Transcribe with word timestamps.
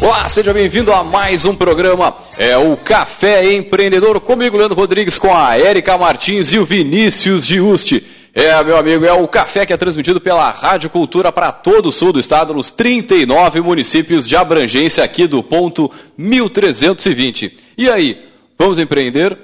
Olá, 0.00 0.28
seja 0.28 0.52
bem-vindo 0.52 0.92
a 0.92 1.04
mais 1.04 1.44
um 1.44 1.54
programa, 1.54 2.14
é 2.38 2.56
o 2.56 2.76
Café 2.76 3.52
Empreendedor, 3.52 4.18
comigo, 4.20 4.56
Leandro 4.56 4.76
Rodrigues, 4.76 5.18
com 5.18 5.34
a 5.34 5.58
Érica 5.58 5.98
Martins 5.98 6.52
e 6.52 6.58
o 6.58 6.64
Vinícius 6.64 7.46
Giusti. 7.46 8.02
É, 8.34 8.64
meu 8.64 8.78
amigo, 8.78 9.04
é 9.04 9.12
o 9.12 9.28
café 9.28 9.66
que 9.66 9.74
é 9.74 9.76
transmitido 9.76 10.18
pela 10.20 10.50
Rádio 10.50 10.88
Cultura 10.88 11.30
para 11.30 11.52
todo 11.52 11.90
o 11.90 11.92
sul 11.92 12.14
do 12.14 12.20
estado, 12.20 12.54
nos 12.54 12.70
39 12.70 13.60
municípios 13.60 14.26
de 14.26 14.34
abrangência 14.36 15.04
aqui 15.04 15.26
do 15.26 15.42
ponto 15.42 15.90
1320. 16.16 17.58
E 17.76 17.90
aí, 17.90 18.24
vamos 18.58 18.78
empreender? 18.78 19.36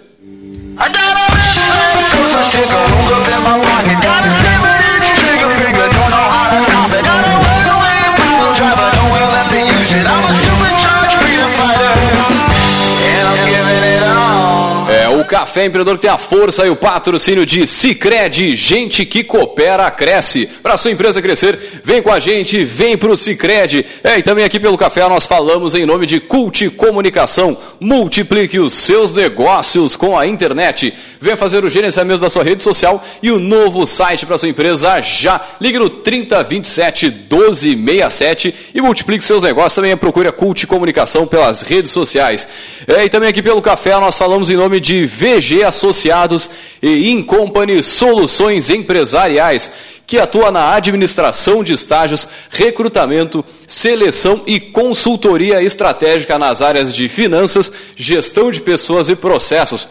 Café 15.58 15.66
Empreendedor 15.66 15.94
que 15.96 16.02
tem 16.02 16.10
a 16.10 16.18
força 16.18 16.64
e 16.64 16.70
o 16.70 16.76
patrocínio 16.76 17.44
de 17.44 17.66
Cicred, 17.66 18.54
gente 18.54 19.04
que 19.04 19.24
coopera, 19.24 19.90
cresce. 19.90 20.46
Para 20.62 20.76
sua 20.76 20.92
empresa 20.92 21.20
crescer, 21.20 21.58
vem 21.82 22.00
com 22.00 22.12
a 22.12 22.20
gente, 22.20 22.64
vem 22.64 22.96
para 22.96 23.10
o 23.10 23.16
Cicred. 23.16 23.84
É, 24.04 24.18
e 24.18 24.22
também 24.22 24.44
aqui 24.44 24.60
pelo 24.60 24.78
Café 24.78 25.08
nós 25.08 25.26
falamos 25.26 25.74
em 25.74 25.84
nome 25.84 26.06
de 26.06 26.20
Cult 26.20 26.70
Comunicação. 26.70 27.58
Multiplique 27.80 28.60
os 28.60 28.72
seus 28.72 29.12
negócios 29.12 29.96
com 29.96 30.16
a 30.16 30.28
internet. 30.28 30.94
Venha 31.20 31.36
fazer 31.36 31.64
o 31.64 31.70
gerenciamento 31.70 32.20
da 32.20 32.30
sua 32.30 32.44
rede 32.44 32.62
social 32.62 33.04
e 33.20 33.32
o 33.32 33.40
novo 33.40 33.84
site 33.84 34.24
para 34.24 34.38
sua 34.38 34.48
empresa 34.48 35.00
já. 35.00 35.40
Ligue 35.60 35.80
no 35.80 35.90
3027 35.90 37.06
1267 37.28 38.54
e 38.74 38.80
multiplique 38.80 39.24
seus 39.24 39.42
negócios. 39.42 39.74
Também 39.74 39.96
procure 39.96 40.28
a 40.28 40.32
Cult 40.32 40.68
Comunicação 40.68 41.26
pelas 41.26 41.62
redes 41.62 41.90
sociais. 41.90 42.46
É, 42.86 43.04
e 43.04 43.08
também 43.08 43.28
aqui 43.28 43.42
pelo 43.42 43.60
Café 43.60 43.98
nós 43.98 44.16
falamos 44.16 44.50
em 44.50 44.56
nome 44.56 44.78
de 44.78 45.04
VG 45.04 45.47
Associados 45.62 46.50
e 46.82 47.10
Incompany 47.10 47.82
Soluções 47.82 48.70
Empresariais, 48.70 49.70
que 50.06 50.18
atua 50.18 50.50
na 50.50 50.74
administração 50.74 51.62
de 51.62 51.74
estágios, 51.74 52.26
recrutamento, 52.50 53.44
seleção 53.66 54.42
e 54.46 54.58
consultoria 54.58 55.62
estratégica 55.62 56.38
nas 56.38 56.62
áreas 56.62 56.94
de 56.94 57.08
finanças, 57.08 57.70
gestão 57.96 58.50
de 58.50 58.60
pessoas 58.60 59.08
e 59.08 59.16
processos. 59.16 59.88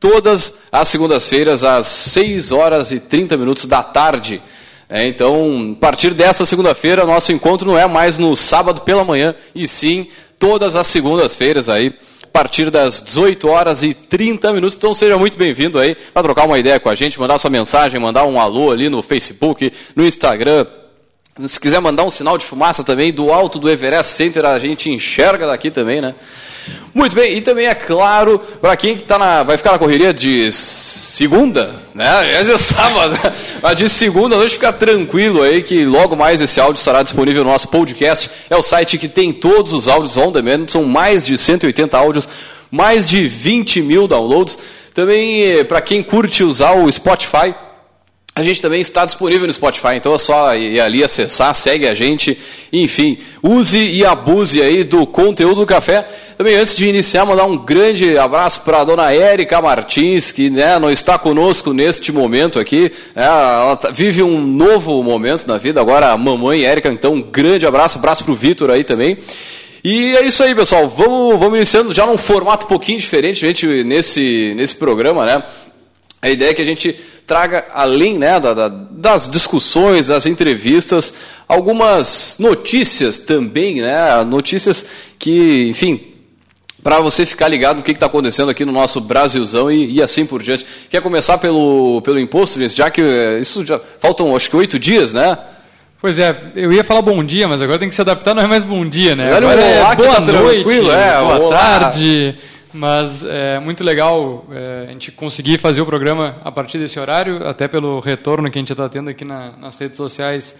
todas 0.00 0.54
as 0.72 0.88
segundas-feiras, 0.88 1.62
às 1.62 1.86
6 1.86 2.50
horas 2.50 2.90
e 2.90 2.98
30 2.98 3.36
minutos 3.36 3.66
da 3.66 3.82
tarde. 3.82 4.42
É, 4.88 5.06
então, 5.06 5.76
a 5.76 5.80
partir 5.80 6.12
desta 6.12 6.44
segunda-feira, 6.44 7.06
nosso 7.06 7.30
encontro 7.30 7.68
não 7.68 7.78
é 7.78 7.86
mais 7.86 8.18
no 8.18 8.34
sábado 8.34 8.80
pela 8.80 9.04
manhã, 9.04 9.36
e 9.54 9.68
sim 9.68 10.08
todas 10.36 10.74
as 10.74 10.88
segundas-feiras 10.88 11.68
aí 11.68 11.94
partir 12.32 12.70
das 12.70 13.02
18 13.02 13.48
horas 13.48 13.82
e 13.82 13.92
30 13.92 14.52
minutos. 14.52 14.76
Então 14.76 14.94
seja 14.94 15.18
muito 15.18 15.38
bem-vindo 15.38 15.78
aí 15.78 15.94
para 15.94 16.22
trocar 16.22 16.46
uma 16.46 16.58
ideia 16.58 16.78
com 16.78 16.88
a 16.88 16.94
gente, 16.94 17.18
mandar 17.18 17.38
sua 17.38 17.50
mensagem, 17.50 18.00
mandar 18.00 18.24
um 18.24 18.40
alô 18.40 18.70
ali 18.70 18.88
no 18.88 19.02
Facebook, 19.02 19.72
no 19.94 20.04
Instagram. 20.04 20.66
Se 21.46 21.58
quiser 21.58 21.80
mandar 21.80 22.04
um 22.04 22.10
sinal 22.10 22.36
de 22.36 22.44
fumaça 22.44 22.84
também 22.84 23.12
do 23.12 23.32
alto 23.32 23.58
do 23.58 23.70
Everest 23.70 24.12
Center, 24.14 24.44
a 24.44 24.58
gente 24.58 24.90
enxerga 24.90 25.46
daqui 25.46 25.70
também, 25.70 26.00
né? 26.00 26.14
Muito 26.92 27.14
bem, 27.14 27.36
e 27.36 27.40
também 27.40 27.66
é 27.66 27.74
claro, 27.74 28.38
para 28.60 28.76
quem 28.76 28.96
que 28.96 29.04
tá 29.04 29.18
na, 29.18 29.42
vai 29.42 29.56
ficar 29.56 29.72
na 29.72 29.78
correria 29.78 30.12
de 30.12 30.50
segunda, 30.50 31.74
né? 31.94 32.08
Esse 32.40 32.52
é 32.52 32.58
sábado, 32.58 33.16
mas 33.62 33.76
de 33.76 33.88
segunda 33.88 34.36
noite 34.36 34.54
fica 34.54 34.72
tranquilo 34.72 35.42
aí 35.42 35.62
que 35.62 35.84
logo 35.84 36.16
mais 36.16 36.40
esse 36.40 36.60
áudio 36.60 36.78
estará 36.78 37.02
disponível 37.02 37.44
no 37.44 37.50
nosso 37.50 37.68
podcast. 37.68 38.30
É 38.48 38.56
o 38.56 38.62
site 38.62 38.98
que 38.98 39.08
tem 39.08 39.32
todos 39.32 39.72
os 39.72 39.86
áudios 39.86 40.16
on 40.16 40.32
demand, 40.32 40.66
são 40.68 40.84
mais 40.84 41.24
de 41.24 41.38
180 41.38 41.96
áudios, 41.96 42.28
mais 42.70 43.08
de 43.08 43.26
20 43.26 43.82
mil 43.82 44.08
downloads. 44.08 44.58
Também 44.92 45.42
eh, 45.42 45.64
para 45.64 45.80
quem 45.80 46.02
curte 46.02 46.42
usar 46.42 46.72
o 46.72 46.90
Spotify, 46.90 47.54
a 48.32 48.42
gente 48.42 48.62
também 48.62 48.80
está 48.80 49.04
disponível 49.04 49.46
no 49.46 49.52
Spotify, 49.52 49.96
então 49.96 50.14
é 50.14 50.18
só 50.18 50.54
ir 50.54 50.80
ali 50.80 51.02
acessar, 51.02 51.52
segue 51.54 51.88
a 51.88 51.94
gente, 51.94 52.38
enfim, 52.72 53.18
use 53.42 53.78
e 53.78 54.04
abuse 54.04 54.62
aí 54.62 54.84
do 54.84 55.04
conteúdo 55.04 55.56
do 55.56 55.66
café. 55.66 56.08
Também 56.38 56.54
antes 56.54 56.76
de 56.76 56.88
iniciar, 56.88 57.26
mandar 57.26 57.44
um 57.44 57.56
grande 57.56 58.16
abraço 58.16 58.60
para 58.60 58.80
a 58.80 58.84
dona 58.84 59.12
Érica 59.12 59.60
Martins, 59.60 60.30
que 60.30 60.48
né, 60.48 60.78
não 60.78 60.90
está 60.90 61.18
conosco 61.18 61.72
neste 61.72 62.12
momento 62.12 62.58
aqui. 62.58 62.92
Né, 63.14 63.24
ela 63.24 63.76
tá, 63.76 63.90
vive 63.90 64.22
um 64.22 64.40
novo 64.40 65.02
momento 65.02 65.46
na 65.46 65.58
vida, 65.58 65.80
agora 65.80 66.12
a 66.12 66.16
mamãe 66.16 66.64
Érica, 66.64 66.88
então 66.88 67.14
um 67.14 67.22
grande 67.22 67.66
abraço, 67.66 67.98
abraço 67.98 68.22
para 68.22 68.32
o 68.32 68.36
Vitor 68.36 68.70
aí 68.70 68.84
também. 68.84 69.18
E 69.82 70.14
é 70.16 70.22
isso 70.22 70.42
aí, 70.42 70.54
pessoal. 70.54 70.88
Vamos, 70.88 71.38
vamos 71.38 71.56
iniciando 71.56 71.92
já 71.92 72.06
num 72.06 72.18
formato 72.18 72.66
um 72.66 72.68
pouquinho 72.68 72.98
diferente, 72.98 73.40
gente, 73.40 73.66
nesse, 73.82 74.52
nesse 74.54 74.76
programa, 74.76 75.24
né? 75.24 75.42
A 76.22 76.28
ideia 76.28 76.50
é 76.50 76.54
que 76.54 76.62
a 76.62 76.66
gente 76.66 76.92
traga, 77.26 77.66
além 77.72 78.18
né, 78.18 78.38
da, 78.40 78.52
da, 78.52 78.68
das 78.68 79.30
discussões, 79.30 80.08
das 80.08 80.26
entrevistas, 80.26 81.14
algumas 81.48 82.36
notícias 82.38 83.18
também, 83.18 83.80
né, 83.80 84.22
notícias 84.24 84.84
que, 85.18 85.68
enfim, 85.68 86.10
para 86.82 87.00
você 87.00 87.24
ficar 87.24 87.48
ligado 87.48 87.78
no 87.78 87.82
que 87.82 87.92
está 87.92 88.06
acontecendo 88.06 88.50
aqui 88.50 88.64
no 88.64 88.72
nosso 88.72 89.00
Brasilzão 89.00 89.70
e, 89.70 89.92
e, 89.92 90.02
assim 90.02 90.26
por 90.26 90.42
diante. 90.42 90.66
Quer 90.88 91.00
começar 91.00 91.38
pelo, 91.38 92.00
pelo 92.02 92.18
imposto, 92.18 92.58
Vinícius? 92.58 92.78
Já 92.78 92.90
que 92.90 93.00
eh, 93.00 93.38
isso 93.38 93.64
já 93.64 93.80
faltam 94.00 94.34
acho 94.34 94.50
que 94.50 94.56
oito 94.56 94.78
dias, 94.78 95.12
né? 95.12 95.38
Pois 96.00 96.18
é, 96.18 96.34
eu 96.56 96.72
ia 96.72 96.82
falar 96.82 97.02
bom 97.02 97.22
dia, 97.22 97.46
mas 97.46 97.60
agora 97.60 97.78
tem 97.78 97.88
que 97.88 97.94
se 97.94 98.00
adaptar, 98.00 98.34
não 98.34 98.42
é 98.42 98.46
mais 98.46 98.64
bom 98.64 98.88
dia, 98.88 99.14
né? 99.14 99.34
Agora 99.34 99.60
é 99.60 99.94
boa 99.94 100.14
tá 100.14 100.20
noite, 100.22 100.90
é, 100.90 101.38
boa 101.38 101.50
tarde. 101.50 102.34
Mas 102.72 103.24
é 103.24 103.58
muito 103.58 103.82
legal 103.82 104.44
é, 104.52 104.86
a 104.88 104.92
gente 104.92 105.10
conseguir 105.10 105.58
fazer 105.58 105.80
o 105.80 105.86
programa 105.86 106.36
a 106.44 106.52
partir 106.52 106.78
desse 106.78 107.00
horário, 107.00 107.46
até 107.46 107.66
pelo 107.66 107.98
retorno 107.98 108.48
que 108.50 108.58
a 108.58 108.60
gente 108.60 108.72
está 108.72 108.88
tendo 108.88 109.10
aqui 109.10 109.24
na, 109.24 109.52
nas 109.56 109.76
redes 109.76 109.96
sociais. 109.96 110.58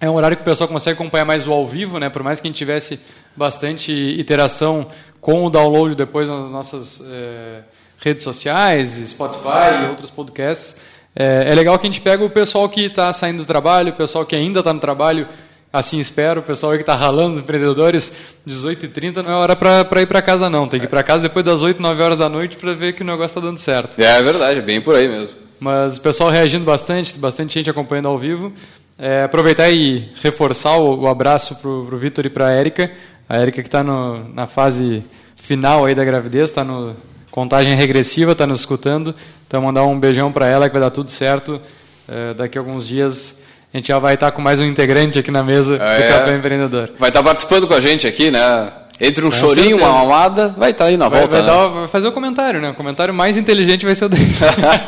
É 0.00 0.08
um 0.08 0.14
horário 0.14 0.36
que 0.36 0.42
o 0.42 0.44
pessoal 0.44 0.68
consegue 0.68 0.94
acompanhar 0.94 1.24
mais 1.24 1.46
o 1.46 1.52
ao 1.52 1.66
vivo, 1.66 1.98
né? 1.98 2.08
Por 2.08 2.22
mais 2.22 2.38
que 2.38 2.46
a 2.46 2.50
gente 2.50 2.58
tivesse 2.58 3.00
bastante 3.36 3.92
interação 4.18 4.88
com 5.20 5.44
o 5.44 5.50
download 5.50 5.96
depois 5.96 6.28
nas 6.28 6.50
nossas 6.50 7.02
é, 7.04 7.62
redes 7.98 8.22
sociais, 8.22 8.90
Spotify 9.08 9.82
e 9.82 9.88
outros 9.88 10.10
podcasts. 10.10 10.80
É, 11.16 11.50
é, 11.50 11.54
legal 11.54 11.78
que 11.78 11.86
a 11.86 11.90
gente 11.90 12.00
pega 12.00 12.24
o 12.24 12.30
pessoal 12.30 12.68
que 12.68 12.86
está 12.86 13.12
saindo 13.12 13.38
do 13.38 13.46
trabalho, 13.46 13.92
o 13.92 13.96
pessoal 13.96 14.26
que 14.26 14.36
ainda 14.36 14.58
está 14.58 14.72
no 14.72 14.80
trabalho, 14.80 15.28
assim 15.74 15.98
espero. 15.98 16.40
O 16.40 16.44
pessoal 16.44 16.70
aí 16.70 16.78
que 16.78 16.82
está 16.82 16.94
ralando, 16.94 17.34
os 17.34 17.40
empreendedores, 17.40 18.14
18h30 18.46 19.16
não 19.24 19.32
é 19.32 19.34
hora 19.34 19.56
para 19.56 20.00
ir 20.00 20.06
para 20.06 20.22
casa 20.22 20.48
não. 20.48 20.68
Tem 20.68 20.78
que 20.78 20.86
ir 20.86 20.88
para 20.88 21.02
casa 21.02 21.24
depois 21.24 21.44
das 21.44 21.62
8, 21.62 21.82
9 21.82 22.00
horas 22.00 22.18
da 22.20 22.28
noite 22.28 22.56
para 22.56 22.72
ver 22.74 22.92
que 22.92 23.02
o 23.02 23.04
negócio 23.04 23.36
está 23.36 23.40
dando 23.40 23.58
certo. 23.58 24.00
É, 24.00 24.18
é 24.18 24.22
verdade, 24.22 24.60
é 24.60 24.62
bem 24.62 24.80
por 24.80 24.94
aí 24.94 25.08
mesmo. 25.08 25.34
Mas 25.58 25.98
o 25.98 26.00
pessoal 26.00 26.30
reagindo 26.30 26.64
bastante, 26.64 27.18
bastante 27.18 27.54
gente 27.54 27.68
acompanhando 27.68 28.06
ao 28.06 28.16
vivo. 28.16 28.52
É, 28.96 29.24
aproveitar 29.24 29.68
e 29.70 30.12
reforçar 30.22 30.76
o, 30.76 31.00
o 31.00 31.08
abraço 31.08 31.56
para 31.56 31.68
o 31.68 31.96
Vitor 31.96 32.24
e 32.24 32.30
para 32.30 32.46
a 32.46 32.52
Érica. 32.52 32.92
A 33.28 33.38
Érica 33.38 33.60
que 33.60 33.68
está 33.68 33.82
na 33.82 34.46
fase 34.46 35.04
final 35.34 35.84
aí 35.84 35.94
da 35.94 36.04
gravidez, 36.04 36.50
está 36.50 36.62
no 36.62 36.94
contagem 37.30 37.74
regressiva, 37.74 38.32
está 38.32 38.46
nos 38.46 38.60
escutando. 38.60 39.12
Então 39.48 39.60
mandar 39.60 39.82
um 39.84 39.98
beijão 39.98 40.30
para 40.30 40.46
ela 40.46 40.68
que 40.68 40.72
vai 40.72 40.82
dar 40.82 40.90
tudo 40.90 41.10
certo. 41.10 41.60
É, 42.06 42.34
daqui 42.34 42.56
a 42.56 42.60
alguns 42.60 42.86
dias 42.86 43.42
a 43.74 43.76
gente 43.76 43.88
já 43.88 43.98
vai 43.98 44.14
estar 44.14 44.30
com 44.30 44.40
mais 44.40 44.60
um 44.60 44.64
integrante 44.64 45.18
aqui 45.18 45.32
na 45.32 45.42
mesa 45.42 45.74
é, 45.74 45.78
do 45.78 46.14
Café 46.14 46.36
Empreendedor. 46.36 46.92
Vai 46.96 47.10
estar 47.10 47.24
participando 47.24 47.66
com 47.66 47.74
a 47.74 47.80
gente 47.80 48.06
aqui, 48.06 48.30
né? 48.30 48.70
Entre 49.00 49.26
um 49.26 49.30
Com 49.30 49.34
chorinho, 49.34 49.78
uma 49.78 49.90
mamada, 49.90 50.54
vai 50.56 50.70
estar 50.70 50.84
aí 50.84 50.96
na 50.96 51.08
vai, 51.08 51.18
volta. 51.18 51.42
Vai, 51.42 51.44
né? 51.44 51.52
dar, 51.52 51.66
vai, 51.66 51.88
fazer 51.88 52.06
o 52.06 52.12
comentário, 52.12 52.60
né? 52.60 52.70
O 52.70 52.74
comentário 52.74 53.12
mais 53.12 53.36
inteligente 53.36 53.84
vai 53.84 53.92
ser 53.96 54.04
o 54.04 54.08
dele. 54.08 54.32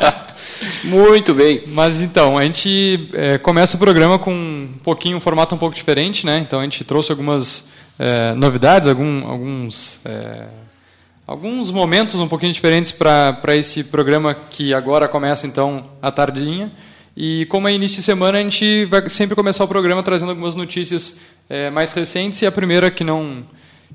Muito 0.85 1.33
bem. 1.33 1.63
Mas 1.67 1.99
então, 1.99 2.37
a 2.37 2.43
gente 2.43 3.09
é, 3.13 3.37
começa 3.37 3.75
o 3.75 3.79
programa 3.79 4.17
com 4.17 4.31
um 4.31 4.79
pouquinho, 4.81 5.17
um 5.17 5.19
formato 5.19 5.53
um 5.53 5.57
pouco 5.57 5.75
diferente, 5.75 6.25
né? 6.25 6.39
Então 6.39 6.61
a 6.61 6.63
gente 6.63 6.81
trouxe 6.85 7.11
algumas 7.11 7.67
é, 7.99 8.33
novidades, 8.35 8.87
algum, 8.87 9.27
alguns. 9.27 9.99
É, 10.05 10.45
alguns 11.27 11.71
momentos 11.71 12.21
um 12.21 12.27
pouquinho 12.29 12.53
diferentes 12.53 12.93
para 12.93 13.53
esse 13.53 13.83
programa 13.83 14.33
que 14.33 14.73
agora 14.73 15.09
começa 15.09 15.45
então 15.45 15.87
à 16.01 16.09
tardinha. 16.09 16.71
E 17.19 17.47
como 17.47 17.67
é 17.67 17.73
início 17.73 17.97
de 17.97 18.03
semana, 18.03 18.37
a 18.37 18.41
gente 18.43 18.85
vai 18.85 19.09
sempre 19.09 19.35
começar 19.35 19.63
o 19.63 19.67
programa 19.67 20.03
trazendo 20.03 20.29
algumas 20.29 20.53
notícias 20.53 21.19
é, 21.49 21.67
mais 21.71 21.91
recentes. 21.91 22.43
E 22.43 22.45
a 22.45 22.51
primeira 22.51 22.91
que 22.91 23.03
não 23.03 23.43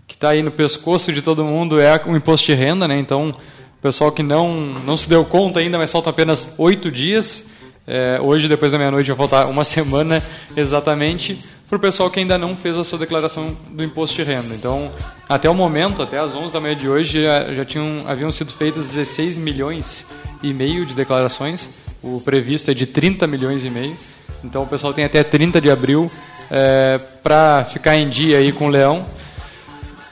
que 0.09 0.15
está 0.15 0.31
aí 0.31 0.43
no 0.43 0.51
pescoço 0.51 1.13
de 1.13 1.23
todo 1.23 1.45
mundo 1.45 1.79
é 1.79 2.03
o 2.05 2.17
imposto 2.17 2.47
de 2.47 2.55
renda, 2.55 2.89
né? 2.89 2.99
Então, 2.99 3.31
o 3.31 3.81
pessoal 3.81 4.11
que 4.11 4.25
não 4.25 4.75
não 4.85 4.97
se 4.97 5.09
deu 5.09 5.25
conta 5.25 5.61
ainda, 5.61 5.79
mas 5.79 5.93
falta 5.93 6.11
apenas 6.11 6.57
oito 6.59 6.91
dias. 6.91 7.47
É, 7.87 8.19
hoje, 8.21 8.49
depois 8.49 8.73
da 8.73 8.79
meia-noite, 8.79 9.07
vai 9.07 9.17
faltar 9.17 9.49
uma 9.49 9.63
semana 9.65 10.21
exatamente 10.57 11.39
para 11.69 11.77
o 11.77 11.81
pessoal 11.81 12.11
que 12.11 12.19
ainda 12.19 12.37
não 12.37 12.57
fez 12.57 12.77
a 12.77 12.83
sua 12.83 12.99
declaração 12.99 13.57
do 13.71 13.85
imposto 13.85 14.17
de 14.17 14.25
renda. 14.25 14.53
Então, 14.53 14.91
até 15.29 15.49
o 15.49 15.55
momento, 15.55 16.03
até 16.03 16.19
as 16.19 16.35
11 16.35 16.53
da 16.53 16.59
manhã 16.59 16.75
de 16.75 16.89
hoje, 16.89 17.23
já, 17.23 17.55
já 17.55 17.65
tinham, 17.65 17.99
haviam 18.09 18.33
sido 18.33 18.53
feitas 18.53 18.89
16 18.89 19.39
milhões 19.39 20.09
e 20.43 20.53
meio 20.53 20.85
de 20.85 20.93
declarações. 20.93 21.82
O 22.03 22.21
previsto 22.21 22.71
é 22.71 22.75
de 22.75 22.87
30 22.87 23.27
milhões 23.27 23.65
e 23.65 23.71
meio. 23.71 23.97
Então, 24.43 24.63
o 24.63 24.67
pessoal 24.67 24.93
tem 24.93 25.05
até 25.05 25.23
30 25.23 25.61
de 25.61 25.71
abril 25.71 26.11
é, 26.51 27.01
para 27.23 27.65
ficar 27.65 27.97
em 27.97 28.09
dia 28.09 28.39
aí 28.39 28.51
com 28.51 28.67
o 28.67 28.69
leão. 28.69 29.07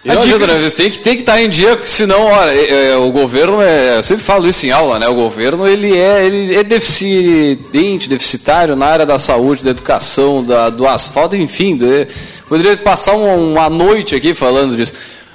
Eu 0.03 0.23
dica... 0.23 0.47
né? 0.47 0.71
tem 0.71 0.91
que 0.91 0.99
tem 0.99 1.15
que 1.15 1.21
estar 1.21 1.35
tá 1.35 1.43
em 1.43 1.49
dia, 1.49 1.79
senão, 1.85 2.23
olha, 2.23 2.51
é, 2.53 2.93
é, 2.93 2.97
o 2.97 3.13
governo 3.13 3.61
é, 3.61 3.99
eu 3.99 4.03
sempre 4.03 4.25
falo 4.25 4.49
isso 4.49 4.65
em 4.65 4.71
aula, 4.71 4.99
né? 4.99 5.07
O 5.09 5.15
governo 5.15 5.67
ele 5.67 5.95
é 5.95 6.25
ele 6.25 6.57
é 6.57 6.65
deficiente, 6.65 8.09
deficitário 8.09 8.75
na 8.75 8.87
área 8.87 9.05
da 9.05 9.19
saúde, 9.19 9.63
da 9.63 9.71
educação, 9.71 10.43
da, 10.43 10.71
do 10.71 10.87
asfalto, 10.87 11.37
enfim, 11.37 11.77
do, 11.77 11.87
poderia 12.49 12.79
passar 12.79 13.13
uma, 13.13 13.35
uma 13.35 13.69
noite 13.69 14.15
aqui 14.15 14.33
falando 14.33 14.75
disso, 14.75 14.95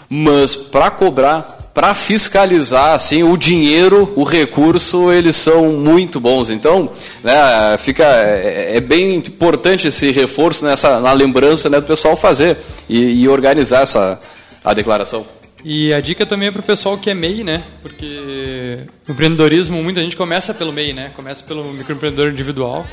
mas 0.10 0.56
para 0.56 0.90
cobrar 0.90 1.55
para 1.76 1.94
fiscalizar 1.94 2.96
assim 2.96 3.22
o 3.22 3.36
dinheiro, 3.36 4.14
o 4.16 4.24
recurso, 4.24 5.12
eles 5.12 5.36
são 5.36 5.74
muito 5.74 6.22
bons. 6.22 6.50
Então, 6.50 6.90
né, 7.22 7.78
fica 7.78 8.06
é, 8.06 8.78
é 8.78 8.80
bem 8.80 9.16
importante 9.16 9.90
esse 9.90 10.10
reforço 10.10 10.64
nessa 10.64 11.02
na 11.02 11.12
lembrança 11.12 11.70
né, 11.70 11.82
do 11.82 11.86
pessoal 11.86 12.16
fazer 12.16 12.58
e, 12.88 13.22
e 13.22 13.28
organizar 13.28 13.82
essa 13.82 14.18
a 14.64 14.74
declaração. 14.74 15.28
E 15.66 15.94
a 15.94 16.00
dica 16.00 16.26
também 16.26 16.48
é 16.48 16.52
para 16.52 16.62
o 16.62 16.64
pessoal 16.64 16.98
que 16.98 17.10
é 17.10 17.14
MEI, 17.14 17.44
né? 17.44 17.62
Porque 17.82 18.86
o 19.08 19.12
empreendedorismo, 19.12 19.84
muita 19.84 20.00
gente 20.00 20.16
começa 20.16 20.54
pelo 20.54 20.72
MEI, 20.72 20.94
né? 20.94 21.12
Começa 21.16 21.44
pelo 21.44 21.74
microempreendedor 21.74 22.30
individual. 22.32 22.86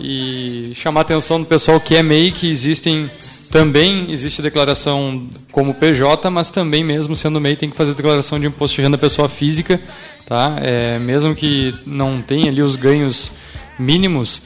E 0.00 0.72
chamar 0.74 1.00
a 1.00 1.02
atenção 1.02 1.40
do 1.40 1.46
pessoal 1.46 1.80
que 1.80 1.96
é 1.96 2.02
MEI, 2.02 2.30
que 2.30 2.48
existem 2.48 3.10
também 3.52 4.10
existe 4.10 4.40
declaração 4.40 5.28
como 5.52 5.74
PJ, 5.74 6.30
mas 6.30 6.50
também 6.50 6.82
mesmo 6.82 7.14
sendo 7.14 7.38
MEI 7.38 7.54
tem 7.54 7.68
que 7.68 7.76
fazer 7.76 7.92
declaração 7.92 8.40
de 8.40 8.46
imposto 8.46 8.76
de 8.76 8.82
renda 8.82 8.96
pessoa 8.96 9.28
física, 9.28 9.78
tá? 10.26 10.56
É, 10.62 10.98
mesmo 10.98 11.34
que 11.34 11.74
não 11.86 12.22
tenha 12.22 12.50
ali 12.50 12.62
os 12.62 12.76
ganhos 12.76 13.30
mínimos, 13.78 14.40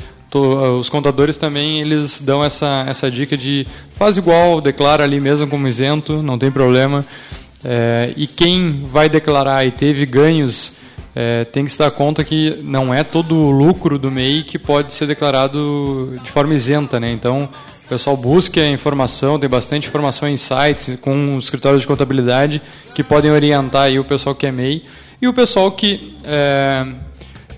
os 0.79 0.91
contadores 0.91 1.37
também 1.37 1.81
eles 1.81 2.21
dão 2.21 2.45
essa, 2.45 2.85
essa 2.89 3.09
dica 3.09 3.37
de 3.37 3.65
faz 3.93 4.17
igual, 4.17 4.61
declara 4.61 5.05
ali 5.05 5.21
mesmo 5.21 5.47
como 5.47 5.69
isento, 5.69 6.21
não 6.21 6.37
tem 6.37 6.51
problema. 6.51 7.07
É, 7.65 8.13
e 8.17 8.27
quem 8.27 8.83
vai 8.87 9.09
declarar 9.09 9.65
e 9.65 9.71
teve 9.71 10.05
ganhos 10.05 10.73
é, 11.15 11.45
tem 11.45 11.65
que 11.65 11.71
se 11.71 11.79
dar 11.79 11.93
conta 11.93 12.25
que 12.25 12.61
não 12.63 12.93
é 12.93 13.05
todo 13.05 13.37
o 13.37 13.51
lucro 13.51 13.99
do 14.01 14.11
MEI 14.11 14.43
que 14.43 14.59
pode 14.59 14.93
ser 14.93 15.07
declarado 15.07 16.13
de 16.23 16.31
forma 16.31 16.55
isenta, 16.55 16.99
né? 16.99 17.13
Então 17.13 17.49
o 17.87 17.89
pessoal 17.89 18.17
busca 18.17 18.61
a 18.61 18.69
informação, 18.69 19.39
tem 19.39 19.49
bastante 19.49 19.87
informação 19.87 20.29
em 20.29 20.37
sites 20.37 20.99
com 21.01 21.37
os 21.37 21.45
escritórios 21.45 21.83
de 21.83 21.87
contabilidade 21.87 22.61
que 22.97 23.05
podem 23.05 23.31
orientar 23.31 23.83
aí 23.83 23.99
o 23.99 24.05
pessoal 24.05 24.35
que 24.35 24.45
é 24.45 24.51
MEI 24.51 24.83
e 25.23 25.29
o 25.29 25.33
pessoal 25.33 25.71
que 25.71 26.17
é, 26.25 26.85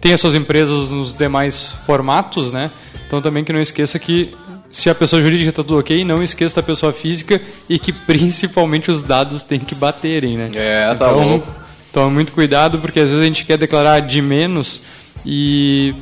tem 0.03 0.13
as 0.13 0.21
suas 0.21 0.35
empresas 0.35 0.91
nos 0.91 1.17
demais 1.17 1.73
formatos, 1.87 2.53
né? 2.53 2.71
Então 3.07 3.23
também 3.23 3.43
que 3.43 3.55
não 3.55 3.61
esqueça 3.61 3.99
que 3.99 4.37
se 4.71 4.91
a 4.91 4.95
pessoa 4.95 5.23
jurídica 5.23 5.49
está 5.49 5.63
tudo 5.63 5.79
ok, 5.79 6.05
não 6.05 6.23
esqueça 6.23 6.57
da 6.57 6.63
pessoa 6.63 6.93
física 6.93 7.41
e 7.67 7.79
que 7.79 7.91
principalmente 8.05 8.91
os 8.91 9.03
dados 9.03 9.43
têm 9.43 9.59
que 9.59 9.75
baterem, 9.75 10.37
né? 10.37 10.51
É, 10.53 10.85
tá 10.89 10.93
então, 10.95 11.27
louco. 11.27 11.47
Tome 11.91 12.13
muito 12.13 12.33
cuidado 12.33 12.79
porque 12.81 13.01
às 13.01 13.09
vezes 13.09 13.23
a 13.23 13.27
gente 13.27 13.47
quer 13.47 13.57
declarar 13.57 14.01
de 14.01 14.21
menos 14.21 14.83
e 15.25 15.95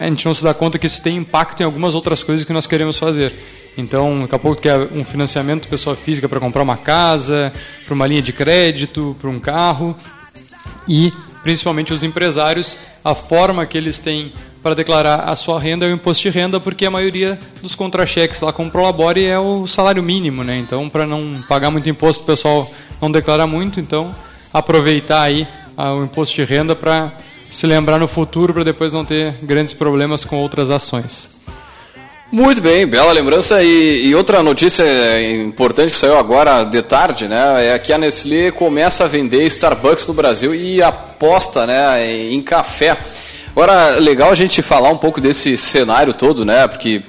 a 0.00 0.06
gente 0.06 0.24
não 0.24 0.34
se 0.34 0.42
dá 0.42 0.54
conta 0.54 0.78
que 0.78 0.86
isso 0.86 1.02
tem 1.02 1.18
impacto 1.18 1.60
em 1.60 1.64
algumas 1.64 1.94
outras 1.94 2.22
coisas 2.22 2.46
que 2.46 2.52
nós 2.54 2.66
queremos 2.66 2.96
fazer. 2.96 3.34
Então, 3.76 4.22
daqui 4.22 4.34
a 4.34 4.38
pouco 4.38 4.60
quer 4.60 4.80
um 4.92 5.04
financiamento 5.04 5.68
pessoa 5.68 5.94
física 5.94 6.26
para 6.26 6.40
comprar 6.40 6.62
uma 6.62 6.78
casa, 6.78 7.52
para 7.84 7.94
uma 7.94 8.06
linha 8.06 8.22
de 8.22 8.32
crédito, 8.32 9.14
para 9.20 9.28
um 9.28 9.38
carro 9.38 9.94
e 10.88 11.12
principalmente 11.42 11.92
os 11.92 12.02
empresários, 12.02 12.78
a 13.04 13.14
forma 13.14 13.66
que 13.66 13.76
eles 13.76 13.98
têm 13.98 14.32
para 14.62 14.74
declarar 14.74 15.20
a 15.20 15.34
sua 15.34 15.60
renda 15.60 15.86
é 15.86 15.90
o 15.90 15.94
imposto 15.94 16.22
de 16.22 16.30
renda, 16.30 16.58
porque 16.58 16.86
a 16.86 16.90
maioria 16.90 17.38
dos 17.62 17.74
contra-cheques 17.74 18.40
lá 18.40 18.52
com 18.52 18.66
o 18.66 18.70
Prolabore 18.70 19.24
é 19.24 19.38
o 19.38 19.66
salário 19.66 20.02
mínimo, 20.02 20.42
né? 20.42 20.58
Então, 20.58 20.88
para 20.88 21.06
não 21.06 21.42
pagar 21.48 21.70
muito 21.70 21.88
imposto, 21.88 22.22
o 22.22 22.26
pessoal 22.26 22.70
não 23.00 23.10
declara 23.10 23.46
muito, 23.46 23.80
então 23.80 24.14
aproveitar 24.52 25.22
aí 25.22 25.46
ah, 25.76 25.94
o 25.94 26.04
imposto 26.04 26.36
de 26.36 26.44
renda 26.44 26.74
para 26.74 27.12
se 27.50 27.66
lembrar 27.66 27.98
no 27.98 28.08
futuro, 28.08 28.54
para 28.54 28.64
depois 28.64 28.92
não 28.92 29.04
ter 29.04 29.34
grandes 29.42 29.72
problemas 29.72 30.24
com 30.24 30.36
outras 30.36 30.70
ações. 30.70 31.40
Muito 32.32 32.60
bem, 32.60 32.86
bela 32.86 33.12
lembrança. 33.12 33.60
E, 33.60 34.06
e, 34.06 34.14
outra 34.14 34.40
notícia 34.40 34.84
importante 35.32 35.86
que 35.86 35.98
saiu 35.98 36.16
agora 36.16 36.62
de 36.62 36.80
tarde, 36.80 37.26
né? 37.26 37.74
É 37.74 37.78
que 37.78 37.92
a 37.92 37.98
Nestlé 37.98 38.52
começa 38.52 39.04
a 39.04 39.08
vender 39.08 39.42
Starbucks 39.46 40.06
no 40.06 40.14
Brasil 40.14 40.54
e 40.54 40.80
aposta 40.80 41.66
né, 41.66 42.30
em 42.32 42.40
café. 42.40 42.96
Agora, 43.50 43.98
legal 43.98 44.30
a 44.30 44.36
gente 44.36 44.62
falar 44.62 44.90
um 44.90 44.96
pouco 44.96 45.20
desse 45.20 45.56
cenário 45.56 46.14
todo, 46.14 46.44
né? 46.44 46.68
Porque 46.68 47.02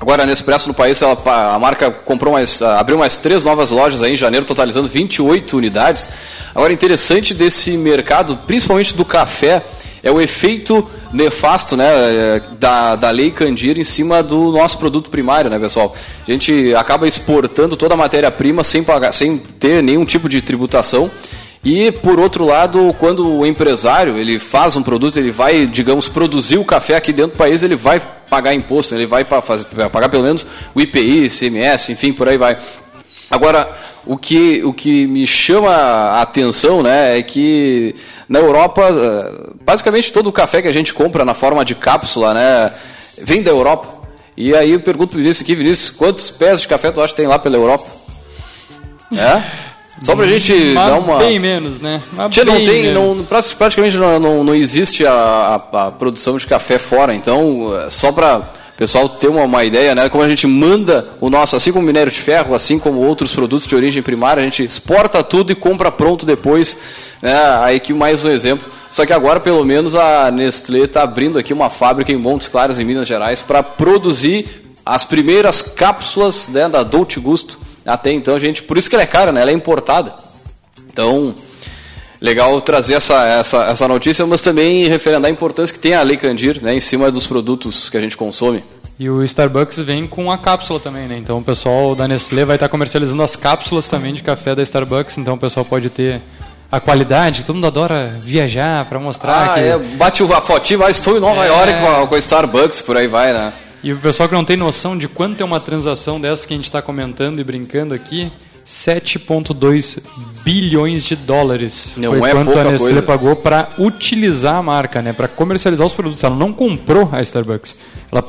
agora 0.00 0.22
a 0.22 0.26
Nespresso 0.26 0.68
no 0.68 0.74
país, 0.74 1.00
ela, 1.02 1.16
a 1.54 1.58
marca 1.58 1.90
comprou 1.90 2.32
mais, 2.32 2.62
abriu 2.62 2.98
mais 2.98 3.18
três 3.18 3.44
novas 3.44 3.70
lojas 3.70 4.02
aí 4.02 4.12
em 4.12 4.16
janeiro, 4.16 4.46
totalizando 4.46 4.88
28 4.88 5.56
unidades. 5.56 6.08
Agora, 6.54 6.72
interessante 6.72 7.34
desse 7.34 7.76
mercado, 7.76 8.36
principalmente 8.46 8.94
do 8.94 9.04
café, 9.04 9.64
é 10.02 10.10
o 10.10 10.20
efeito 10.20 10.88
nefasto 11.12 11.76
né, 11.76 11.86
é, 11.86 12.42
da, 12.58 12.96
da 12.96 13.10
lei 13.10 13.30
Candir 13.30 13.78
em 13.78 13.84
cima 13.84 14.22
do 14.22 14.52
nosso 14.52 14.78
produto 14.78 15.10
primário, 15.10 15.50
né, 15.50 15.58
pessoal? 15.58 15.94
A 16.26 16.30
gente 16.30 16.74
acaba 16.74 17.06
exportando 17.06 17.76
toda 17.76 17.94
a 17.94 17.96
matéria-prima 17.96 18.62
sem, 18.62 18.82
pagar, 18.84 19.12
sem 19.12 19.38
ter 19.38 19.82
nenhum 19.82 20.04
tipo 20.04 20.28
de 20.28 20.40
tributação. 20.40 21.10
E, 21.64 21.90
por 21.90 22.20
outro 22.20 22.44
lado, 22.44 22.94
quando 22.98 23.28
o 23.28 23.44
empresário 23.44 24.16
ele 24.16 24.38
faz 24.38 24.76
um 24.76 24.82
produto, 24.82 25.18
ele 25.18 25.32
vai, 25.32 25.66
digamos, 25.66 26.08
produzir 26.08 26.56
o 26.56 26.64
café 26.64 26.96
aqui 26.96 27.12
dentro 27.12 27.32
do 27.32 27.38
país, 27.38 27.62
ele 27.62 27.74
vai 27.74 28.00
pagar 28.30 28.54
imposto, 28.54 28.94
ele 28.94 29.06
vai 29.06 29.24
fazer, 29.24 29.64
pagar 29.90 30.08
pelo 30.08 30.22
menos 30.22 30.46
o 30.74 30.80
IPI, 30.80 31.24
ICMS, 31.26 31.92
enfim, 31.92 32.12
por 32.12 32.28
aí 32.28 32.38
vai. 32.38 32.58
Agora, 33.30 33.76
o 34.06 34.16
que, 34.16 34.62
o 34.64 34.72
que 34.72 35.06
me 35.06 35.26
chama 35.26 35.70
a 35.70 36.22
atenção 36.22 36.82
né, 36.82 37.18
é 37.18 37.22
que 37.22 37.94
na 38.28 38.38
Europa, 38.38 38.88
eh, 38.90 39.50
basicamente 39.62 40.12
todo 40.12 40.28
o 40.28 40.32
café 40.32 40.62
que 40.62 40.68
a 40.68 40.72
gente 40.72 40.94
compra 40.94 41.24
na 41.24 41.34
forma 41.34 41.64
de 41.64 41.74
cápsula 41.74 42.32
né, 42.32 42.72
vem 43.20 43.42
da 43.42 43.50
Europa. 43.50 43.98
E 44.36 44.54
aí 44.54 44.72
eu 44.72 44.80
pergunto 44.80 45.10
para 45.10 45.16
o 45.16 45.20
Vinícius 45.20 45.42
aqui, 45.42 45.54
Vinícius, 45.54 45.90
quantos 45.90 46.30
pés 46.30 46.60
de 46.60 46.68
café 46.68 46.90
tu 46.90 47.00
acha 47.00 47.12
que 47.12 47.16
tem 47.16 47.26
lá 47.26 47.38
pela 47.38 47.56
Europa? 47.56 47.86
É? 49.10 49.67
Só 50.02 50.14
pra 50.14 50.26
gente 50.26 50.52
Mas 50.74 50.90
dar 50.90 50.98
uma. 50.98 51.18
Bem 51.18 51.38
menos, 51.38 51.80
né? 51.80 52.02
Mas 52.12 52.32
Tia, 52.32 52.44
não 52.44 52.56
tem, 52.56 52.92
não, 52.92 53.24
praticamente 53.58 53.96
não, 53.96 54.18
não, 54.18 54.44
não 54.44 54.54
existe 54.54 55.04
a, 55.06 55.12
a, 55.12 55.86
a, 55.86 55.90
produção 55.90 56.36
de 56.36 56.46
café 56.46 56.78
fora, 56.78 57.14
então, 57.14 57.76
eh, 57.76 57.90
só 57.90 58.12
para 58.12 58.52
pessoal 58.78 59.08
ter 59.08 59.26
uma, 59.26 59.42
uma, 59.42 59.64
ideia, 59.64 59.92
né? 59.92 60.08
Como 60.08 60.22
a 60.22 60.28
gente 60.28 60.46
manda 60.46 61.04
o 61.20 61.28
nosso, 61.28 61.56
assim 61.56 61.72
como 61.72 61.84
minério 61.84 62.12
de 62.12 62.18
ferro, 62.20 62.54
assim 62.54 62.78
como 62.78 63.00
outros 63.00 63.32
produtos 63.32 63.66
de 63.66 63.74
origem 63.74 64.00
primária, 64.00 64.40
a 64.40 64.44
gente 64.44 64.62
exporta 64.62 65.22
tudo 65.24 65.50
e 65.50 65.54
compra 65.56 65.90
pronto 65.90 66.24
depois. 66.24 66.78
Né? 67.20 67.34
Aí 67.60 67.76
aqui 67.76 67.92
mais 67.92 68.24
um 68.24 68.30
exemplo. 68.30 68.70
Só 68.88 69.04
que 69.04 69.12
agora, 69.12 69.40
pelo 69.40 69.64
menos, 69.64 69.96
a 69.96 70.30
Nestlé 70.30 70.84
está 70.84 71.02
abrindo 71.02 71.38
aqui 71.40 71.52
uma 71.52 71.68
fábrica 71.68 72.12
em 72.12 72.16
Montes 72.16 72.46
Claros, 72.46 72.78
em 72.78 72.84
Minas 72.84 73.08
Gerais, 73.08 73.42
para 73.42 73.64
produzir 73.64 74.46
as 74.86 75.04
primeiras 75.04 75.60
cápsulas 75.60 76.48
né, 76.48 76.68
da 76.68 76.84
Dolce 76.84 77.18
Gusto. 77.18 77.58
Até 77.88 78.12
então, 78.12 78.38
gente, 78.38 78.62
por 78.62 78.76
isso 78.76 78.88
que 78.88 78.96
ela 78.96 79.02
é 79.02 79.06
cara, 79.06 79.32
né? 79.32 79.40
Ela 79.40 79.50
é 79.50 79.54
importada. 79.54 80.14
Então, 80.88 81.34
legal 82.20 82.60
trazer 82.60 82.94
essa, 82.94 83.24
essa, 83.26 83.64
essa 83.64 83.88
notícia, 83.88 84.26
mas 84.26 84.42
também 84.42 84.88
referendar 84.88 85.28
a 85.28 85.32
importância 85.32 85.72
que 85.72 85.80
tem 85.80 85.94
a 85.94 86.02
Lei 86.02 86.16
Candir 86.16 86.62
né, 86.62 86.74
em 86.74 86.80
cima 86.80 87.10
dos 87.10 87.26
produtos 87.26 87.88
que 87.88 87.96
a 87.96 88.00
gente 88.00 88.16
consome. 88.16 88.62
E 88.98 89.08
o 89.08 89.22
Starbucks 89.22 89.78
vem 89.78 90.06
com 90.06 90.30
a 90.30 90.38
cápsula 90.38 90.80
também, 90.80 91.06
né? 91.06 91.16
Então 91.16 91.38
o 91.38 91.44
pessoal 91.44 91.94
da 91.94 92.08
Nestlé 92.08 92.44
vai 92.44 92.56
estar 92.56 92.68
comercializando 92.68 93.22
as 93.22 93.36
cápsulas 93.36 93.86
também 93.86 94.12
de 94.12 94.24
café 94.24 94.56
da 94.56 94.62
Starbucks, 94.62 95.18
então 95.18 95.34
o 95.34 95.38
pessoal 95.38 95.64
pode 95.64 95.88
ter 95.88 96.20
a 96.70 96.80
qualidade, 96.80 97.44
todo 97.44 97.54
mundo 97.54 97.68
adora 97.68 98.18
viajar 98.20 98.84
para 98.86 98.98
mostrar. 98.98 99.52
Ah, 99.52 99.54
que... 99.54 99.60
é, 99.60 99.78
bate 99.78 100.22
a 100.22 100.40
fotinha, 100.40 100.78
vai, 100.78 100.90
estou 100.90 101.16
em 101.16 101.20
Nova 101.20 101.44
é... 101.44 101.48
York 101.48 101.80
com 101.80 102.02
a, 102.02 102.06
com 102.08 102.14
a 102.16 102.18
Starbucks, 102.18 102.80
por 102.80 102.96
aí 102.96 103.06
vai, 103.06 103.32
né? 103.32 103.52
E 103.82 103.92
o 103.92 103.96
pessoal 103.98 104.28
que 104.28 104.34
não 104.34 104.44
tem 104.44 104.56
noção 104.56 104.96
de 104.98 105.06
quanto 105.08 105.40
é 105.40 105.44
uma 105.44 105.60
transação 105.60 106.20
dessa 106.20 106.46
que 106.46 106.52
a 106.52 106.56
gente 106.56 106.66
está 106.66 106.82
comentando 106.82 107.40
e 107.40 107.44
brincando 107.44 107.94
aqui, 107.94 108.30
7,2 108.68 110.02
bilhões 110.44 111.02
de 111.02 111.16
dólares. 111.16 111.94
Não 111.96 112.18
foi 112.18 112.28
é 112.28 112.32
quanto 112.32 112.58
a 112.58 112.64
Nestlé 112.64 112.92
coisa. 112.92 113.06
pagou 113.06 113.34
para 113.34 113.70
utilizar 113.78 114.56
a 114.56 114.62
marca, 114.62 115.00
né, 115.00 115.14
para 115.14 115.26
comercializar 115.26 115.86
os 115.86 115.92
produtos. 115.94 116.22
Ela 116.22 116.34
não 116.34 116.52
comprou 116.52 117.08
a 117.10 117.22
Starbucks. 117.22 117.76
Ela 118.12 118.24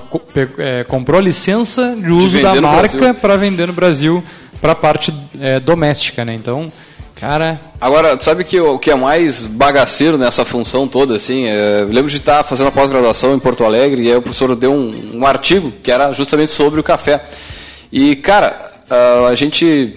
é, 0.59 0.83
comprou 0.85 1.19
a 1.19 1.21
licença 1.21 1.93
de 1.93 2.09
uso 2.09 2.29
de 2.29 2.41
da 2.41 2.59
marca 2.61 3.13
para 3.13 3.35
vender 3.35 3.67
no 3.67 3.73
Brasil 3.73 4.23
para 4.61 4.71
a 4.71 4.75
parte 4.75 5.13
é, 5.41 5.59
doméstica. 5.59 6.23
Né? 6.23 6.35
Então, 6.35 6.71
cara. 7.19 7.59
Agora, 7.79 8.19
sabe 8.19 8.43
que 8.43 8.59
o 8.59 8.79
que 8.79 8.91
é 8.91 8.95
mais 8.95 9.45
bagaceiro 9.45 10.17
nessa 10.17 10.45
função 10.45 10.87
toda? 10.87 11.15
assim? 11.15 11.45
É, 11.47 11.85
lembro 11.89 12.09
de 12.09 12.17
estar 12.17 12.43
fazendo 12.43 12.67
a 12.67 12.71
pós-graduação 12.71 13.35
em 13.35 13.39
Porto 13.39 13.63
Alegre 13.63 14.03
e 14.03 14.11
aí 14.11 14.17
o 14.17 14.21
professor 14.21 14.55
deu 14.55 14.73
um, 14.73 15.19
um 15.19 15.25
artigo 15.25 15.71
que 15.83 15.91
era 15.91 16.11
justamente 16.13 16.51
sobre 16.51 16.79
o 16.79 16.83
café. 16.83 17.23
E, 17.91 18.15
cara, 18.15 18.55
a 19.29 19.35
gente 19.35 19.95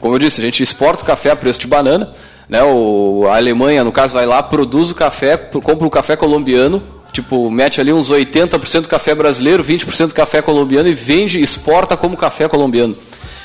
como 0.00 0.14
eu 0.14 0.18
disse, 0.18 0.40
a 0.40 0.44
gente 0.44 0.62
exporta 0.62 1.02
o 1.02 1.06
café 1.06 1.30
a 1.30 1.36
preço 1.36 1.60
de 1.60 1.66
banana. 1.66 2.12
Né? 2.48 2.62
O, 2.62 3.26
a 3.28 3.36
Alemanha, 3.36 3.82
no 3.82 3.90
caso, 3.90 4.14
vai 4.14 4.26
lá, 4.26 4.42
produz 4.42 4.90
o 4.90 4.94
café, 4.94 5.36
compra 5.36 5.86
o 5.86 5.90
café 5.90 6.16
colombiano, 6.16 6.82
tipo, 7.12 7.50
mete 7.50 7.80
ali 7.80 7.92
uns 7.92 8.10
80% 8.10 8.82
do 8.82 8.88
café 8.88 9.14
brasileiro, 9.14 9.64
20% 9.64 10.08
do 10.08 10.14
café 10.14 10.42
colombiano 10.42 10.88
e 10.88 10.94
vende, 10.94 11.40
exporta 11.40 11.96
como 11.96 12.16
café 12.16 12.48
colombiano. 12.48 12.96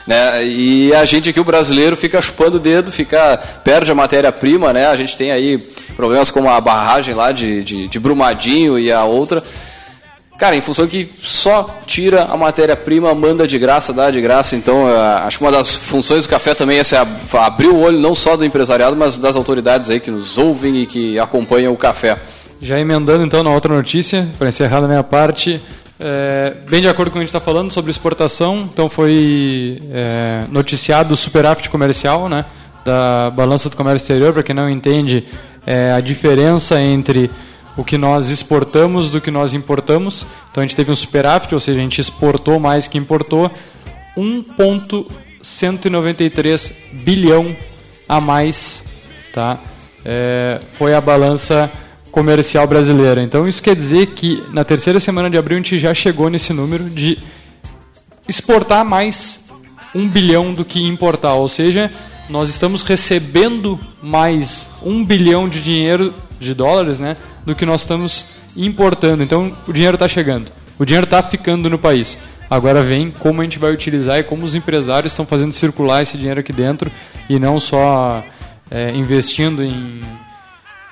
Né? 0.06 0.46
E 0.46 0.94
a 0.96 1.06
gente 1.06 1.30
aqui, 1.30 1.40
o 1.40 1.44
brasileiro, 1.44 1.96
fica 1.96 2.22
chupando 2.22 2.58
o 2.58 2.60
dedo, 2.60 2.92
fica, 2.92 3.38
perde 3.64 3.92
a 3.92 3.96
matéria-prima, 3.96 4.74
né? 4.74 4.88
A 4.88 4.96
gente 4.96 5.16
tem 5.16 5.32
aí 5.32 5.58
problemas 5.96 6.32
como 6.32 6.50
a 6.50 6.60
barragem 6.60 7.14
lá 7.14 7.32
de, 7.32 7.64
de, 7.64 7.88
de 7.88 8.00
Brumadinho 8.00 8.80
e 8.80 8.92
a 8.92 9.04
outra. 9.04 9.44
Cara, 10.42 10.56
em 10.56 10.62
função 10.62 10.88
que 10.88 11.08
só 11.22 11.80
tira 11.86 12.24
a 12.24 12.36
matéria-prima, 12.36 13.14
manda 13.14 13.48
de 13.48 13.60
graça, 13.60 13.94
dá 13.94 14.10
de 14.10 14.20
graça. 14.20 14.56
Então, 14.56 14.88
acho 14.88 15.38
que 15.38 15.44
uma 15.44 15.52
das 15.52 15.76
funções 15.76 16.24
do 16.24 16.30
café 16.30 16.56
também 16.56 16.80
é 16.80 16.84
abrir 17.38 17.68
o 17.68 17.78
olho 17.78 18.00
não 18.00 18.16
só 18.16 18.36
do 18.36 18.44
empresariado, 18.44 18.96
mas 18.96 19.20
das 19.20 19.36
autoridades 19.36 19.92
aí 19.92 20.00
que 20.00 20.10
nos 20.10 20.40
ouvem 20.40 20.78
e 20.78 20.88
que 20.88 21.20
acompanham 21.20 21.72
o 21.72 21.78
café. 21.78 22.18
Já 22.60 22.80
emendando 22.80 23.24
então 23.24 23.44
na 23.44 23.52
outra 23.52 23.72
notícia, 23.72 24.28
para 24.40 24.48
encerrar 24.48 24.82
da 24.82 24.88
minha 24.88 25.04
parte, 25.04 25.62
é, 26.04 26.56
bem 26.68 26.82
de 26.82 26.88
acordo 26.88 27.12
com 27.12 27.18
o 27.18 27.20
que 27.20 27.20
a 27.20 27.22
gente 27.22 27.30
está 27.30 27.40
falando 27.40 27.70
sobre 27.70 27.92
exportação, 27.92 28.68
então 28.74 28.90
foi 28.90 29.80
é, 29.92 30.46
noticiado 30.50 31.14
o 31.14 31.18
superávit 31.18 31.70
comercial, 31.70 32.28
né, 32.28 32.44
da 32.84 33.30
balança 33.30 33.70
do 33.70 33.78
comércio 33.78 34.04
exterior, 34.04 34.34
para 34.34 34.42
quem 34.42 34.56
não 34.56 34.68
entende, 34.68 35.28
é, 35.66 35.92
a 35.92 36.02
diferença 36.02 36.82
entre 36.82 37.30
o 37.78 37.84
que 37.84 38.00
nós 38.00 38.30
exportamos 38.30 39.12
do 39.12 39.22
que 39.22 39.30
nós 39.30 39.54
importamos. 39.54 40.26
Então 40.50 40.64
a 40.64 40.66
gente 40.66 40.76
teve 40.76 40.92
um 40.92 40.96
superávit, 40.96 41.54
ou 41.54 41.60
seja, 41.60 41.80
a 41.80 41.84
gente 41.84 42.02
exportou 42.02 42.60
mais 42.60 42.88
que 42.88 42.98
importou, 42.98 43.52
1,193 44.18 46.78
bilhão 46.94 47.56
a 48.10 48.20
mais, 48.20 48.84
tá? 49.32 49.60
É, 50.04 50.60
foi 50.74 50.96
a 50.96 51.02
balança 51.02 51.72
comercial 52.12 52.68
brasileira. 52.68 53.24
Então 53.24 53.48
isso 53.48 53.62
quer 53.62 53.76
dizer 53.76 54.08
que 54.08 54.44
na 54.52 54.64
terceira 54.64 55.00
semana 55.00 55.30
de 55.30 55.38
abril 55.38 55.58
a 55.58 55.62
gente 55.62 55.80
já 55.80 55.94
chegou 55.94 56.30
nesse 56.30 56.54
número 56.54 56.90
de 56.90 57.18
exportar 58.28 58.86
mais 58.86 59.50
um 59.96 60.08
bilhão 60.08 60.54
do 60.54 60.64
que 60.64 60.82
importar, 60.82 61.34
ou 61.34 61.48
seja, 61.48 61.92
nós 62.30 62.50
estamos 62.50 62.82
recebendo 62.82 63.80
mais 64.02 64.70
um 64.84 65.04
bilhão 65.04 65.50
de 65.50 65.62
dinheiro 65.62 66.14
de 66.40 66.54
dólares, 66.54 66.98
né, 66.98 67.18
do 67.46 67.56
que 67.56 67.66
nós 67.66 67.82
estamos 67.82 68.26
importando. 68.56 69.24
Então 69.24 69.52
o 69.68 69.74
dinheiro 69.74 69.96
está 69.96 70.08
chegando, 70.08 70.52
o 70.78 70.86
dinheiro 70.86 71.06
está 71.06 71.22
ficando 71.22 71.70
no 71.70 71.78
país. 71.78 72.18
Agora 72.50 72.84
vem 72.84 73.12
como 73.12 73.42
a 73.42 73.46
gente 73.46 73.58
vai 73.58 73.72
utilizar 73.72 74.20
e 74.20 74.24
como 74.24 74.46
os 74.46 74.56
empresários 74.56 75.14
estão 75.14 75.26
fazendo 75.26 75.54
circular 75.54 76.04
esse 76.04 76.18
dinheiro 76.18 76.42
aqui 76.42 76.52
dentro 76.52 76.92
e 77.30 77.40
não 77.40 77.60
só 77.62 78.24
é, 78.70 78.92
investindo 78.92 79.64
em, 79.64 80.02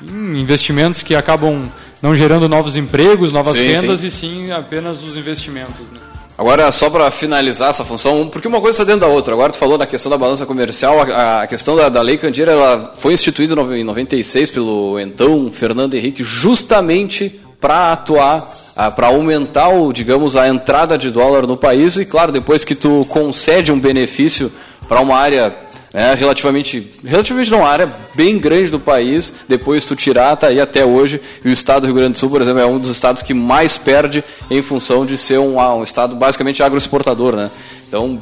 investimentos 0.01 1.03
que 1.03 1.15
acabam 1.15 1.69
não 2.01 2.15
gerando 2.15 2.47
novos 2.47 2.75
empregos, 2.75 3.31
novas 3.31 3.57
sim, 3.57 3.67
rendas 3.67 3.99
sim. 3.99 4.07
e 4.07 4.11
sim 4.11 4.51
apenas 4.51 5.03
os 5.03 5.17
investimentos. 5.17 5.89
Né? 5.91 5.99
Agora, 6.37 6.71
só 6.71 6.89
para 6.89 7.11
finalizar 7.11 7.69
essa 7.69 7.83
função, 7.83 8.29
porque 8.29 8.47
uma 8.47 8.61
coisa 8.61 8.81
está 8.81 8.83
dentro 8.85 9.01
da 9.01 9.13
outra. 9.13 9.33
Agora 9.33 9.51
tu 9.51 9.57
falou 9.57 9.77
na 9.77 9.85
questão 9.85 10.09
da 10.09 10.17
balança 10.17 10.45
comercial, 10.45 11.01
a, 11.01 11.41
a 11.41 11.47
questão 11.47 11.75
da, 11.75 11.89
da 11.89 12.01
Lei 12.01 12.17
Candeira 12.17 12.53
ela 12.53 12.93
foi 12.97 13.11
instituída 13.11 13.53
em 13.75 13.83
96 13.83 14.49
pelo 14.51 14.97
então 14.97 15.51
Fernando 15.51 15.95
Henrique, 15.95 16.23
justamente 16.23 17.41
para 17.59 17.91
atuar, 17.91 18.55
para 18.95 19.07
aumentar, 19.07 19.67
digamos, 19.93 20.37
a 20.37 20.47
entrada 20.47 20.97
de 20.97 21.11
dólar 21.11 21.45
no 21.45 21.57
país. 21.57 21.97
E 21.97 22.05
claro, 22.05 22.31
depois 22.31 22.63
que 22.63 22.73
tu 22.73 23.05
concede 23.09 23.69
um 23.69 23.79
benefício 23.79 24.49
para 24.87 25.01
uma 25.01 25.17
área 25.17 25.53
é, 25.93 26.13
relativamente, 26.13 26.88
relativamente 27.03 27.50
não, 27.50 27.60
uma 27.60 27.69
área 27.69 27.91
bem 28.13 28.38
grande 28.38 28.69
do 28.69 28.79
país, 28.79 29.34
depois 29.48 29.86
tu 29.86 29.96
tirar, 29.96 30.36
tá 30.36 30.48
aí 30.48 30.62
até 30.62 30.86
hoje, 30.86 31.19
e 31.43 31.50
o 31.50 31.51
estado 31.51 31.81
do 31.81 31.88
Rio 31.88 31.96
Grande 31.96 32.13
do 32.13 32.17
Sul, 32.19 32.29
por 32.29 32.41
exemplo, 32.41 32.62
é 32.62 32.65
um 32.65 32.77
dos 32.77 32.91
estados 32.91 33.22
que 33.22 33.34
mais 33.34 33.77
perde 33.77 34.24
em 34.51 34.62
função 34.62 35.05
de 35.05 35.17
ser 35.17 35.39
um, 35.39 35.58
um 35.60 35.84
estado 35.84 36.15
basicamente 36.15 36.62
agroexportador, 36.62 37.36
né? 37.36 37.50
Então, 37.88 38.22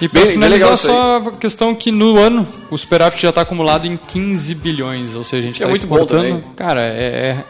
e 0.00 0.08
para 0.08 0.26
finalizar, 0.26 0.68
bem 0.68 0.76
só 0.76 1.16
a 1.16 1.32
questão 1.32 1.74
que 1.74 1.92
no 1.92 2.18
ano 2.18 2.46
o 2.70 2.76
superávit 2.76 3.22
já 3.22 3.28
está 3.28 3.42
acumulado 3.42 3.86
em 3.86 3.96
15 3.96 4.54
bilhões, 4.56 5.14
ou 5.14 5.22
seja, 5.22 5.42
a 5.42 5.44
gente 5.46 5.54
está 5.54 5.64
é 5.64 5.68
muito 5.68 5.82
exportando. 5.84 6.44
Cara, 6.56 6.82
é, 6.82 7.38
é, 7.38 7.44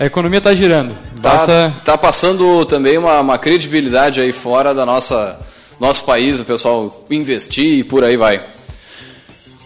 a 0.00 0.06
economia 0.06 0.38
está 0.38 0.54
girando. 0.54 0.94
Tá, 1.20 1.36
Basta... 1.36 1.76
tá 1.84 1.98
passando 1.98 2.64
também 2.64 2.96
uma, 2.96 3.20
uma 3.20 3.38
credibilidade 3.38 4.20
aí 4.20 4.32
fora 4.32 4.72
da 4.72 4.86
nossa 4.86 5.38
nosso 5.78 6.04
país, 6.04 6.40
o 6.40 6.44
pessoal 6.44 7.04
investir 7.10 7.78
e 7.78 7.84
por 7.84 8.04
aí 8.04 8.16
vai. 8.16 8.42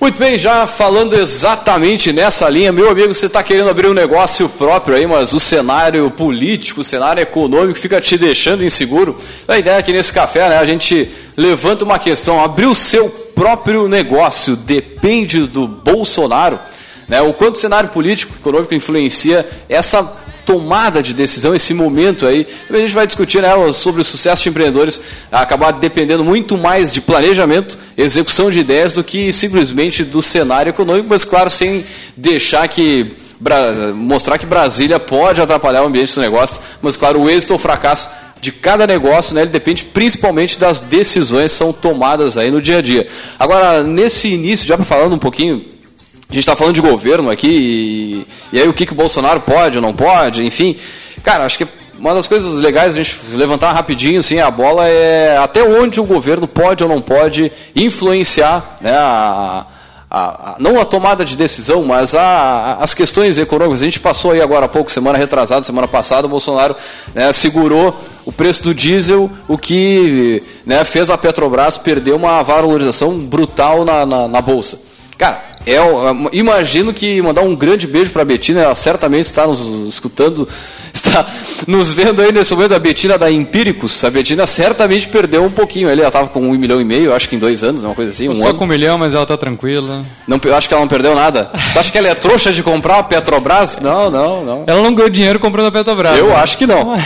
Muito 0.01 0.19
bem, 0.19 0.37
já 0.37 0.67
falando 0.67 1.15
exatamente 1.15 2.13
nessa 2.13 2.49
linha, 2.49 2.73
meu 2.73 2.91
amigo, 2.91 3.15
você 3.15 3.27
está 3.27 3.41
querendo 3.41 3.71
abrir 3.71 3.87
um 3.87 3.95
negócio 3.95 4.49
próprio 4.49 4.97
aí, 4.97 5.07
mas 5.07 5.33
o 5.33 5.39
cenário 5.39 6.11
político, 6.11 6.81
o 6.81 6.85
cenário 6.85 7.23
econômico 7.23 7.79
fica 7.79 8.01
te 8.01 8.19
deixando 8.19 8.65
inseguro. 8.65 9.17
A 9.47 9.59
ideia 9.59 9.77
é 9.77 9.83
que 9.83 9.93
nesse 9.93 10.13
café, 10.13 10.49
né, 10.49 10.59
a 10.59 10.67
gente 10.67 11.09
levanta 11.37 11.85
uma 11.85 12.01
questão, 12.01 12.43
abrir 12.43 12.67
o 12.67 12.75
seu 12.75 13.09
próprio 13.11 13.87
negócio 13.89 14.57
depende 14.57 15.47
do 15.47 15.69
Bolsonaro, 15.69 16.59
né? 17.09 17.21
O 17.23 17.33
quanto 17.33 17.57
o 17.57 17.59
cenário 17.59 17.91
político, 17.91 18.35
econômico 18.41 18.75
influencia 18.75 19.49
essa 19.69 20.03
tomada 20.45 21.03
de 21.03 21.15
decisão, 21.15 21.55
esse 21.55 21.73
momento 21.75 22.27
aí. 22.27 22.47
A 22.71 22.77
gente 22.77 22.93
vai 22.93 23.07
discutir 23.07 23.41
né, 23.43 23.51
sobre 23.73 24.01
o 24.01 24.05
sucesso 24.05 24.43
de 24.43 24.49
empreendedores 24.49 25.01
acabar 25.31 25.73
dependendo 25.73 26.25
muito 26.25 26.57
mais 26.59 26.93
de 26.93 27.01
planejamento, 27.01 27.79
execução 27.97 28.51
de 28.51 28.61
ideias 28.61 28.93
do 28.93 29.03
que 29.03 29.33
simplesmente 29.33 30.05
do 30.05 30.21
cenário 30.23 30.71
econômico, 30.71 31.09
mas 31.09 31.25
claro, 31.25 31.51
sem 31.51 31.85
deixar 32.17 32.67
que 32.69 33.17
mostrar 33.97 34.39
que 34.39 34.47
Brasília 34.47 35.01
pode 35.01 35.41
atrapalhar 35.41 35.83
o 35.83 35.87
ambiente 35.87 36.15
do 36.15 36.21
negócio, 36.21 36.61
mas 36.81 36.97
claro, 36.97 37.21
o 37.21 37.29
êxito 37.29 37.53
ou 37.53 37.59
fracasso 37.59 38.09
de 38.41 38.51
cada 38.51 38.87
negócio, 38.87 39.35
né, 39.35 39.43
ele 39.43 39.51
depende 39.51 39.85
principalmente 39.85 40.59
das 40.59 40.81
decisões 40.81 41.53
que 41.53 41.59
são 41.59 41.73
tomadas 41.73 42.37
aí 42.37 42.51
no 42.51 42.61
dia 42.61 42.79
a 42.79 42.83
dia. 42.83 43.07
Agora, 43.39 43.85
nesse 43.85 44.29
início, 44.29 44.67
já 44.67 44.77
falando 44.79 45.15
um 45.15 45.19
pouquinho 45.19 45.65
a 46.33 46.35
gente 46.35 46.39
está 46.39 46.57
falando 46.57 46.75
de 46.75 46.81
governo 46.81 47.31
aqui, 47.31 48.25
e, 48.51 48.57
e, 48.57 48.61
aí 48.61 48.67
o 48.67 48.73
que, 48.73 48.87
que 48.87 48.93
o 48.93 48.97
Bolsonaro 48.97 49.41
pode 49.41 49.77
ou 49.77 49.83
não 49.83 49.93
pode, 49.93 50.43
enfim. 50.43 50.77
Cara, 51.23 51.45
acho 51.45 51.59
que 51.59 51.69
uma 51.99 52.15
das 52.15 52.27
coisas 52.27 52.55
legais 52.55 52.95
a 52.95 52.97
gente 52.97 53.19
levantar 53.35 53.73
rapidinho 53.73 54.19
assim, 54.19 54.41
a 54.41 54.51
bola 54.51 54.89
é 54.89 55.37
até 55.37 55.63
onde 55.63 56.01
o 56.01 56.05
governo 56.05 56.49
pode 56.49 56.83
ou 56.83 56.89
não 56.89 57.03
pode 57.03 57.53
influenciar 57.77 58.79
né, 58.81 58.93
a, 58.95 59.67
a, 60.11 60.21
a, 60.21 60.57
não 60.59 60.81
a 60.81 60.87
tomada 60.87 61.23
de 61.23 61.37
decisão, 61.37 61.85
mas 61.85 62.15
a, 62.15 62.79
as 62.81 62.95
questões 62.95 63.37
econômicas. 63.37 63.83
A 63.83 63.85
gente 63.85 64.01
passou 64.01 64.31
aí 64.31 64.41
agora 64.41 64.65
há 64.65 64.69
pouco, 64.71 64.91
semana 64.91 65.19
retrasada, 65.19 65.63
semana 65.65 65.87
passada, 65.87 66.27
o 66.27 66.31
Bolsonaro 66.31 66.75
né, 67.15 67.31
segurou 67.31 67.95
o 68.25 68.33
preço 68.33 68.63
do 68.63 68.75
diesel, 68.75 69.31
o 69.47 69.59
que 69.59 70.43
né, 70.65 70.83
fez 70.85 71.11
a 71.11 71.19
Petrobras 71.19 71.77
perder 71.77 72.15
uma 72.15 72.43
valorização 72.43 73.19
brutal 73.19 73.85
na, 73.85 74.07
na, 74.07 74.27
na 74.27 74.41
Bolsa. 74.41 74.81
Cara, 75.19 75.52
é, 75.67 75.77
imagino 76.33 76.93
que 76.93 77.23
mandar 77.23 77.43
um 77.43 77.55
grande 77.55 77.87
beijo 77.87 78.11
para 78.11 78.23
a 78.23 78.25
Betina, 78.25 78.63
ela 78.63 78.75
certamente 78.75 79.27
está 79.27 79.47
nos 79.47 79.61
escutando, 79.89 80.49
está 80.93 81.27
nos 81.67 81.93
vendo 81.93 82.21
aí 82.21 82.33
nesse 82.33 82.53
momento, 82.55 82.75
a 82.75 82.79
Betina 82.79 83.17
da 83.17 83.31
Empíricos. 83.31 84.03
A 84.05 84.11
Betina 84.11 84.47
certamente 84.47 85.09
perdeu 85.09 85.45
um 85.45 85.51
pouquinho, 85.51 85.89
ela 85.89 86.07
estava 86.07 86.29
com 86.29 86.41
um 86.41 86.53
milhão 86.53 86.81
e 86.81 86.85
meio, 86.85 87.15
acho 87.15 87.29
que 87.29 87.37
em 87.37 87.39
dois 87.39 87.63
anos, 87.63 87.85
uma 87.85 87.95
coisa 87.95 88.11
assim. 88.11 88.29
Um 88.29 88.35
Só 88.35 88.49
ano. 88.49 88.59
com 88.59 88.65
um 88.65 88.69
milhão, 88.69 88.99
mas 88.99 89.15
ela 89.15 89.23
está 89.23 89.37
tranquila. 89.37 90.05
Não, 90.27 90.41
acho 90.55 90.69
que 90.69 90.75
ela 90.75 90.81
não 90.81 90.89
perdeu 90.89 91.15
nada. 91.15 91.51
Você 91.73 91.79
acha 91.79 91.93
que 91.93 91.99
ela 91.99 92.09
é 92.09 92.15
trouxa 92.15 92.53
de 92.53 92.63
comprar 92.63 92.99
a 92.99 93.03
Petrobras? 93.03 93.79
Não, 93.83 94.11
não, 94.11 94.45
não. 94.45 94.65
Ela 94.67 94.81
não 94.81 94.95
ganhou 94.95 95.11
dinheiro 95.11 95.39
comprando 95.41 95.67
a 95.67 95.73
Petrobras. 95.73 96.19
Eu 96.19 96.29
né? 96.29 96.37
acho 96.37 96.57
que 96.59 96.67
não. 96.67 96.97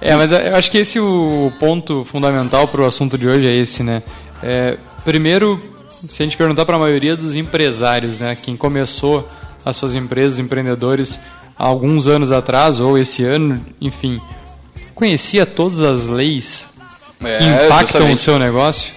É, 0.00 0.16
mas 0.16 0.32
eu 0.32 0.56
acho 0.56 0.70
que 0.70 0.78
esse 0.78 0.98
é 0.98 1.00
o 1.00 1.52
ponto 1.60 2.04
fundamental 2.04 2.66
para 2.66 2.80
o 2.80 2.86
assunto 2.86 3.16
de 3.16 3.28
hoje 3.28 3.46
é 3.46 3.54
esse, 3.54 3.82
né? 3.82 4.02
É, 4.42 4.76
primeiro, 5.04 5.60
se 6.08 6.22
a 6.22 6.26
gente 6.26 6.36
perguntar 6.36 6.64
para 6.64 6.76
a 6.76 6.78
maioria 6.78 7.16
dos 7.16 7.36
empresários, 7.36 8.20
né, 8.20 8.36
quem 8.40 8.56
começou 8.56 9.28
as 9.64 9.76
suas 9.76 9.94
empresas, 9.94 10.38
empreendedores, 10.38 11.18
há 11.58 11.66
alguns 11.66 12.06
anos 12.06 12.32
atrás 12.32 12.80
ou 12.80 12.96
esse 12.96 13.24
ano, 13.24 13.64
enfim, 13.80 14.20
conhecia 14.94 15.44
todas 15.44 15.80
as 15.80 16.06
leis 16.06 16.68
é, 17.20 17.38
que 17.38 17.44
impactam 17.44 17.80
justamente. 17.80 18.14
o 18.14 18.16
seu 18.16 18.38
negócio? 18.38 18.92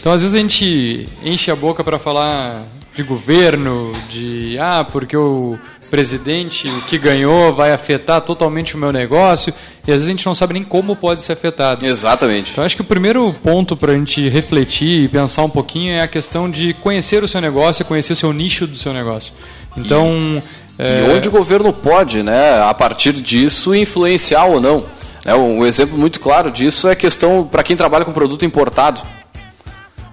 Então, 0.00 0.12
às 0.12 0.22
vezes 0.22 0.34
a 0.34 0.38
gente 0.38 1.08
enche 1.22 1.50
a 1.50 1.56
boca 1.56 1.84
para 1.84 1.98
falar 1.98 2.64
de 2.94 3.02
governo, 3.02 3.92
de 4.08 4.56
ah, 4.58 4.86
porque 4.90 5.16
o 5.16 5.58
presidente, 5.90 6.68
o 6.68 6.82
que 6.82 6.98
ganhou 6.98 7.54
vai 7.54 7.72
afetar 7.72 8.20
totalmente 8.20 8.74
o 8.74 8.78
meu 8.78 8.92
negócio, 8.92 9.52
e 9.86 9.90
às 9.90 9.96
vezes 9.96 10.08
a 10.08 10.10
gente 10.10 10.26
não 10.26 10.34
sabe 10.34 10.54
nem 10.54 10.62
como 10.62 10.94
pode 10.94 11.22
ser 11.22 11.32
afetado. 11.32 11.84
Exatamente. 11.84 12.52
Então 12.52 12.64
acho 12.64 12.76
que 12.76 12.82
o 12.82 12.84
primeiro 12.84 13.32
ponto 13.42 13.76
para 13.76 13.92
a 13.92 13.94
gente 13.94 14.28
refletir 14.28 15.00
e 15.00 15.08
pensar 15.08 15.44
um 15.44 15.50
pouquinho 15.50 15.92
é 15.92 16.02
a 16.02 16.08
questão 16.08 16.50
de 16.50 16.74
conhecer 16.74 17.22
o 17.22 17.28
seu 17.28 17.40
negócio, 17.40 17.84
conhecer 17.84 18.12
o 18.12 18.16
seu 18.16 18.32
nicho 18.32 18.66
do 18.66 18.76
seu 18.76 18.92
negócio. 18.92 19.32
Então. 19.76 20.42
E, 20.78 20.82
é... 20.82 21.06
e 21.06 21.16
onde 21.16 21.28
o 21.28 21.30
governo 21.30 21.72
pode, 21.72 22.22
né, 22.22 22.62
a 22.62 22.74
partir 22.74 23.12
disso, 23.12 23.74
influenciar 23.74 24.44
ou 24.44 24.60
não. 24.60 24.84
É, 25.24 25.34
um 25.34 25.66
exemplo 25.66 25.98
muito 25.98 26.20
claro 26.20 26.50
disso 26.50 26.88
é 26.88 26.92
a 26.92 26.96
questão 26.96 27.46
para 27.46 27.62
quem 27.62 27.76
trabalha 27.76 28.04
com 28.04 28.12
produto 28.12 28.44
importado. 28.44 29.02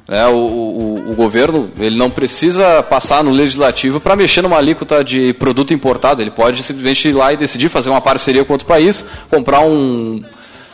É, 0.08 0.28
o, 0.28 0.36
o, 0.36 1.12
o, 1.12 1.16
governo 1.16 1.72
ele 1.80 1.98
não 1.98 2.12
precisa 2.12 2.84
passar 2.84 3.24
no 3.24 3.32
legislativo 3.32 4.00
para 4.00 4.16
mexer 4.16 4.44
numa 4.44 4.58
alíquota 4.58 5.04
de 5.04 5.34
produto 5.34 5.74
importado. 5.74 6.22
Ele 6.22 6.30
pode 6.30 6.62
simplesmente 6.62 7.08
ir 7.08 7.14
lá 7.14 7.34
e 7.34 7.38
decidir 7.38 7.70
fazer 7.70 7.90
uma 7.90 8.02
parceria 8.02 8.46
com 8.46 8.54
outro 8.54 8.68
país, 8.68 9.04
comprar 9.32 9.62
um. 9.62 10.22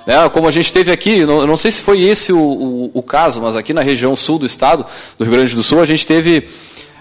Né, 0.06 0.28
como 0.30 0.48
a 0.48 0.52
gente 0.52 0.74
teve 0.74 0.92
aqui, 0.92 1.26
não, 1.26 1.46
não 1.46 1.56
sei 1.56 1.72
se 1.72 1.82
foi 1.82 2.02
esse 2.02 2.34
o, 2.34 2.92
o, 2.94 3.04
caso, 3.04 3.40
mas 3.40 3.56
aqui 3.56 3.72
na 3.72 3.82
região 3.82 4.16
sul 4.16 4.40
do 4.40 4.48
estado, 4.48 4.84
do 5.18 5.24
Rio 5.24 5.34
Grande 5.34 5.56
do 5.56 5.62
Sul, 5.62 5.80
a 5.80 5.86
gente 5.86 6.08
teve 6.08 6.50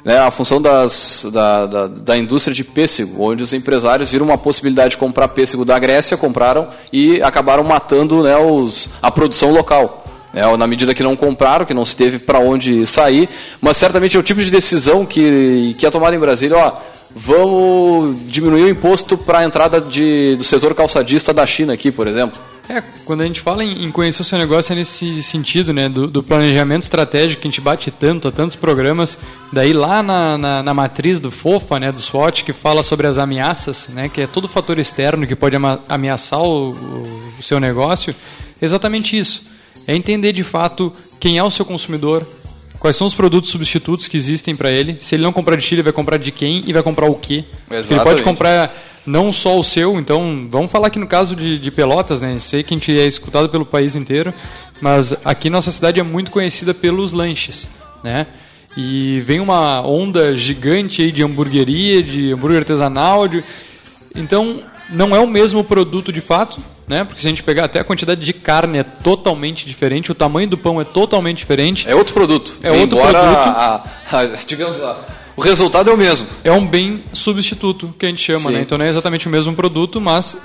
né, 0.05 0.19
a 0.19 0.31
função 0.31 0.61
das, 0.61 1.27
da, 1.33 1.67
da, 1.67 1.87
da, 1.87 2.17
indústria 2.17 2.55
de 2.55 2.63
pêssego, 2.63 3.23
onde 3.23 3.43
os 3.43 3.53
empresários 3.53 4.11
viram 4.11 4.27
uma 4.27 4.39
possibilidade 4.39 4.91
de 4.91 4.97
comprar 4.99 5.29
pêssego 5.29 5.65
da 5.65 5.79
Grécia, 5.79 6.17
compraram 6.17 6.69
e 6.93 7.23
acabaram 7.23 7.65
matando 7.65 8.23
né, 8.23 8.37
os, 8.37 8.89
a 9.03 9.11
produção 9.11 9.51
local. 9.51 10.00
É, 10.33 10.57
na 10.57 10.67
medida 10.67 10.95
que 10.95 11.03
não 11.03 11.17
compraram, 11.17 11.67
que 11.67 11.75
não 11.75 11.85
se 11.85 11.97
teve 11.97 12.19
para 12.19 12.39
onde 12.39 12.87
sair, 12.87 13.29
mas 13.61 13.77
certamente 13.77 14.17
é 14.17 14.21
o 14.21 14.23
tipo 14.23 14.41
de 14.41 14.51
decisão 14.51 15.05
que, 15.05 15.75
que 15.77 15.85
é 15.85 15.91
tomada 15.91 16.15
em 16.15 16.21
Brasília, 16.21 16.57
ó, 16.57 16.73
vamos 17.15 18.17
diminuir 18.29 18.63
o 18.63 18.69
imposto 18.69 19.19
para 19.19 19.41
a 19.41 19.45
entrada 19.45 19.81
de, 19.81 20.37
do 20.37 20.45
setor 20.45 20.75
calçadista 20.75 21.35
da 21.35 21.45
China 21.45 21.73
aqui, 21.73 21.91
por 21.91 22.07
exemplo. 22.07 22.39
É, 22.69 22.81
quando 23.05 23.23
a 23.23 23.27
gente 23.27 23.41
fala 23.41 23.65
em, 23.65 23.91
conhecer 23.91 24.23
o 24.23 24.25
seu 24.25 24.39
negócio 24.39 24.73
é 24.73 24.77
nesse 24.77 25.21
sentido, 25.25 25.73
né, 25.73 25.89
do, 25.89 26.07
do, 26.07 26.23
planejamento 26.23 26.85
estratégico 26.85 27.43
que 27.43 27.49
a 27.49 27.51
gente 27.51 27.61
bate 27.61 27.91
tanto, 27.91 28.29
a 28.29 28.31
tantos 28.31 28.55
programas, 28.55 29.19
daí 29.53 29.73
lá 29.73 30.01
na, 30.05 30.39
na, 30.39 30.63
na, 30.63 30.73
matriz 30.73 31.19
do 31.19 31.33
FOFA, 31.33 31.81
né, 31.81 31.91
do 31.91 32.01
SWOT, 32.01 32.45
que 32.45 32.53
fala 32.53 32.85
sobre 32.85 33.09
as 33.09 33.19
ameaças, 33.19 33.89
né, 33.89 34.09
que 34.09 34.21
é 34.21 34.27
todo 34.29 34.47
fator 34.47 34.79
externo 34.79 35.27
que 35.27 35.35
pode 35.35 35.57
ameaçar 35.89 36.41
o, 36.41 36.71
o 36.71 37.43
seu 37.43 37.59
negócio, 37.59 38.15
exatamente 38.63 39.19
isso 39.19 39.51
é 39.91 39.97
entender 39.97 40.33
de 40.33 40.45
fato 40.45 40.93
quem 41.19 41.37
é 41.37 41.43
o 41.43 41.51
seu 41.51 41.65
consumidor, 41.65 42.25
quais 42.79 42.95
são 42.95 43.09
os 43.09 43.15
produtos 43.15 43.51
substitutos 43.51 44.07
que 44.07 44.17
existem 44.17 44.55
para 44.55 44.71
ele. 44.71 44.99
Se 45.01 45.17
ele 45.17 45.25
não 45.25 45.33
comprar 45.33 45.57
de 45.57 45.65
Chile, 45.65 45.83
vai 45.83 45.93
comprar 45.93 46.17
de 46.17 46.31
quem 46.31 46.63
e 46.65 46.73
vai 46.73 46.81
comprar 46.81 47.11
o 47.11 47.15
quê? 47.17 47.45
Exatamente. 47.69 47.93
Ele 47.93 48.01
pode 48.01 48.23
comprar 48.23 48.73
não 49.05 49.33
só 49.33 49.59
o 49.59 49.65
seu, 49.65 49.99
então 49.99 50.47
vamos 50.49 50.71
falar 50.71 50.87
aqui 50.87 50.99
no 51.01 51.09
caso 51.09 51.35
de, 51.35 51.59
de 51.59 51.71
Pelotas, 51.73 52.21
né? 52.21 52.39
Sei 52.39 52.63
que 52.63 52.73
a 52.73 52.77
gente 52.77 52.97
é 52.97 53.05
escutado 53.05 53.49
pelo 53.49 53.67
país 53.67 53.97
inteiro, 53.97 54.33
mas 54.81 55.13
aqui 55.25 55.51
nossa 55.51 55.73
cidade 55.73 55.99
é 55.99 56.05
muito 56.05 56.31
conhecida 56.31 56.73
pelos 56.73 57.13
lanches, 57.13 57.69
né? 58.05 58.29
E 58.77 59.19
vem 59.27 59.41
uma 59.41 59.85
onda 59.85 60.37
gigante 60.37 61.03
aí 61.03 61.11
de 61.11 61.25
hamburgueria, 61.25 62.01
de 62.01 62.33
hambúrguer 62.33 62.59
artesanal, 62.59 63.27
de... 63.27 63.43
então 64.15 64.63
não 64.89 65.17
é 65.17 65.19
o 65.19 65.27
mesmo 65.27 65.65
produto 65.65 66.13
de 66.13 66.21
fato, 66.21 66.61
né? 66.91 67.05
Porque 67.05 67.23
se 67.23 67.27
a 67.29 67.31
gente 67.31 67.45
pegar 67.45 67.67
até 67.67 67.79
a 67.79 67.85
quantidade 67.85 68.21
de 68.21 68.33
carne 68.33 68.79
é 68.79 68.83
totalmente 68.83 69.65
diferente, 69.65 70.11
o 70.11 70.15
tamanho 70.15 70.49
do 70.49 70.59
pão 70.59 70.81
é 70.81 70.85
totalmente 70.85 71.39
diferente. 71.39 71.89
É 71.89 71.95
outro 71.95 72.13
produto. 72.13 72.59
É 72.61 72.73
outro 72.73 72.99
Embora 72.99 73.21
produto. 73.21 73.49
A, 73.57 73.85
a, 74.11 74.27
digamos, 74.45 74.83
a, 74.83 74.99
o 75.37 75.41
resultado 75.41 75.89
é 75.89 75.95
o 75.95 75.97
mesmo. 75.97 76.27
É 76.43 76.51
um 76.51 76.67
bem 76.67 77.01
substituto 77.13 77.95
que 77.97 78.05
a 78.05 78.09
gente 78.09 78.21
chama, 78.21 78.51
né? 78.51 78.61
Então 78.61 78.77
não 78.77 78.85
é 78.85 78.89
exatamente 78.89 79.29
o 79.29 79.31
mesmo 79.31 79.55
produto, 79.55 80.01
mas 80.01 80.37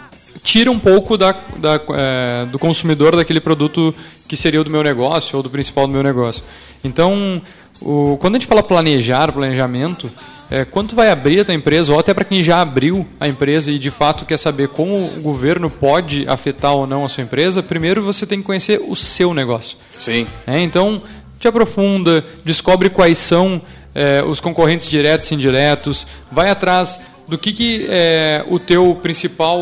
tira 0.43 0.69
um 0.69 0.77
pouco 0.77 1.17
da, 1.17 1.31
da 1.57 1.81
é, 1.95 2.45
do 2.45 2.59
consumidor 2.59 3.15
daquele 3.15 3.39
produto 3.39 3.93
que 4.27 4.37
seria 4.37 4.61
o 4.61 4.63
do 4.63 4.69
meu 4.69 4.83
negócio 4.83 5.35
ou 5.35 5.41
do 5.41 5.49
principal 5.49 5.87
do 5.87 5.93
meu 5.93 6.03
negócio. 6.03 6.43
Então, 6.83 7.41
o, 7.81 8.17
quando 8.21 8.35
a 8.35 8.39
gente 8.39 8.47
fala 8.47 8.61
planejar, 8.61 9.31
planejamento, 9.31 10.11
é, 10.49 10.63
quanto 10.63 10.95
vai 10.95 11.09
abrir 11.09 11.39
a 11.39 11.45
tua 11.45 11.53
empresa, 11.53 11.91
ou 11.91 11.99
até 11.99 12.13
para 12.13 12.23
quem 12.23 12.43
já 12.43 12.61
abriu 12.61 13.07
a 13.19 13.27
empresa 13.27 13.71
e 13.71 13.79
de 13.79 13.89
fato 13.89 14.25
quer 14.25 14.37
saber 14.37 14.69
como 14.69 15.05
o 15.05 15.21
governo 15.21 15.69
pode 15.69 16.27
afetar 16.27 16.73
ou 16.73 16.85
não 16.85 17.03
a 17.03 17.09
sua 17.09 17.23
empresa, 17.23 17.63
primeiro 17.63 18.01
você 18.03 18.25
tem 18.25 18.39
que 18.39 18.45
conhecer 18.45 18.81
o 18.87 18.95
seu 18.95 19.33
negócio. 19.33 19.77
Sim. 19.97 20.27
É, 20.45 20.59
então, 20.59 21.01
te 21.39 21.47
aprofunda, 21.47 22.23
descobre 22.43 22.89
quais 22.89 23.17
são 23.17 23.61
é, 23.93 24.23
os 24.23 24.39
concorrentes 24.39 24.87
diretos 24.87 25.31
e 25.31 25.35
indiretos, 25.35 26.05
vai 26.31 26.49
atrás 26.49 27.01
do 27.27 27.37
que, 27.37 27.51
que 27.51 27.87
é, 27.89 28.45
o 28.47 28.59
teu 28.59 28.99
principal 29.01 29.59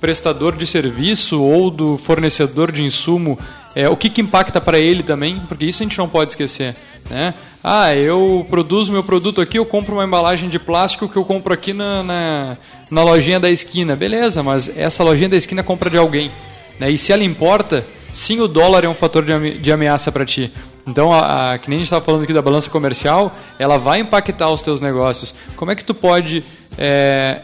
prestador 0.00 0.56
de 0.56 0.66
serviço 0.66 1.42
ou 1.42 1.70
do 1.70 1.98
fornecedor 1.98 2.70
de 2.70 2.82
insumo, 2.82 3.38
é, 3.74 3.88
o 3.88 3.96
que, 3.96 4.08
que 4.08 4.20
impacta 4.20 4.60
para 4.60 4.78
ele 4.78 5.02
também, 5.02 5.40
porque 5.48 5.64
isso 5.64 5.82
a 5.82 5.86
gente 5.86 5.98
não 5.98 6.08
pode 6.08 6.30
esquecer. 6.30 6.76
Né? 7.10 7.34
Ah, 7.62 7.94
eu 7.94 8.46
produzo 8.48 8.92
meu 8.92 9.02
produto 9.02 9.40
aqui, 9.40 9.58
eu 9.58 9.66
compro 9.66 9.94
uma 9.94 10.04
embalagem 10.04 10.48
de 10.48 10.58
plástico 10.58 11.08
que 11.08 11.16
eu 11.16 11.24
compro 11.24 11.52
aqui 11.52 11.72
na, 11.72 12.02
na, 12.02 12.56
na 12.90 13.02
lojinha 13.02 13.40
da 13.40 13.50
esquina. 13.50 13.96
Beleza, 13.96 14.42
mas 14.42 14.76
essa 14.76 15.02
lojinha 15.02 15.28
da 15.28 15.36
esquina 15.36 15.62
compra 15.62 15.90
de 15.90 15.96
alguém. 15.96 16.30
Né? 16.78 16.90
E 16.90 16.98
se 16.98 17.12
ela 17.12 17.24
importa, 17.24 17.84
sim, 18.12 18.40
o 18.40 18.48
dólar 18.48 18.84
é 18.84 18.88
um 18.88 18.94
fator 18.94 19.24
de, 19.24 19.58
de 19.58 19.72
ameaça 19.72 20.12
para 20.12 20.24
ti. 20.24 20.52
Então, 20.86 21.12
a, 21.12 21.54
a, 21.54 21.58
que 21.58 21.68
nem 21.68 21.78
a 21.78 21.80
gente 21.80 21.86
estava 21.86 22.04
falando 22.04 22.24
aqui 22.24 22.32
da 22.32 22.42
balança 22.42 22.70
comercial, 22.70 23.34
ela 23.58 23.78
vai 23.78 24.00
impactar 24.00 24.50
os 24.50 24.62
teus 24.62 24.80
negócios. 24.80 25.34
Como 25.56 25.70
é 25.70 25.74
que 25.74 25.84
tu 25.84 25.94
pode 25.94 26.44
é, 26.76 27.40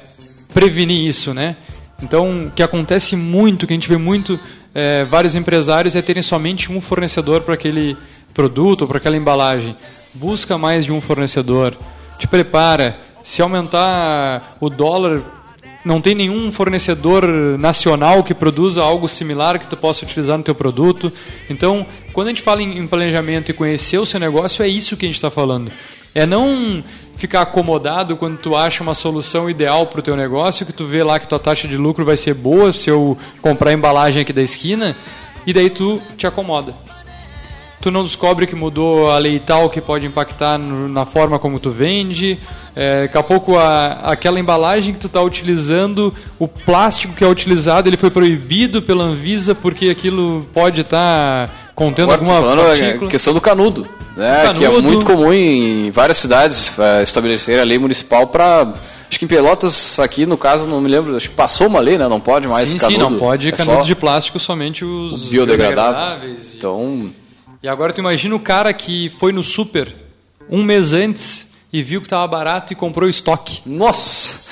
prevenir 0.52 1.06
isso, 1.06 1.32
né? 1.32 1.56
Então, 2.02 2.46
o 2.46 2.50
que 2.50 2.62
acontece 2.62 3.16
muito, 3.16 3.66
que 3.66 3.72
a 3.72 3.76
gente 3.76 3.88
vê 3.88 3.96
muito 3.96 4.38
é, 4.74 5.04
vários 5.04 5.34
empresários 5.34 5.96
é 5.96 6.02
terem 6.02 6.22
somente 6.22 6.70
um 6.70 6.80
fornecedor 6.80 7.42
para 7.42 7.54
aquele 7.54 7.96
produto 8.32 8.86
para 8.86 8.98
aquela 8.98 9.16
embalagem. 9.16 9.76
Busca 10.14 10.56
mais 10.56 10.84
de 10.84 10.92
um 10.92 11.00
fornecedor. 11.00 11.76
Te 12.18 12.26
prepara. 12.26 12.98
Se 13.22 13.42
aumentar 13.42 14.56
o 14.60 14.70
dólar, 14.70 15.20
não 15.84 16.00
tem 16.00 16.14
nenhum 16.14 16.50
fornecedor 16.50 17.26
nacional 17.58 18.24
que 18.24 18.34
produza 18.34 18.82
algo 18.82 19.08
similar 19.08 19.58
que 19.58 19.66
tu 19.66 19.76
possa 19.76 20.04
utilizar 20.04 20.38
no 20.38 20.44
teu 20.44 20.54
produto. 20.54 21.12
Então, 21.48 21.86
quando 22.12 22.28
a 22.28 22.30
gente 22.30 22.42
fala 22.42 22.62
em 22.62 22.86
planejamento 22.86 23.50
e 23.50 23.54
conhecer 23.54 23.98
o 23.98 24.06
seu 24.06 24.18
negócio, 24.18 24.62
é 24.62 24.68
isso 24.68 24.96
que 24.96 25.04
a 25.04 25.08
gente 25.08 25.16
está 25.16 25.30
falando. 25.30 25.70
É 26.14 26.26
não 26.26 26.82
ficar 27.20 27.42
acomodado 27.42 28.16
quando 28.16 28.38
tu 28.38 28.56
acha 28.56 28.82
uma 28.82 28.94
solução 28.94 29.50
ideal 29.50 29.86
para 29.86 30.00
o 30.00 30.02
teu 30.02 30.16
negócio, 30.16 30.64
que 30.64 30.72
tu 30.72 30.86
vê 30.86 31.04
lá 31.04 31.18
que 31.18 31.28
tua 31.28 31.38
taxa 31.38 31.68
de 31.68 31.76
lucro 31.76 32.04
vai 32.04 32.16
ser 32.16 32.34
boa 32.34 32.72
se 32.72 32.88
eu 32.88 33.16
comprar 33.42 33.70
a 33.70 33.74
embalagem 33.74 34.22
aqui 34.22 34.32
da 34.32 34.42
esquina, 34.42 34.96
e 35.46 35.52
daí 35.52 35.68
tu 35.68 36.00
te 36.16 36.26
acomoda 36.26 36.74
tu 37.80 37.90
não 37.90 38.04
descobre 38.04 38.46
que 38.46 38.54
mudou 38.54 39.10
a 39.10 39.18
lei 39.18 39.38
tal 39.38 39.70
que 39.70 39.80
pode 39.80 40.04
impactar 40.06 40.58
no, 40.58 40.88
na 40.88 41.04
forma 41.06 41.38
como 41.38 41.58
tu 41.58 41.70
vende. 41.70 42.38
É, 42.76 43.02
daqui 43.02 43.18
a 43.18 43.22
pouco 43.22 43.56
a, 43.56 43.92
aquela 44.04 44.38
embalagem 44.38 44.92
que 44.92 45.00
tu 45.00 45.06
está 45.06 45.22
utilizando, 45.22 46.14
o 46.38 46.46
plástico 46.46 47.14
que 47.14 47.24
é 47.24 47.26
utilizado, 47.26 47.88
ele 47.88 47.96
foi 47.96 48.10
proibido 48.10 48.82
pela 48.82 49.04
Anvisa 49.04 49.54
porque 49.54 49.88
aquilo 49.88 50.46
pode 50.52 50.82
estar 50.82 51.48
tá 51.48 51.54
contendo 51.74 52.12
Agora, 52.12 52.32
alguma 52.32 52.54
falando 52.54 53.06
a 53.06 53.08
questão 53.08 53.32
do 53.32 53.40
canudo, 53.40 53.88
Canudo. 54.16 54.58
Que 54.58 54.64
é 54.64 54.80
muito 54.80 55.06
comum 55.06 55.32
em 55.32 55.90
várias 55.90 56.16
cidades 56.16 56.78
é, 56.78 57.02
estabelecer 57.02 57.58
a 57.58 57.64
lei 57.64 57.78
municipal 57.78 58.26
para 58.26 58.72
Acho 59.10 59.18
que 59.18 59.24
em 59.24 59.28
Pelotas, 59.28 59.98
aqui 59.98 60.24
no 60.24 60.38
caso, 60.38 60.68
não 60.68 60.80
me 60.80 60.88
lembro, 60.88 61.16
acho 61.16 61.28
que 61.28 61.34
passou 61.34 61.66
uma 61.66 61.80
lei, 61.80 61.98
né? 61.98 62.06
Não 62.06 62.20
pode 62.20 62.46
mais 62.46 62.68
sim, 62.68 62.78
canudo. 62.78 62.94
Sim, 62.94 63.10
não 63.10 63.18
pode 63.18 63.48
é 63.48 63.52
canudo 63.52 63.82
de 63.82 63.96
plástico, 63.96 64.38
somente 64.38 64.84
os 64.84 65.24
biodegradáveis. 65.24 66.54
Então, 66.54 67.12
e 67.60 67.68
agora 67.68 67.92
tu 67.92 67.98
imagina 67.98 68.36
o 68.36 68.40
cara 68.40 68.72
que 68.72 69.10
foi 69.18 69.32
no 69.32 69.42
super 69.42 69.92
um 70.48 70.62
mês 70.62 70.92
antes 70.92 71.48
e 71.72 71.82
viu 71.82 72.00
que 72.00 72.06
estava 72.06 72.24
barato 72.28 72.72
e 72.72 72.76
comprou 72.76 73.08
estoque. 73.08 73.60
Nossa! 73.66 74.49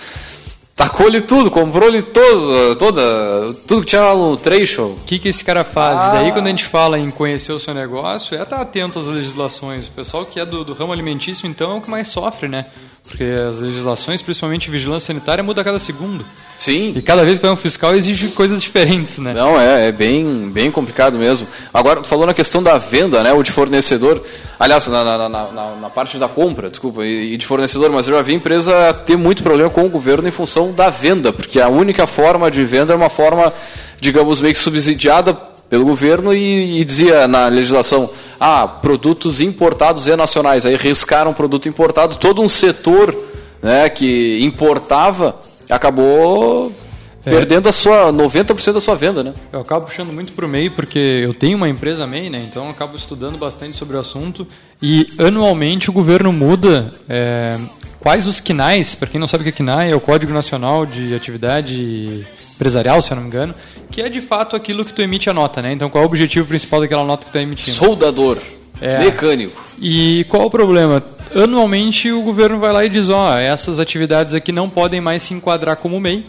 Tacou-lhe 0.79 1.21
tudo, 1.21 1.51
comprou-lhe 1.51 2.01
todo, 2.03 2.77
toda, 2.77 3.53
tudo 3.67 3.81
que 3.81 3.89
tinha 3.89 4.01
lá 4.01 4.15
no 4.15 4.37
trecho. 4.37 4.85
O 4.85 5.01
que, 5.05 5.19
que 5.19 5.29
esse 5.29 5.45
cara 5.45 5.65
faz? 5.65 6.01
Ah. 6.01 6.11
Daí 6.11 6.31
quando 6.31 6.47
a 6.47 6.51
gente 6.51 6.65
fala 6.65 6.97
em 6.97 7.11
conhecer 7.11 7.51
o 7.51 7.59
seu 7.59 7.75
negócio, 7.75 8.39
é 8.39 8.43
estar 8.45 8.61
atento 8.61 9.01
às 9.01 9.07
legislações. 9.07 9.89
O 9.89 9.91
pessoal 9.91 10.25
que 10.25 10.39
é 10.39 10.47
do, 10.47 10.65
do 10.65 10.75
ramo 10.75 10.93
alimentício, 10.93 11.49
então, 11.49 11.73
é 11.73 11.75
o 11.79 11.81
que 11.81 11.91
mais 11.91 12.07
sofre, 12.07 12.47
né? 12.47 12.67
Porque 13.03 13.25
as 13.25 13.61
legislações, 13.61 14.21
principalmente 14.21 14.71
vigilância 14.71 15.07
sanitária, 15.07 15.43
muda 15.43 15.63
a 15.63 15.65
cada 15.65 15.79
segundo. 15.79 16.25
Sim. 16.59 16.93
E 16.95 17.01
cada 17.01 17.25
vez 17.25 17.39
que 17.39 17.43
vai 17.43 17.53
um 17.53 17.57
fiscal 17.57 17.95
exige 17.97 18.29
coisas 18.29 18.61
diferentes, 18.61 19.19
né? 19.19 19.33
Não, 19.33 19.59
é, 19.59 19.89
é 19.89 19.93
bem, 19.93 20.51
bem 20.51 20.71
complicado 20.71 21.19
mesmo. 21.19 21.47
Agora, 21.73 22.03
tu 22.03 22.09
falou 22.09 22.27
na 22.27 22.35
questão 22.35 22.63
da 22.63 22.77
venda, 22.77 23.23
né? 23.23 23.33
O 23.33 23.43
de 23.43 23.51
fornecedor. 23.51 24.23
Aliás, 24.61 24.87
na, 24.89 25.05
na, 25.05 25.29
na, 25.29 25.77
na 25.81 25.91
parte 25.91 26.19
da 26.19 26.29
compra, 26.29 26.69
desculpa, 26.69 27.05
e, 27.07 27.37
de 27.37 27.47
fornecedor, 27.47 27.91
mas 27.91 28.07
eu 28.07 28.15
já 28.15 28.23
vi 28.23 28.33
a 28.33 28.37
empresa 28.37 28.93
ter 28.93 29.17
muito 29.17 29.43
problema 29.43 29.71
com 29.71 29.87
o 29.87 29.89
governo 29.89 30.29
em 30.29 30.33
função 30.33 30.73
da 30.73 30.91
venda, 30.91 31.33
porque 31.33 31.61
a 31.61 31.69
única 31.69 32.07
forma 32.07 32.51
de 32.51 32.65
venda 32.65 32.93
é 32.93 32.97
uma 32.97 33.09
forma, 33.09 33.53
digamos, 34.01 34.41
meio 34.43 34.53
que 34.53 34.61
subsidiada 34.61 35.33
pelo 35.69 35.85
governo 35.85 36.33
e, 36.35 36.81
e, 36.81 36.85
dizia 36.85 37.29
na 37.29 37.49
legislação, 37.49 38.11
ah, 38.41 38.67
produtos 38.67 39.41
importados 39.41 40.07
e 40.07 40.17
nacionais. 40.17 40.65
Aí 40.65 40.77
riscaram 40.77 41.35
produto 41.35 41.69
importado, 41.69 42.17
todo 42.17 42.41
um 42.41 42.49
setor 42.49 43.17
né, 43.63 43.89
que 43.89 44.41
importava 44.43 45.37
acabou 45.69 46.73
é. 47.25 47.31
perdendo 47.31 47.69
a 47.69 47.73
sua 47.73 48.13
90% 48.13 48.73
da 48.73 48.81
sua 48.81 48.95
venda, 48.95 49.23
né? 49.23 49.35
Eu 49.53 49.61
acabo 49.61 49.87
puxando 49.87 50.13
muito 50.13 50.33
para 50.33 50.47
o 50.47 50.49
MEI 50.49 50.71
porque 50.71 50.99
eu 50.99 51.35
tenho 51.35 51.57
uma 51.57 51.69
empresa 51.69 52.07
MEI, 52.07 52.31
né? 52.31 52.47
Então 52.49 52.65
eu 52.65 52.71
acabo 52.71 52.97
estudando 52.97 53.37
bastante 53.37 53.77
sobre 53.77 53.97
o 53.97 54.01
assunto 54.01 54.47
e 54.81 55.09
anualmente 55.19 55.91
o 55.91 55.93
governo 55.93 56.33
muda 56.33 56.93
é, 57.09 57.59
quais 58.01 58.27
os 58.27 58.41
KNAIs, 58.41 58.95
para 58.95 59.09
quem 59.09 59.21
não 59.21 59.29
sabe 59.29 59.43
o 59.43 59.45
que 59.45 59.51
é 59.51 59.65
KNAI, 59.65 59.91
é 59.91 59.97
o 59.97 60.01
Código 60.01 60.33
Nacional 60.33 60.87
de 60.87 61.15
Atividade 61.15 62.25
Empresarial, 62.59 63.01
se 63.01 63.13
eu 63.13 63.15
não 63.15 63.23
me 63.23 63.29
engano, 63.29 63.55
que 63.89 64.03
é 64.03 64.09
de 64.09 64.21
fato 64.21 64.57
aquilo 64.57 64.85
que 64.85 64.93
tu 64.93 65.01
emite 65.01 65.31
a 65.31 65.33
nota, 65.33 65.63
né? 65.63 65.73
Então 65.73 65.89
qual 65.89 66.03
é 66.03 66.07
o 66.07 66.09
objetivo 66.09 66.45
principal 66.49 66.81
daquela 66.81 67.05
nota 67.05 67.19
que 67.19 67.27
tu 67.27 67.29
está 67.29 67.41
emitindo? 67.41 67.77
Soldador. 67.77 68.39
É. 68.81 68.99
Mecânico. 68.99 69.65
E 69.81 70.25
qual 70.29 70.47
o 70.47 70.51
problema? 70.51 71.01
Anualmente 71.33 72.11
o 72.11 72.21
governo 72.23 72.59
vai 72.59 72.73
lá 72.73 72.85
e 72.85 72.89
diz, 72.89 73.09
ó, 73.09 73.35
oh, 73.35 73.39
essas 73.39 73.79
atividades 73.79 74.35
aqui 74.35 74.51
não 74.51 74.69
podem 74.69 75.01
mais 75.01 75.23
se 75.23 75.35
enquadrar 75.35 75.77
como 75.77 76.01
MEI 76.01 76.25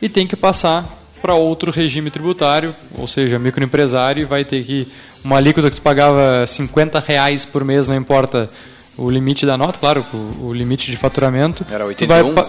e 0.00 0.08
tem 0.08 0.24
que 0.24 0.36
passar 0.36 0.86
para 1.20 1.34
outro 1.34 1.70
regime 1.72 2.10
tributário, 2.10 2.74
ou 2.96 3.06
seja, 3.06 3.38
microempresário 3.38 4.26
vai 4.26 4.44
ter 4.44 4.64
que 4.64 4.88
uma 5.24 5.36
alíquota 5.36 5.70
que 5.70 5.76
tu 5.76 5.82
pagava 5.82 6.44
50 6.46 7.00
reais 7.00 7.44
por 7.44 7.64
mês, 7.64 7.88
não 7.88 7.96
importa 7.96 8.50
o 8.96 9.08
limite 9.08 9.46
da 9.46 9.56
nota, 9.56 9.78
claro, 9.78 10.04
o, 10.40 10.52
limite 10.52 10.90
de 10.90 10.96
faturamento. 10.96 11.64
Era 11.70 11.86
81? 11.86 12.34
Vai, 12.34 12.46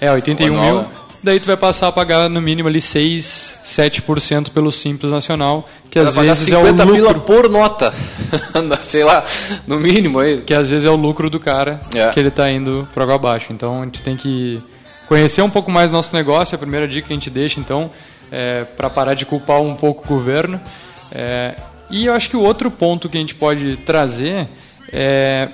é, 0.00 0.10
81 0.10 0.60
mil 0.60 0.86
daí 1.22 1.40
tu 1.40 1.46
vai 1.46 1.56
passar 1.56 1.88
a 1.88 1.92
pagar 1.92 2.28
no 2.28 2.40
mínimo 2.40 2.68
ali 2.68 2.80
6, 2.80 3.58
7% 3.64 4.50
pelo 4.50 4.70
Simples 4.70 5.10
Nacional, 5.10 5.68
que 5.90 5.98
às 5.98 6.14
vezes 6.14 6.52
é 6.52 6.58
o 6.58 6.84
lucro 6.84 7.20
por 7.20 7.48
nota. 7.48 7.92
Sei 8.82 9.04
lá, 9.04 9.24
no 9.66 9.78
mínimo 9.78 10.18
aí. 10.18 10.42
Que 10.42 10.54
às 10.54 10.70
vezes 10.70 10.84
é 10.84 10.90
o 10.90 10.96
lucro 10.96 11.30
do 11.30 11.40
cara 11.40 11.80
é. 11.94 12.10
que 12.10 12.20
ele 12.20 12.28
está 12.28 12.50
indo 12.50 12.88
para 12.92 13.04
água 13.04 13.16
abaixo. 13.16 13.52
Então 13.52 13.82
a 13.82 13.84
gente 13.84 14.02
tem 14.02 14.16
que 14.16 14.62
conhecer 15.08 15.42
um 15.42 15.50
pouco 15.50 15.70
mais 15.70 15.90
nosso 15.90 16.14
negócio, 16.14 16.54
é 16.54 16.56
a 16.56 16.58
primeira 16.58 16.86
dica 16.86 17.06
que 17.06 17.12
a 17.12 17.16
gente 17.16 17.30
deixa 17.30 17.60
então, 17.60 17.90
é, 18.30 18.64
para 18.64 18.90
parar 18.90 19.14
de 19.14 19.24
culpar 19.24 19.60
um 19.60 19.74
pouco 19.74 20.04
o 20.04 20.16
governo. 20.16 20.60
É, 21.12 21.54
e 21.90 22.06
eu 22.06 22.14
acho 22.14 22.28
que 22.28 22.36
o 22.36 22.42
outro 22.42 22.70
ponto 22.70 23.08
que 23.08 23.16
a 23.16 23.20
gente 23.20 23.34
pode 23.34 23.76
trazer 23.78 24.48
é 24.92 25.48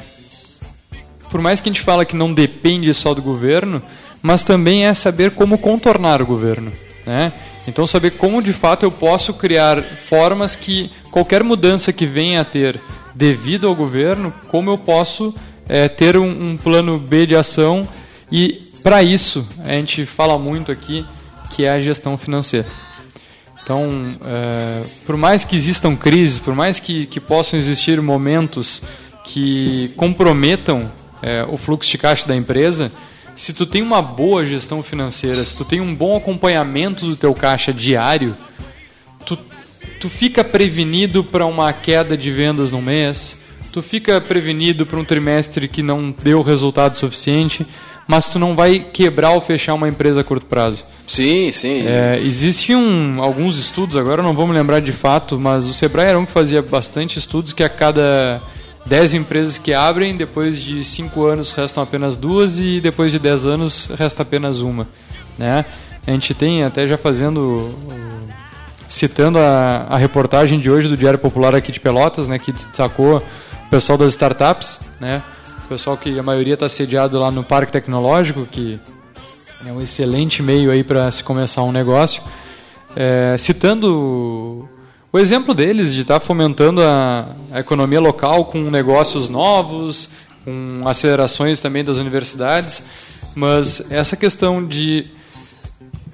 por 1.32 1.40
mais 1.40 1.60
que 1.60 1.68
a 1.70 1.72
gente 1.72 1.80
fala 1.80 2.04
que 2.04 2.14
não 2.14 2.30
depende 2.30 2.92
só 2.92 3.14
do 3.14 3.22
governo, 3.22 3.80
mas 4.22 4.42
também 4.42 4.86
é 4.86 4.94
saber 4.94 5.32
como 5.32 5.58
contornar 5.58 6.22
o 6.22 6.26
governo. 6.26 6.72
Né? 7.04 7.32
Então, 7.66 7.86
saber 7.86 8.12
como 8.12 8.42
de 8.42 8.52
fato 8.52 8.84
eu 8.84 8.90
posso 8.90 9.34
criar 9.34 9.82
formas 9.82 10.54
que 10.54 10.90
qualquer 11.10 11.42
mudança 11.42 11.92
que 11.92 12.06
venha 12.06 12.40
a 12.40 12.44
ter 12.44 12.80
devido 13.14 13.66
ao 13.66 13.74
governo, 13.74 14.32
como 14.48 14.70
eu 14.70 14.78
posso 14.78 15.34
é, 15.68 15.88
ter 15.88 16.16
um, 16.16 16.52
um 16.52 16.56
plano 16.56 16.98
B 16.98 17.26
de 17.26 17.36
ação 17.36 17.86
e 18.30 18.70
para 18.82 19.02
isso 19.02 19.46
a 19.64 19.72
gente 19.72 20.06
fala 20.06 20.38
muito 20.38 20.72
aqui 20.72 21.04
que 21.50 21.66
é 21.66 21.70
a 21.70 21.80
gestão 21.80 22.16
financeira. 22.16 22.66
Então, 23.62 24.16
é, 24.24 24.82
por 25.06 25.16
mais 25.16 25.44
que 25.44 25.54
existam 25.54 25.94
crises, 25.94 26.38
por 26.38 26.54
mais 26.54 26.80
que, 26.80 27.06
que 27.06 27.20
possam 27.20 27.58
existir 27.58 28.00
momentos 28.00 28.82
que 29.24 29.92
comprometam 29.96 30.90
é, 31.22 31.44
o 31.44 31.56
fluxo 31.56 31.90
de 31.90 31.98
caixa 31.98 32.26
da 32.26 32.34
empresa, 32.34 32.90
se 33.36 33.52
tu 33.52 33.66
tem 33.66 33.82
uma 33.82 34.02
boa 34.02 34.44
gestão 34.44 34.82
financeira, 34.82 35.44
se 35.44 35.54
tu 35.54 35.64
tem 35.64 35.80
um 35.80 35.94
bom 35.94 36.16
acompanhamento 36.16 37.06
do 37.06 37.16
teu 37.16 37.34
caixa 37.34 37.72
diário, 37.72 38.36
tu, 39.24 39.38
tu 40.00 40.08
fica 40.08 40.44
prevenido 40.44 41.24
para 41.24 41.46
uma 41.46 41.72
queda 41.72 42.16
de 42.16 42.30
vendas 42.30 42.72
no 42.72 42.82
mês, 42.82 43.38
tu 43.72 43.82
fica 43.82 44.20
prevenido 44.20 44.84
para 44.84 44.98
um 44.98 45.04
trimestre 45.04 45.66
que 45.66 45.82
não 45.82 46.14
deu 46.22 46.42
resultado 46.42 46.96
suficiente, 46.98 47.66
mas 48.06 48.28
tu 48.28 48.38
não 48.38 48.54
vai 48.54 48.78
quebrar 48.80 49.30
ou 49.30 49.40
fechar 49.40 49.74
uma 49.74 49.88
empresa 49.88 50.20
a 50.20 50.24
curto 50.24 50.46
prazo. 50.46 50.84
Sim, 51.06 51.50
sim. 51.50 51.86
É, 51.86 52.20
existiam 52.22 53.22
alguns 53.22 53.58
estudos, 53.58 53.96
agora 53.96 54.22
não 54.22 54.34
vou 54.34 54.46
me 54.46 54.52
lembrar 54.52 54.80
de 54.80 54.92
fato, 54.92 55.38
mas 55.38 55.66
o 55.66 55.74
Sebrae 55.74 56.08
era 56.08 56.18
um 56.18 56.26
que 56.26 56.32
fazia 56.32 56.62
bastante 56.62 57.18
estudos 57.18 57.52
que 57.52 57.62
a 57.62 57.68
cada 57.68 58.40
10 58.86 59.14
empresas 59.14 59.58
que 59.58 59.72
abrem, 59.72 60.16
depois 60.16 60.60
de 60.60 60.84
5 60.84 61.24
anos 61.24 61.52
restam 61.52 61.82
apenas 61.82 62.16
duas 62.16 62.58
e 62.58 62.80
depois 62.80 63.12
de 63.12 63.18
10 63.18 63.46
anos 63.46 63.88
resta 63.96 64.22
apenas 64.22 64.60
uma. 64.60 64.88
Né? 65.38 65.64
A 66.06 66.10
gente 66.10 66.34
tem 66.34 66.64
até 66.64 66.86
já 66.86 66.98
fazendo, 66.98 67.74
citando 68.88 69.38
a, 69.38 69.86
a 69.88 69.96
reportagem 69.96 70.58
de 70.58 70.70
hoje 70.70 70.88
do 70.88 70.96
Diário 70.96 71.18
Popular 71.18 71.54
aqui 71.54 71.70
de 71.70 71.78
Pelotas, 71.78 72.26
né, 72.26 72.38
que 72.38 72.50
destacou 72.50 73.18
o 73.18 73.70
pessoal 73.70 73.96
das 73.96 74.12
startups, 74.12 74.80
né, 75.00 75.22
o 75.64 75.68
pessoal 75.68 75.96
que 75.96 76.18
a 76.18 76.22
maioria 76.22 76.54
está 76.54 76.68
sediado 76.68 77.18
lá 77.18 77.30
no 77.30 77.44
Parque 77.44 77.70
Tecnológico, 77.70 78.44
que 78.46 78.80
é 79.64 79.70
um 79.70 79.80
excelente 79.80 80.42
meio 80.42 80.72
aí 80.72 80.82
para 80.82 81.10
se 81.12 81.22
começar 81.22 81.62
um 81.62 81.70
negócio, 81.70 82.20
é, 82.96 83.36
citando 83.38 84.68
o 85.12 85.18
exemplo 85.18 85.54
deles 85.54 85.92
de 85.92 86.00
estar 86.00 86.20
fomentando 86.20 86.82
a, 86.82 87.28
a 87.50 87.60
economia 87.60 88.00
local 88.00 88.46
com 88.46 88.70
negócios 88.70 89.28
novos, 89.28 90.10
com 90.44 90.82
acelerações 90.86 91.60
também 91.60 91.84
das 91.84 91.96
universidades, 91.96 92.84
mas 93.34 93.90
essa 93.90 94.16
questão 94.16 94.66
de 94.66 95.06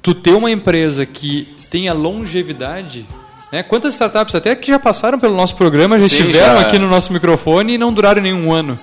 tu 0.02 0.14
ter 0.14 0.34
uma 0.34 0.50
empresa 0.50 1.06
que 1.06 1.56
tenha 1.70 1.92
longevidade 1.92 3.06
né? 3.50 3.62
Quantas 3.62 3.94
startups 3.94 4.34
até 4.34 4.54
que 4.54 4.68
já 4.68 4.78
passaram 4.78 5.18
pelo 5.18 5.34
nosso 5.34 5.56
programa 5.56 5.98
já 5.98 6.08
Sim, 6.08 6.16
estiveram 6.16 6.60
já... 6.60 6.68
aqui 6.68 6.78
no 6.78 6.88
nosso 6.88 7.12
microfone 7.12 7.74
e 7.74 7.78
não 7.78 7.92
duraram 7.92 8.22
nenhum 8.22 8.52
ano, 8.52 8.78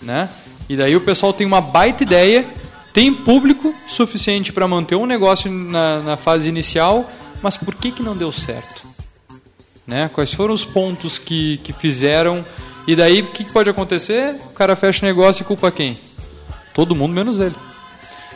né? 0.00 0.28
E 0.68 0.76
daí 0.76 0.94
o 0.94 1.00
pessoal 1.00 1.32
tem 1.32 1.46
uma 1.46 1.60
baita 1.60 2.02
ideia, 2.02 2.46
tem 2.92 3.12
público 3.12 3.74
suficiente 3.88 4.52
para 4.52 4.68
manter 4.68 4.94
um 4.94 5.06
negócio 5.06 5.50
na, 5.50 6.00
na, 6.00 6.16
fase 6.16 6.48
inicial, 6.48 7.10
mas 7.42 7.56
por 7.56 7.74
que 7.74 7.90
que 7.90 8.02
não 8.02 8.16
deu 8.16 8.30
certo? 8.30 8.86
Né? 9.90 10.08
Quais 10.14 10.32
foram 10.32 10.54
os 10.54 10.64
pontos 10.64 11.18
que, 11.18 11.58
que 11.64 11.72
fizeram? 11.72 12.44
E 12.86 12.94
daí, 12.94 13.22
o 13.22 13.26
que, 13.26 13.42
pode 13.42 13.68
acontecer? 13.68 14.36
O 14.46 14.50
cara 14.50 14.76
fecha 14.76 15.04
o 15.04 15.08
negócio 15.08 15.42
e 15.42 15.44
culpa 15.44 15.68
quem? 15.72 15.98
Todo 16.72 16.94
mundo 16.94 17.12
menos 17.12 17.40
ele. 17.40 17.56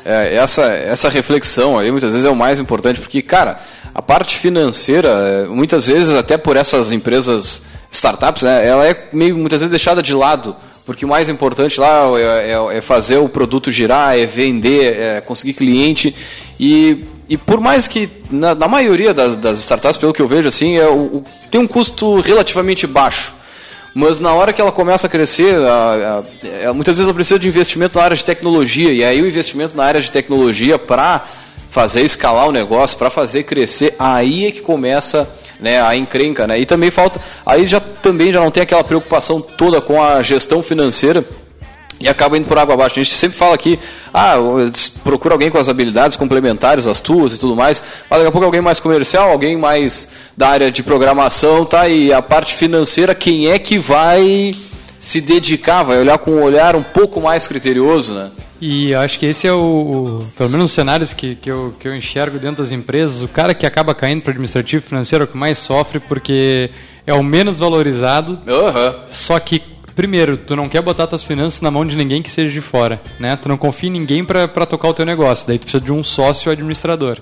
É, 0.05 0.35
essa, 0.35 0.65
essa 0.65 1.09
reflexão 1.09 1.79
aí 1.79 1.93
muitas 1.93 2.13
vezes 2.13 2.27
é 2.27 2.31
o 2.31 2.35
mais 2.35 2.59
importante, 2.59 2.99
porque, 2.99 3.23
cara, 3.23 3.61
a 3.95 4.03
parte 4.03 4.37
financeira, 4.37 5.09
é, 5.09 5.47
muitas 5.47 5.87
vezes, 5.87 6.13
até 6.17 6.37
por 6.37 6.57
essas 6.57 6.91
empresas 6.91 7.63
startups, 7.89 8.43
né, 8.43 8.67
ela 8.67 8.85
é 8.85 9.09
meio 9.13 9.39
muitas 9.39 9.61
vezes 9.61 9.71
deixada 9.71 10.03
de 10.03 10.13
lado, 10.13 10.57
porque 10.85 11.05
o 11.05 11.09
mais 11.09 11.29
importante 11.29 11.79
lá 11.79 12.03
é, 12.19 12.51
é, 12.51 12.79
é 12.79 12.81
fazer 12.81 13.19
o 13.19 13.29
produto 13.29 13.71
girar, 13.71 14.19
é 14.19 14.27
vender, 14.27 14.99
é 14.99 15.21
conseguir 15.21 15.53
cliente 15.53 16.13
e 16.59 17.14
e 17.29 17.37
por 17.37 17.61
mais 17.61 17.89
que 17.89 18.09
na, 18.31 18.55
na 18.55 18.69
maioria 18.69 19.15
das, 19.15 19.37
das, 19.37 19.59
startups, 19.59 19.97
pelo 19.97 20.13
que 20.13 20.21
eu 20.21 20.29
vejo, 20.29 20.49
assim, 20.49 20.77
é, 20.77 20.87
o, 20.87 21.17
o, 21.17 21.25
tem 21.51 21.61
um 21.61 21.67
custo 21.67 22.21
relativamente 22.21 22.87
baixo. 22.87 23.33
Mas 23.95 24.19
na 24.19 24.33
hora 24.33 24.53
que 24.53 24.61
ela 24.61 24.73
começa 24.73 25.07
a 25.07 25.11
crescer, 25.11 25.57
a, 25.59 26.25
a, 26.65 26.71
a, 26.71 26.75
muitas 26.75 26.97
vezes 26.97 27.07
ela 27.07 27.15
precisa 27.15 27.39
de 27.39 27.49
investimento 27.49 27.97
na 27.97 28.05
área 28.05 28.17
de 28.17 28.25
tecnologia. 28.25 28.93
E 28.93 29.05
aí 29.05 29.23
o 29.23 29.27
investimento 29.27 29.77
na 29.77 29.85
área 29.85 30.01
de 30.01 30.11
tecnologia 30.11 30.79
para 30.79 31.25
fazer 31.71 32.03
escalar 32.03 32.49
o 32.49 32.53
negócio, 32.53 32.99
para 32.99 33.09
fazer 33.09 33.45
crescer, 33.45 33.95
aí 33.99 34.47
é 34.47 34.51
que 34.51 34.61
começa 34.61 35.29
né, 35.61 35.81
a 35.81 35.97
encrenca. 35.97 36.47
Né? 36.47 36.59
E 36.59 36.67
também 36.67 36.91
falta. 36.91 37.21
Aí 37.47 37.65
já 37.67 37.81
também 37.81 38.33
já 38.33 38.41
não 38.41 38.51
tem 38.51 38.65
aquela 38.65 38.85
preocupação 38.85 39.41
toda 39.41 39.81
com 39.81 40.03
a 40.03 40.23
gestão 40.23 40.63
financeira 40.63 41.25
e 42.01 42.09
acaba 42.09 42.37
indo 42.37 42.47
por 42.47 42.59
água 42.59 42.75
abaixo. 42.75 42.99
A 42.99 43.03
gente 43.03 43.15
sempre 43.15 43.37
fala 43.37 43.55
aqui, 43.55 43.79
ah, 44.13 44.37
procura 45.03 45.35
alguém 45.35 45.51
com 45.51 45.59
as 45.59 45.69
habilidades 45.69 46.17
complementares 46.17 46.87
às 46.87 47.01
tuas 47.01 47.35
e 47.35 47.39
tudo 47.39 47.57
mais, 47.57 47.83
mas 48.11 48.19
daqui 48.19 48.29
a 48.29 48.33
pouco 48.33 48.45
alguém 48.45 48.61
mais 48.61 48.81
comercial, 48.81 49.31
alguém 49.31 49.57
mais 49.57 50.09
da 50.37 50.49
área 50.49 50.71
de 50.71 50.83
programação, 50.83 51.65
tá? 51.65 51.89
E 51.89 52.13
a 52.13 52.21
parte 52.21 52.55
financeira, 52.55 53.15
quem 53.15 53.49
é 53.49 53.59
que 53.59 53.79
vai 53.79 54.55
se 54.99 55.21
dedicar, 55.21 55.83
vai 55.83 55.99
olhar 55.99 56.19
com 56.19 56.31
um 56.31 56.43
olhar 56.43 56.75
um 56.75 56.83
pouco 56.83 57.21
mais 57.21 57.47
criterioso, 57.47 58.15
né? 58.15 58.31
E 58.61 58.95
acho 58.95 59.19
que 59.19 59.27
esse 59.27 59.47
é 59.47 59.53
o, 59.53 59.59
o, 60.23 60.27
pelo 60.39 60.49
menos 60.49 60.71
os 60.71 60.73
cenários 60.73 61.13
que, 61.13 61.35
que, 61.35 61.51
eu, 61.51 61.75
que 61.79 61.87
eu 61.87 61.95
enxergo 61.95 62.39
dentro 62.39 62.63
das 62.63 62.73
empresas, 62.73 63.21
o 63.21 63.29
cara 63.29 63.53
que 63.53 63.67
acaba 63.67 63.95
caindo 63.95 64.23
para 64.23 64.31
o 64.31 64.33
administrativo 64.33 64.83
financeiro 64.83 65.25
é 65.25 65.27
o 65.27 65.29
que 65.29 65.37
mais 65.37 65.59
sofre 65.59 66.01
porque 66.01 66.71
é 67.07 67.13
o 67.13 67.23
menos 67.23 67.59
valorizado, 67.59 68.39
uhum. 68.47 68.95
só 69.11 69.39
que 69.39 69.74
primeiro, 69.95 70.37
tu 70.37 70.55
não 70.57 70.69
quer 70.69 70.83
botar 70.83 71.07
tuas 71.07 71.25
finanças 71.25 71.61
na 71.61 71.71
mão 71.71 71.85
de 71.85 71.97
ninguém 71.97 72.23
que 72.23 72.31
seja 72.31 72.53
de 72.53 72.61
fora, 72.61 73.01
né? 73.19 73.37
Tu 73.37 73.49
não 73.49 73.57
confia 73.57 73.89
em 73.89 73.93
ninguém 73.93 74.25
para 74.25 74.67
tocar 74.67 74.89
o 74.89 74.95
teu 74.95 75.05
negócio, 75.05 75.47
daí 75.47 75.59
tu 75.59 75.63
precisa 75.63 75.83
de 75.83 75.93
um 75.93 76.03
sócio 76.03 76.51
administrador. 76.51 77.19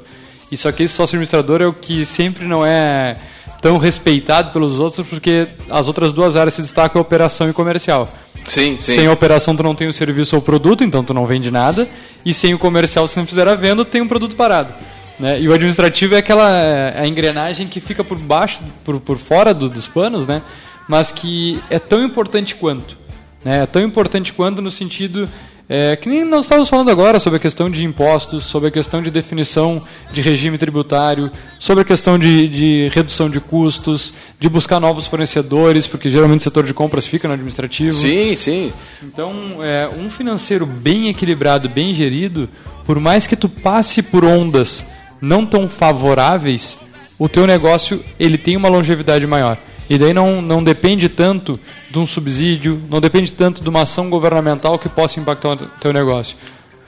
E 0.50 0.56
só 0.56 0.70
que 0.70 0.82
esse 0.82 0.94
sócio 0.94 1.14
administrador 1.16 1.62
é 1.62 1.66
o 1.66 1.72
que 1.72 2.04
sempre 2.04 2.44
não 2.46 2.64
é 2.64 3.16
tão 3.62 3.78
respeitado 3.78 4.50
pelos 4.50 4.78
outros, 4.78 5.06
porque 5.06 5.48
as 5.70 5.86
outras 5.86 6.12
duas 6.12 6.36
áreas 6.36 6.54
se 6.54 6.62
destacam, 6.62 6.98
a 6.98 7.02
operação 7.02 7.48
e 7.48 7.52
comercial. 7.52 8.12
Sim, 8.44 8.76
sim. 8.76 8.96
Sem 8.96 9.06
a 9.06 9.12
operação 9.12 9.54
tu 9.54 9.62
não 9.62 9.74
tem 9.74 9.88
o 9.88 9.92
serviço 9.92 10.34
ou 10.34 10.42
o 10.42 10.44
produto, 10.44 10.82
então 10.82 11.04
tu 11.04 11.14
não 11.14 11.24
vende 11.24 11.50
nada. 11.50 11.88
E 12.26 12.34
sem 12.34 12.52
o 12.52 12.58
comercial, 12.58 13.06
se 13.06 13.16
não 13.18 13.26
fizer 13.26 13.46
a 13.46 13.54
venda, 13.54 13.84
tu 13.84 13.90
tem 13.90 14.02
um 14.02 14.08
produto 14.08 14.34
parado. 14.34 14.74
Né? 15.18 15.40
E 15.40 15.48
o 15.48 15.52
administrativo 15.52 16.16
é 16.16 16.18
aquela 16.18 16.50
é 16.50 17.00
a 17.00 17.06
engrenagem 17.06 17.68
que 17.68 17.80
fica 17.80 18.02
por 18.02 18.18
baixo, 18.18 18.60
por, 18.84 19.00
por 19.00 19.16
fora 19.16 19.54
do, 19.54 19.68
dos 19.68 19.86
panos, 19.86 20.26
né? 20.26 20.42
Mas 20.88 21.12
que 21.12 21.60
é 21.70 21.78
tão 21.78 22.04
importante 22.04 22.54
quanto. 22.54 22.96
Né? 23.44 23.62
É 23.62 23.66
tão 23.66 23.82
importante 23.82 24.32
quanto 24.32 24.62
no 24.62 24.70
sentido 24.70 25.28
é, 25.74 25.96
que 25.96 26.08
nem 26.08 26.24
nós 26.24 26.44
estávamos 26.44 26.68
falando 26.68 26.90
agora 26.90 27.18
sobre 27.18 27.38
a 27.38 27.40
questão 27.40 27.70
de 27.70 27.82
impostos, 27.82 28.44
sobre 28.44 28.68
a 28.68 28.70
questão 28.70 29.00
de 29.00 29.10
definição 29.10 29.80
de 30.12 30.20
regime 30.20 30.58
tributário, 30.58 31.30
sobre 31.58 31.82
a 31.82 31.84
questão 31.84 32.18
de, 32.18 32.46
de 32.46 32.88
redução 32.92 33.30
de 33.30 33.40
custos, 33.40 34.12
de 34.38 34.50
buscar 34.50 34.78
novos 34.78 35.06
fornecedores, 35.06 35.86
porque 35.86 36.10
geralmente 36.10 36.40
o 36.40 36.42
setor 36.42 36.64
de 36.64 36.74
compras 36.74 37.06
fica 37.06 37.26
no 37.26 37.34
administrativo. 37.34 37.92
Sim, 37.92 38.34
sim. 38.34 38.72
Então, 39.02 39.32
é, 39.62 39.88
um 39.88 40.10
financeiro 40.10 40.66
bem 40.66 41.08
equilibrado, 41.08 41.68
bem 41.68 41.94
gerido, 41.94 42.50
por 42.84 43.00
mais 43.00 43.26
que 43.26 43.34
tu 43.34 43.48
passe 43.48 44.02
por 44.02 44.26
ondas 44.26 44.84
não 45.22 45.46
tão 45.46 45.68
favoráveis, 45.70 46.80
o 47.18 47.28
teu 47.28 47.46
negócio 47.46 48.04
ele 48.18 48.36
tem 48.36 48.56
uma 48.56 48.68
longevidade 48.68 49.26
maior. 49.26 49.56
E 49.92 49.98
daí 49.98 50.14
não, 50.14 50.40
não 50.40 50.64
depende 50.64 51.06
tanto 51.06 51.60
de 51.90 51.98
um 51.98 52.06
subsídio, 52.06 52.80
não 52.88 52.98
depende 52.98 53.30
tanto 53.30 53.62
de 53.62 53.68
uma 53.68 53.82
ação 53.82 54.08
governamental 54.08 54.78
que 54.78 54.88
possa 54.88 55.20
impactar 55.20 55.50
o 55.50 55.56
teu 55.56 55.92
negócio. 55.92 56.34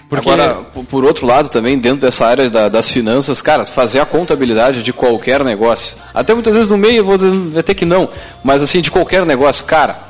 Porque... 0.09 0.27
Agora, 0.27 0.65
por 0.89 1.05
outro 1.05 1.27
lado, 1.27 1.51
também 1.51 1.79
dentro 1.79 2.01
dessa 2.01 2.25
área 2.25 2.49
da, 2.49 2.67
das 2.71 2.89
finanças, 2.89 3.43
cara, 3.43 3.67
fazer 3.67 4.01
a 4.01 4.07
contabilidade 4.07 4.83
de 4.83 4.91
qualquer 4.91 5.45
negócio. 5.45 5.99
Até 6.15 6.33
muitas 6.33 6.55
vezes 6.55 6.71
no 6.71 6.79
meio 6.79 6.97
eu 6.97 7.05
vou 7.05 7.19
dizer 7.19 7.59
até 7.59 7.75
que 7.75 7.85
não, 7.85 8.09
mas 8.43 8.63
assim, 8.63 8.81
de 8.81 8.91
qualquer 8.91 9.27
negócio, 9.27 9.67
cara, 9.67 10.01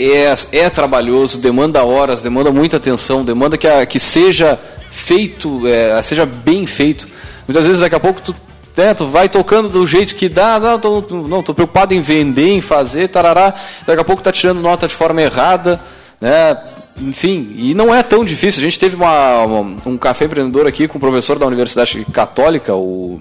é, 0.00 0.32
é 0.52 0.70
trabalhoso, 0.70 1.38
demanda 1.38 1.84
horas, 1.84 2.22
demanda 2.22 2.50
muita 2.50 2.78
atenção, 2.78 3.26
demanda 3.26 3.58
que, 3.58 3.68
a, 3.68 3.84
que 3.84 4.00
seja 4.00 4.58
feito, 4.88 5.68
é, 5.68 6.00
seja 6.00 6.24
bem 6.24 6.66
feito. 6.66 7.06
Muitas 7.46 7.66
vezes 7.66 7.82
daqui 7.82 7.94
a 7.94 8.00
pouco 8.00 8.22
tu 8.22 8.34
né, 8.76 8.94
tu 8.94 9.06
vai 9.06 9.28
tocando 9.28 9.68
do 9.68 9.86
jeito 9.86 10.14
que 10.14 10.28
dá, 10.28 10.60
não, 10.60 10.78
tô, 10.78 11.00
não, 11.10 11.42
tô 11.42 11.54
preocupado 11.54 11.94
em 11.94 12.00
vender, 12.00 12.50
em 12.50 12.60
fazer, 12.60 13.08
tarará, 13.08 13.54
daqui 13.86 14.00
a 14.00 14.04
pouco 14.04 14.22
tá 14.22 14.30
tirando 14.30 14.60
nota 14.60 14.86
de 14.86 14.94
forma 14.94 15.22
errada, 15.22 15.80
né, 16.20 16.58
enfim, 17.00 17.54
e 17.56 17.74
não 17.74 17.94
é 17.94 18.02
tão 18.02 18.24
difícil. 18.24 18.60
A 18.60 18.64
gente 18.64 18.78
teve 18.78 18.96
uma, 18.96 19.42
uma, 19.44 19.76
um 19.86 19.98
café 19.98 20.24
empreendedor 20.24 20.66
aqui 20.66 20.88
com 20.88 20.98
um 20.98 21.00
professor 21.00 21.38
da 21.38 21.46
Universidade 21.46 22.06
Católica, 22.12 22.74
o 22.74 23.20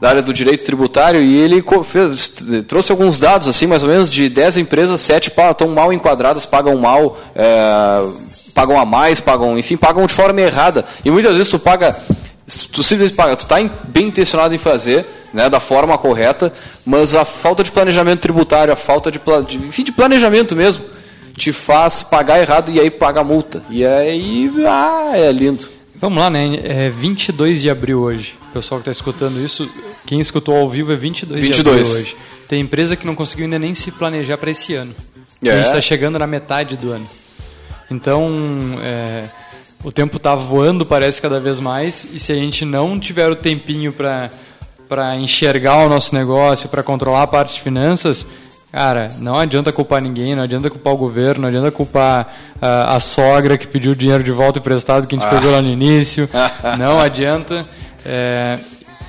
da 0.00 0.10
área 0.10 0.22
do 0.22 0.32
direito 0.32 0.64
tributário, 0.64 1.20
e 1.20 1.36
ele 1.36 1.64
fez, 1.84 2.32
trouxe 2.68 2.92
alguns 2.92 3.18
dados, 3.18 3.48
assim, 3.48 3.66
mais 3.66 3.82
ou 3.82 3.88
menos, 3.88 4.12
de 4.12 4.28
10 4.28 4.58
empresas, 4.58 5.00
7 5.00 5.32
estão 5.50 5.68
mal 5.70 5.92
enquadradas, 5.92 6.46
pagam 6.46 6.76
mal, 6.76 7.18
é, 7.34 8.06
pagam 8.54 8.78
a 8.78 8.84
mais, 8.84 9.18
pagam, 9.18 9.58
enfim, 9.58 9.76
pagam 9.76 10.06
de 10.06 10.12
forma 10.12 10.40
errada. 10.40 10.84
E 11.04 11.10
muitas 11.10 11.36
vezes 11.36 11.50
tu 11.50 11.58
paga 11.58 11.96
tu 12.72 12.82
simplesmente 12.82 13.14
paga, 13.14 13.36
tu 13.36 13.44
está 13.44 13.56
bem 13.84 14.06
intencionado 14.06 14.54
em 14.54 14.58
fazer, 14.58 15.04
né, 15.32 15.50
da 15.50 15.60
forma 15.60 15.98
correta, 15.98 16.52
mas 16.84 17.14
a 17.14 17.24
falta 17.24 17.62
de 17.62 17.70
planejamento 17.70 18.20
tributário, 18.20 18.72
a 18.72 18.76
falta 18.76 19.10
de, 19.10 19.20
de, 19.46 19.56
enfim, 19.58 19.84
de 19.84 19.92
planejamento 19.92 20.56
mesmo, 20.56 20.84
te 21.36 21.52
faz 21.52 22.02
pagar 22.02 22.40
errado 22.40 22.72
e 22.72 22.80
aí 22.80 22.90
paga 22.90 23.20
a 23.20 23.24
multa. 23.24 23.62
E 23.68 23.84
aí, 23.84 24.50
ah, 24.66 25.12
é 25.14 25.30
lindo. 25.30 25.68
Vamos 25.94 26.18
lá, 26.20 26.30
né? 26.30 26.58
É 26.62 26.88
22 26.88 27.60
de 27.60 27.70
abril 27.70 28.00
hoje. 28.00 28.36
O 28.50 28.52
pessoal 28.52 28.80
que 28.80 28.88
está 28.88 28.92
escutando 28.92 29.44
isso, 29.44 29.68
quem 30.06 30.20
escutou 30.20 30.56
ao 30.56 30.68
vivo 30.68 30.92
é 30.92 30.96
22, 30.96 31.42
22. 31.42 31.64
de 31.64 31.70
abril 31.70 31.92
hoje. 31.92 32.16
Tem 32.48 32.60
empresa 32.60 32.96
que 32.96 33.06
não 33.06 33.14
conseguiu 33.14 33.44
ainda 33.44 33.58
nem 33.58 33.74
se 33.74 33.90
planejar 33.90 34.38
para 34.38 34.50
esse 34.50 34.74
ano. 34.74 34.94
É. 35.42 35.50
A 35.50 35.56
gente 35.56 35.66
está 35.66 35.80
chegando 35.80 36.18
na 36.18 36.26
metade 36.26 36.76
do 36.76 36.90
ano. 36.92 37.08
Então, 37.90 38.78
é, 38.82 39.24
o 39.82 39.92
tempo 39.92 40.16
está 40.16 40.34
voando, 40.34 40.84
parece 40.84 41.22
cada 41.22 41.38
vez 41.38 41.60
mais, 41.60 42.08
e 42.12 42.18
se 42.18 42.32
a 42.32 42.34
gente 42.34 42.64
não 42.64 42.98
tiver 42.98 43.30
o 43.30 43.36
tempinho 43.36 43.92
para 43.92 44.30
para 44.88 45.16
enxergar 45.16 45.84
o 45.84 45.88
nosso 45.88 46.14
negócio, 46.14 46.68
para 46.68 46.82
controlar 46.82 47.22
a 47.22 47.26
parte 47.26 47.56
de 47.56 47.60
finanças, 47.60 48.26
cara, 48.72 49.14
não 49.18 49.38
adianta 49.38 49.70
culpar 49.70 50.00
ninguém, 50.00 50.34
não 50.34 50.42
adianta 50.42 50.70
culpar 50.70 50.94
o 50.94 50.96
governo, 50.96 51.42
não 51.42 51.48
adianta 51.48 51.70
culpar 51.70 52.34
uh, 52.56 52.90
a 52.90 52.98
sogra 52.98 53.58
que 53.58 53.68
pediu 53.68 53.92
o 53.92 53.94
dinheiro 53.94 54.24
de 54.24 54.32
volta 54.32 54.58
emprestado 54.58 55.06
que 55.06 55.14
a 55.14 55.18
gente 55.18 55.28
ah. 55.28 55.34
pegou 55.34 55.52
lá 55.52 55.60
no 55.60 55.68
início, 55.68 56.26
não 56.78 56.98
adianta. 56.98 57.66
É, 58.04 58.58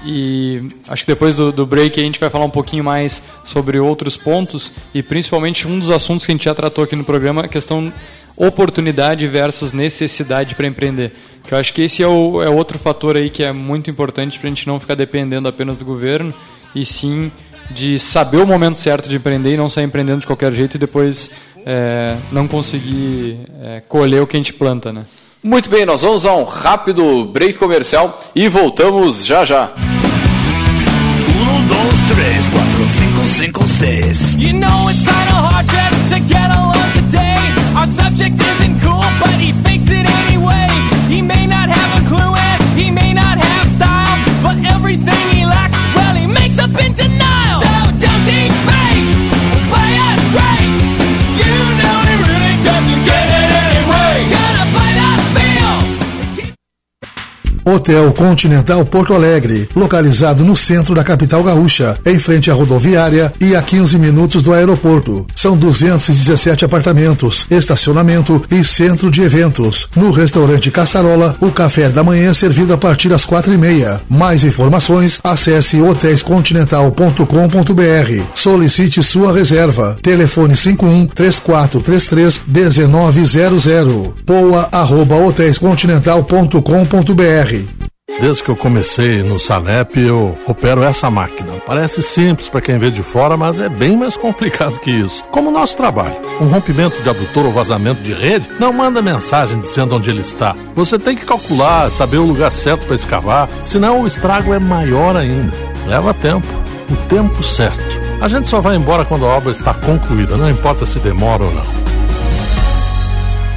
e 0.05 0.69
acho 0.87 1.03
que 1.03 1.11
depois 1.11 1.35
do, 1.35 1.51
do 1.51 1.65
break 1.65 1.99
a 1.99 2.03
gente 2.03 2.19
vai 2.19 2.29
falar 2.29 2.45
um 2.45 2.49
pouquinho 2.49 2.83
mais 2.83 3.21
sobre 3.43 3.79
outros 3.79 4.15
pontos 4.15 4.71
e 4.93 5.03
principalmente 5.03 5.67
um 5.67 5.77
dos 5.77 5.89
assuntos 5.89 6.25
que 6.25 6.31
a 6.31 6.35
gente 6.35 6.45
já 6.45 6.55
tratou 6.55 6.83
aqui 6.83 6.95
no 6.95 7.03
programa, 7.03 7.41
a 7.41 7.47
questão 7.47 7.91
oportunidade 8.39 9.27
versus 9.27 9.73
necessidade 9.73 10.55
para 10.55 10.65
empreender. 10.65 11.11
Que 11.43 11.53
eu 11.53 11.57
acho 11.57 11.73
que 11.73 11.81
esse 11.81 12.01
é, 12.01 12.07
o, 12.07 12.41
é 12.41 12.49
outro 12.49 12.79
fator 12.79 13.17
aí 13.17 13.29
que 13.29 13.43
é 13.43 13.51
muito 13.51 13.91
importante 13.91 14.39
para 14.39 14.47
a 14.47 14.49
gente 14.49 14.65
não 14.65 14.79
ficar 14.79 14.95
dependendo 14.95 15.47
apenas 15.47 15.77
do 15.77 15.85
governo 15.85 16.33
e 16.73 16.85
sim 16.85 17.29
de 17.71 17.99
saber 17.99 18.37
o 18.37 18.47
momento 18.47 18.77
certo 18.77 19.09
de 19.09 19.17
empreender 19.17 19.53
e 19.53 19.57
não 19.57 19.69
sair 19.69 19.83
empreendendo 19.83 20.21
de 20.21 20.27
qualquer 20.27 20.51
jeito 20.53 20.75
e 20.75 20.79
depois 20.79 21.29
é, 21.65 22.15
não 22.31 22.47
conseguir 22.47 23.39
é, 23.61 23.81
colher 23.87 24.21
o 24.21 24.27
que 24.27 24.37
a 24.37 24.39
gente 24.39 24.53
planta, 24.53 24.93
né? 24.93 25.03
Muito 25.43 25.69
bem, 25.69 25.85
nós 25.85 26.01
vamos 26.01 26.25
a 26.25 26.33
um 26.33 26.43
rápido 26.43 27.25
break 27.25 27.57
comercial 27.57 28.19
e 28.35 28.47
voltamos 28.47 29.25
já 29.25 29.45
já. 29.45 29.71
Um, 31.35 31.67
dois, 31.67 32.01
três, 32.15 32.47
quatro, 32.49 32.87
cinco, 32.87 33.27
cinco, 33.27 33.67
seis. 33.67 34.33
You 34.33 34.53
know 34.53 34.89
it's 34.89 34.99
kinda 34.99 35.33
hard 35.33 35.65
just 35.69 36.13
to 36.13 36.19
get 36.27 36.51
along 36.51 36.91
today. 36.93 37.58
Our 37.77 37.87
subject 37.87 38.39
isn't 38.39 38.79
cool, 38.81 39.05
but 39.21 39.35
he 39.39 39.51
fakes 39.63 39.89
it 39.89 40.05
anyway. 40.05 40.67
He 41.07 41.21
may 41.21 41.45
not 41.47 41.69
have 41.69 41.91
a 42.01 42.07
clue 42.07 42.35
and 42.35 42.63
he 42.77 42.91
may 42.91 43.13
not 43.13 43.37
have 43.37 43.67
style, 43.67 44.17
but 44.43 44.57
everything 44.73 45.23
he 45.35 45.45
lacks, 45.45 45.77
well, 45.95 46.15
he 46.15 46.27
makes 46.27 46.59
up 46.59 46.71
in 46.83 46.93
denial. 46.93 47.18
Hotel 57.65 58.11
Continental 58.13 58.85
Porto 58.85 59.13
Alegre, 59.13 59.67
localizado 59.75 60.43
no 60.43 60.55
centro 60.55 60.95
da 60.95 61.03
capital 61.03 61.43
gaúcha, 61.43 61.97
em 62.05 62.17
frente 62.19 62.49
à 62.49 62.53
rodoviária 62.53 63.33
e 63.39 63.55
a 63.55 63.61
15 63.61 63.97
minutos 63.97 64.41
do 64.41 64.53
aeroporto. 64.53 65.25
São 65.35 65.57
217 65.57 66.65
apartamentos, 66.65 67.45
estacionamento 67.49 68.41
e 68.49 68.63
centro 68.63 69.11
de 69.11 69.21
eventos. 69.21 69.87
No 69.95 70.11
restaurante 70.11 70.71
Caçarola, 70.71 71.35
o 71.39 71.51
café 71.51 71.89
da 71.89 72.03
manhã 72.03 72.31
é 72.31 72.33
servido 72.33 72.73
a 72.73 72.77
partir 72.77 73.09
das 73.09 73.25
quatro 73.25 73.53
e 73.53 73.57
meia. 73.57 74.01
Mais 74.09 74.43
informações, 74.43 75.19
acesse 75.23 75.79
hotéiscontinental.com.br. 75.81 78.23
Solicite 78.35 79.03
sua 79.03 79.33
reserva. 79.33 79.97
Telefone 80.01 80.55
51 80.55 81.07
3433 81.07 82.43
1900. 82.47 84.09
Poa 84.25 84.69
arroba 84.71 85.15
hotéiscontinental.com.br 85.15 87.48
Desde 88.19 88.43
que 88.43 88.49
eu 88.49 88.55
comecei 88.55 89.23
no 89.23 89.39
Sanep, 89.39 89.97
eu 89.97 90.37
opero 90.45 90.83
essa 90.83 91.09
máquina. 91.09 91.53
Parece 91.65 92.03
simples 92.03 92.49
para 92.49 92.59
quem 92.59 92.77
vê 92.77 92.91
de 92.91 93.01
fora, 93.01 93.37
mas 93.37 93.59
é 93.59 93.69
bem 93.69 93.95
mais 93.95 94.17
complicado 94.17 94.77
que 94.79 94.91
isso. 94.91 95.23
Como 95.31 95.49
o 95.49 95.53
nosso 95.53 95.77
trabalho. 95.77 96.15
Um 96.41 96.47
rompimento 96.47 97.01
de 97.01 97.09
adutor 97.09 97.45
ou 97.45 97.51
vazamento 97.51 98.01
de 98.01 98.13
rede 98.13 98.49
não 98.59 98.73
manda 98.73 99.01
mensagem 99.01 99.61
dizendo 99.61 99.95
onde 99.95 100.09
ele 100.09 100.19
está. 100.19 100.53
Você 100.75 100.99
tem 100.99 101.15
que 101.15 101.25
calcular, 101.25 101.89
saber 101.91 102.17
o 102.17 102.25
lugar 102.25 102.51
certo 102.51 102.85
para 102.85 102.95
escavar, 102.95 103.49
senão 103.63 104.01
o 104.01 104.07
estrago 104.07 104.53
é 104.53 104.59
maior 104.59 105.15
ainda. 105.15 105.55
Leva 105.87 106.13
tempo. 106.13 106.47
O 106.91 106.95
tempo 107.07 107.41
certo. 107.41 107.99
A 108.19 108.27
gente 108.27 108.49
só 108.49 108.59
vai 108.59 108.75
embora 108.75 109.05
quando 109.05 109.25
a 109.25 109.29
obra 109.29 109.51
está 109.51 109.73
concluída, 109.73 110.35
não 110.35 110.49
importa 110.49 110.85
se 110.85 110.99
demora 110.99 111.43
ou 111.43 111.53
não. 111.53 111.65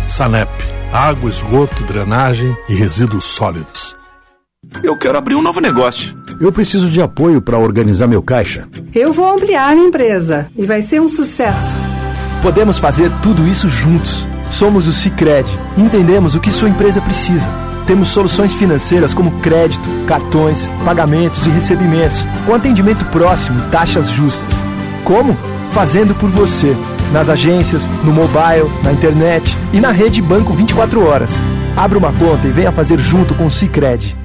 Sanep. 0.07 0.62
Água, 0.93 1.31
esgoto, 1.31 1.83
drenagem 1.85 2.55
e 2.69 2.75
resíduos 2.75 3.25
sólidos. 3.25 3.97
Eu 4.83 4.95
quero 4.95 5.17
abrir 5.17 5.35
um 5.35 5.41
novo 5.41 5.59
negócio. 5.59 6.15
Eu 6.39 6.53
preciso 6.53 6.91
de 6.91 7.01
apoio 7.01 7.41
para 7.41 7.59
organizar 7.59 8.07
meu 8.07 8.23
caixa. 8.23 8.69
Eu 8.95 9.11
vou 9.11 9.27
ampliar 9.27 9.75
minha 9.75 9.89
empresa 9.89 10.51
e 10.55 10.67
vai 10.67 10.83
ser 10.83 11.01
um 11.01 11.09
sucesso. 11.09 11.75
Podemos 12.43 12.77
fazer 12.79 13.11
tudo 13.23 13.49
isso 13.49 13.71
juntos. 13.71 14.29
Somos 14.51 14.87
o 14.87 14.93
Cicred. 14.93 15.49
Entendemos 15.79 16.35
o 16.35 16.41
que 16.41 16.51
sua 16.51 16.69
empresa 16.69 17.01
precisa. 17.01 17.49
Temos 17.87 18.09
soluções 18.09 18.53
financeiras 18.53 19.15
como 19.15 19.41
crédito, 19.41 19.89
cartões, 20.07 20.69
pagamentos 20.85 21.47
e 21.47 21.51
recebimentos, 21.51 22.23
com 22.45 22.55
atendimento 22.55 23.07
próximo 23.07 23.59
e 23.61 23.71
taxas 23.71 24.11
justas. 24.11 24.63
Como? 25.05 25.35
Fazendo 25.73 26.15
por 26.15 26.31
você. 26.31 26.77
Nas 27.13 27.29
agências, 27.29 27.87
no 28.05 28.13
mobile, 28.13 28.71
na 28.83 28.93
internet 28.93 29.57
e 29.73 29.81
na 29.81 29.91
rede 29.91 30.23
Banco 30.23 30.53
24 30.53 31.05
horas. 31.05 31.33
Abra 31.77 31.99
uma 31.99 32.13
conta 32.13 32.47
e 32.47 32.51
venha 32.51 32.71
fazer 32.71 32.99
junto 32.99 33.35
com 33.35 33.47
o 33.47 33.51
Cicred. 33.51 34.22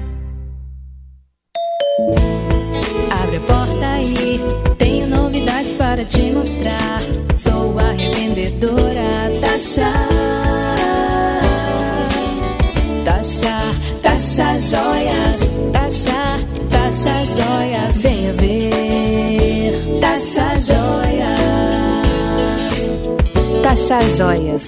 Tasha 23.88 24.06
Joias, 24.10 24.66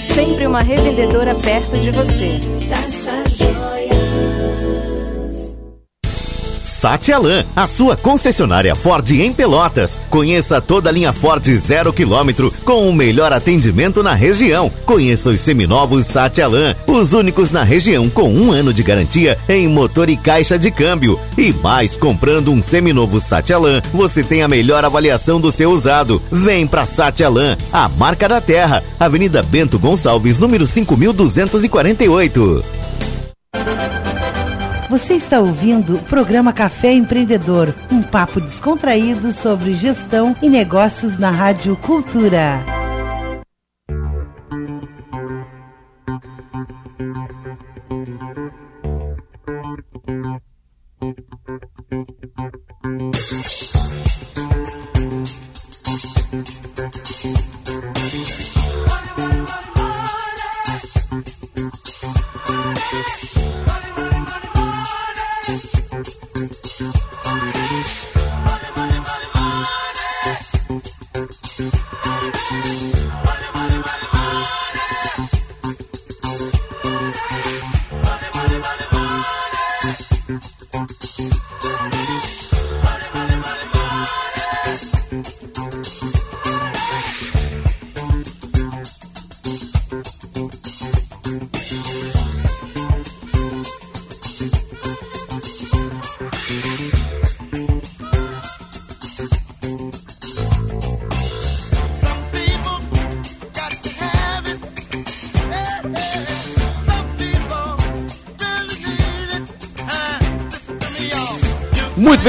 sempre 0.00 0.46
uma 0.46 0.62
revendedora 0.62 1.34
perto 1.34 1.76
de 1.76 1.90
você. 1.90 2.40
Tasha 2.66 3.23
Satialan, 6.84 7.46
a 7.56 7.66
sua 7.66 7.96
concessionária 7.96 8.74
Ford 8.74 9.10
em 9.10 9.32
Pelotas. 9.32 9.98
Conheça 10.10 10.60
toda 10.60 10.90
a 10.90 10.92
linha 10.92 11.14
Ford 11.14 11.42
zero 11.56 11.94
quilômetro 11.94 12.52
com 12.62 12.86
o 12.86 12.92
melhor 12.92 13.32
atendimento 13.32 14.02
na 14.02 14.12
região. 14.12 14.70
Conheça 14.84 15.30
os 15.30 15.40
seminovos 15.40 16.04
Satialan, 16.04 16.76
os 16.86 17.14
únicos 17.14 17.50
na 17.50 17.62
região 17.62 18.10
com 18.10 18.30
um 18.30 18.52
ano 18.52 18.70
de 18.70 18.82
garantia 18.82 19.38
em 19.48 19.66
motor 19.66 20.10
e 20.10 20.16
caixa 20.18 20.58
de 20.58 20.70
câmbio. 20.70 21.18
E 21.38 21.54
mais, 21.54 21.96
comprando 21.96 22.52
um 22.52 22.60
seminovo 22.60 23.18
Satialan, 23.18 23.80
você 23.90 24.22
tem 24.22 24.42
a 24.42 24.48
melhor 24.48 24.84
avaliação 24.84 25.40
do 25.40 25.50
seu 25.50 25.70
usado. 25.70 26.20
Vem 26.30 26.66
pra 26.66 26.84
Satialan, 26.84 27.56
a 27.72 27.88
marca 27.88 28.28
da 28.28 28.42
terra. 28.42 28.84
Avenida 29.00 29.42
Bento 29.42 29.78
Gonçalves, 29.78 30.38
número 30.38 30.66
5248. 30.66 32.83
Você 34.90 35.14
está 35.14 35.40
ouvindo 35.40 35.96
o 35.96 36.02
programa 36.02 36.52
Café 36.52 36.92
Empreendedor, 36.92 37.74
um 37.90 38.02
papo 38.02 38.40
descontraído 38.40 39.32
sobre 39.32 39.74
gestão 39.74 40.34
e 40.42 40.48
negócios 40.48 41.18
na 41.18 41.30
Rádio 41.30 41.74
Cultura. 41.76 42.73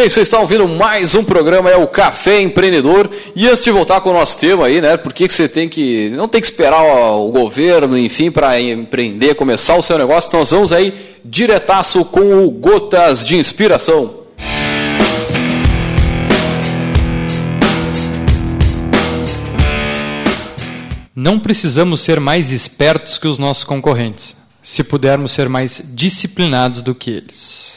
Bem, 0.05 0.09
vocês 0.09 0.27
estão 0.27 0.41
ouvindo 0.41 0.67
mais 0.67 1.15
um 1.15 1.23
programa, 1.23 1.67
é 1.67 1.75
o 1.75 1.87
Café 1.87 2.39
Empreendedor. 2.39 3.09
E 3.35 3.47
antes 3.47 3.63
de 3.63 3.71
voltar 3.71 4.01
com 4.01 4.11
o 4.11 4.13
nosso 4.13 4.37
tema 4.37 4.67
aí, 4.67 4.79
né? 4.79 4.97
Por 4.97 5.11
que, 5.11 5.27
você 5.27 5.49
tem 5.49 5.67
que. 5.67 6.09
Não 6.09 6.27
tem 6.27 6.39
que 6.39 6.45
esperar 6.45 6.79
o, 6.83 7.27
o 7.27 7.31
governo, 7.31 7.97
enfim, 7.97 8.29
para 8.29 8.61
empreender, 8.61 9.33
começar 9.33 9.75
o 9.75 9.81
seu 9.81 9.97
negócio. 9.97 10.27
Então 10.27 10.41
nós 10.41 10.51
vamos 10.51 10.71
aí 10.71 10.93
diretaço 11.25 12.05
com 12.05 12.45
o 12.45 12.51
Gotas 12.51 13.25
de 13.25 13.35
Inspiração. 13.35 14.25
Não 21.15 21.39
precisamos 21.39 22.01
ser 22.01 22.19
mais 22.19 22.51
espertos 22.51 23.17
que 23.17 23.27
os 23.27 23.39
nossos 23.39 23.63
concorrentes, 23.63 24.35
se 24.61 24.83
pudermos 24.83 25.31
ser 25.31 25.49
mais 25.49 25.81
disciplinados 25.95 26.83
do 26.83 26.93
que 26.93 27.09
eles. 27.09 27.75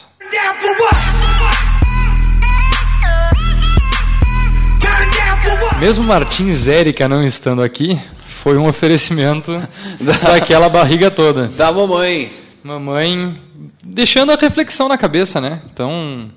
Mesmo 5.79 6.03
Martins 6.03 6.67
Érica 6.67 7.07
não 7.07 7.23
estando 7.23 7.63
aqui, 7.63 7.97
foi 8.27 8.57
um 8.57 8.67
oferecimento 8.67 9.51
daquela 10.25 10.67
barriga 10.67 11.09
toda. 11.09 11.47
Da 11.47 11.71
mamãe. 11.71 12.29
Mamãe 12.61 13.39
deixando 13.81 14.33
a 14.33 14.35
reflexão 14.35 14.89
na 14.89 14.97
cabeça, 14.97 15.39
né? 15.39 15.61
Então, 15.71 16.29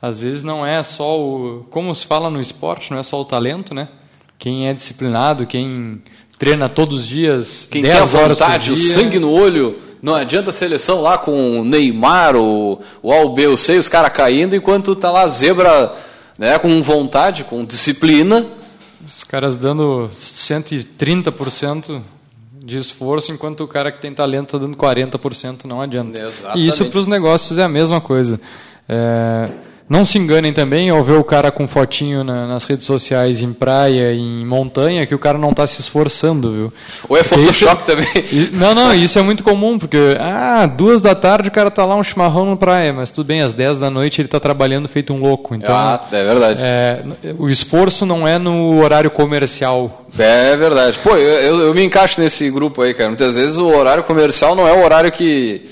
às 0.00 0.20
vezes 0.20 0.42
não 0.42 0.64
é 0.64 0.82
só 0.82 1.20
o. 1.20 1.66
Como 1.70 1.94
se 1.94 2.06
fala 2.06 2.30
no 2.30 2.40
esporte, 2.40 2.90
não 2.90 2.98
é 2.98 3.02
só 3.02 3.20
o 3.20 3.24
talento, 3.24 3.74
né? 3.74 3.88
Quem 4.38 4.66
é 4.66 4.72
disciplinado, 4.72 5.46
quem 5.46 6.02
treina 6.38 6.70
todos 6.70 7.00
os 7.00 7.06
dias, 7.06 7.68
Quem 7.70 7.82
10 7.82 7.94
tem 7.94 8.02
a 8.02 8.22
horas 8.22 8.38
vontade, 8.38 8.70
por 8.70 8.78
o 8.78 8.80
dia, 8.80 8.94
sangue 8.94 9.18
no 9.18 9.30
olho, 9.30 9.76
não 10.00 10.14
adianta 10.14 10.48
a 10.48 10.52
seleção 10.54 11.02
lá 11.02 11.18
com 11.18 11.60
o 11.60 11.64
Neymar, 11.64 12.34
o, 12.34 12.80
o 13.02 13.12
A, 13.12 13.20
o 13.22 13.34
B, 13.34 13.46
o 13.48 13.58
C, 13.58 13.76
os 13.76 13.90
caras 13.90 14.12
caindo, 14.12 14.56
enquanto 14.56 14.96
tá 14.96 15.10
lá 15.10 15.22
a 15.22 15.28
zebra 15.28 15.92
né, 16.38 16.58
com 16.58 16.80
vontade, 16.82 17.44
com 17.44 17.64
disciplina. 17.64 18.46
Os 19.04 19.24
caras 19.24 19.56
dando 19.56 20.10
130% 20.14 22.02
de 22.52 22.76
esforço, 22.76 23.32
enquanto 23.32 23.64
o 23.64 23.68
cara 23.68 23.90
que 23.90 24.00
tem 24.00 24.14
talento 24.14 24.56
está 24.56 24.58
dando 24.58 24.76
40%, 24.76 25.64
não 25.64 25.80
adianta. 25.80 26.20
Exatamente. 26.20 26.64
E 26.64 26.68
isso 26.68 26.84
para 26.86 26.98
os 26.98 27.06
negócios 27.06 27.58
é 27.58 27.62
a 27.64 27.68
mesma 27.68 28.00
coisa. 28.00 28.40
É, 28.88 29.50
não 29.88 30.04
se 30.04 30.18
enganem 30.18 30.52
também 30.52 30.90
ao 30.90 31.02
ver 31.02 31.14
o 31.18 31.24
cara 31.24 31.50
com 31.50 31.66
fotinho 31.66 32.22
na- 32.22 32.46
nas 32.46 32.64
redes 32.64 32.84
sociais 32.84 33.40
em 33.40 33.52
praia, 33.52 34.12
em 34.12 34.44
montanha, 34.44 35.06
que 35.06 35.14
o 35.14 35.18
cara 35.18 35.38
não 35.38 35.50
está 35.50 35.66
se 35.66 35.80
esforçando, 35.80 36.52
viu? 36.52 36.72
Ou 37.08 37.16
é 37.16 37.20
isso- 37.20 37.28
Photoshop 37.30 37.84
também. 37.84 38.06
Não, 38.52 38.74
não, 38.74 38.92
isso 38.94 39.18
é 39.18 39.22
muito 39.22 39.42
comum, 39.42 39.78
porque, 39.78 39.96
ah, 40.20 40.66
duas 40.66 41.00
da 41.00 41.14
tarde 41.14 41.48
o 41.48 41.52
cara 41.52 41.70
tá 41.70 41.84
lá 41.86 41.94
um 41.96 42.02
chimarrão 42.04 42.44
na 42.50 42.56
praia, 42.56 42.92
mas 42.92 43.10
tudo 43.10 43.26
bem, 43.26 43.40
às 43.40 43.52
10 43.54 43.78
da 43.78 43.90
noite 43.90 44.20
ele 44.20 44.28
tá 44.28 44.38
trabalhando 44.38 44.88
feito 44.88 45.12
um 45.12 45.20
louco. 45.20 45.54
Então, 45.54 45.74
Ah, 45.74 46.00
é 46.12 46.24
verdade. 46.24 46.60
é, 46.64 47.02
o 47.38 47.48
esforço 47.48 48.04
não 48.04 48.26
é 48.26 48.38
no 48.38 48.82
horário 48.82 49.10
comercial. 49.10 50.06
É 50.18 50.56
verdade. 50.56 50.98
Pô, 51.02 51.10
eu, 51.16 51.40
eu, 51.40 51.60
eu 51.68 51.74
me 51.74 51.82
encaixo 51.84 52.20
nesse 52.20 52.50
grupo 52.50 52.82
aí, 52.82 52.92
cara. 52.94 53.08
Muitas 53.08 53.36
vezes 53.36 53.56
o 53.58 53.66
horário 53.68 54.02
comercial 54.04 54.54
não 54.54 54.66
é 54.68 54.72
o 54.72 54.82
horário 54.84 55.10
que 55.12 55.62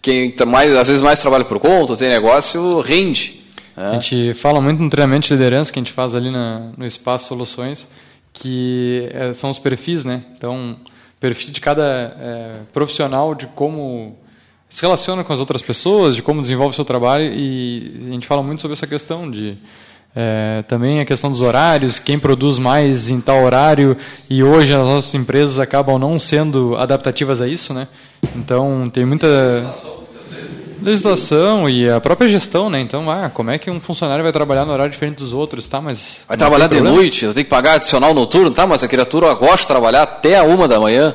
quem 0.00 0.32
mais, 0.46 0.74
às 0.76 0.88
vezes 0.88 1.02
mais 1.02 1.20
trabalha 1.20 1.44
por 1.44 1.58
conta, 1.58 1.96
tem 1.96 2.08
negócio, 2.08 2.80
rende. 2.80 3.36
A 3.78 3.92
né? 3.92 4.00
gente 4.00 4.34
fala 4.34 4.60
muito 4.60 4.82
no 4.82 4.90
treinamento 4.90 5.28
de 5.28 5.34
liderança 5.34 5.72
que 5.72 5.78
a 5.78 5.82
gente 5.82 5.92
faz 5.92 6.12
ali 6.12 6.32
na, 6.32 6.72
no 6.76 6.84
Espaço 6.84 7.28
Soluções, 7.28 7.88
que 8.32 9.08
é, 9.12 9.32
são 9.32 9.50
os 9.50 9.58
perfis, 9.58 10.04
né? 10.04 10.24
Então, 10.36 10.76
perfil 11.20 11.52
de 11.52 11.60
cada 11.60 11.84
é, 12.20 12.52
profissional, 12.72 13.36
de 13.36 13.46
como 13.46 14.16
se 14.68 14.82
relaciona 14.82 15.22
com 15.22 15.32
as 15.32 15.38
outras 15.38 15.62
pessoas, 15.62 16.16
de 16.16 16.22
como 16.22 16.40
desenvolve 16.40 16.72
o 16.72 16.74
seu 16.74 16.84
trabalho, 16.84 17.32
e 17.32 18.08
a 18.08 18.10
gente 18.10 18.26
fala 18.26 18.42
muito 18.42 18.60
sobre 18.60 18.72
essa 18.76 18.86
questão 18.86 19.30
de 19.30 19.56
é, 20.14 20.64
também 20.66 20.98
a 20.98 21.04
questão 21.04 21.30
dos 21.30 21.40
horários, 21.40 22.00
quem 22.00 22.18
produz 22.18 22.58
mais 22.58 23.08
em 23.08 23.20
tal 23.20 23.44
horário, 23.44 23.96
e 24.28 24.42
hoje 24.42 24.74
as 24.74 24.82
nossas 24.84 25.14
empresas 25.14 25.60
acabam 25.60 26.00
não 26.00 26.18
sendo 26.18 26.76
adaptativas 26.76 27.40
a 27.40 27.46
isso, 27.46 27.72
né? 27.72 27.86
Então, 28.34 28.90
tem 28.90 29.06
muita 29.06 29.28
legislação 30.82 31.68
e 31.68 31.88
a 31.88 32.00
própria 32.00 32.28
gestão, 32.28 32.68
né? 32.70 32.80
Então, 32.80 33.10
ah, 33.10 33.30
como 33.32 33.50
é 33.50 33.58
que 33.58 33.70
um 33.70 33.80
funcionário 33.80 34.22
vai 34.22 34.32
trabalhar 34.32 34.64
no 34.64 34.72
horário 34.72 34.90
diferente 34.90 35.16
dos 35.18 35.32
outros, 35.32 35.68
tá? 35.68 35.80
Mas 35.80 36.20
Vai 36.26 36.36
trabalhar 36.36 36.66
de 36.66 36.76
problema. 36.76 36.96
noite, 36.96 37.24
eu 37.24 37.34
tenho 37.34 37.44
que 37.44 37.50
pagar 37.50 37.74
adicional 37.74 38.14
noturno, 38.14 38.50
tá? 38.50 38.66
Mas 38.66 38.82
a 38.82 38.88
criatura 38.88 39.32
gosta 39.34 39.58
de 39.58 39.66
trabalhar 39.66 40.02
até 40.02 40.38
a 40.38 40.42
uma 40.44 40.66
da 40.68 40.78
manhã. 40.80 41.14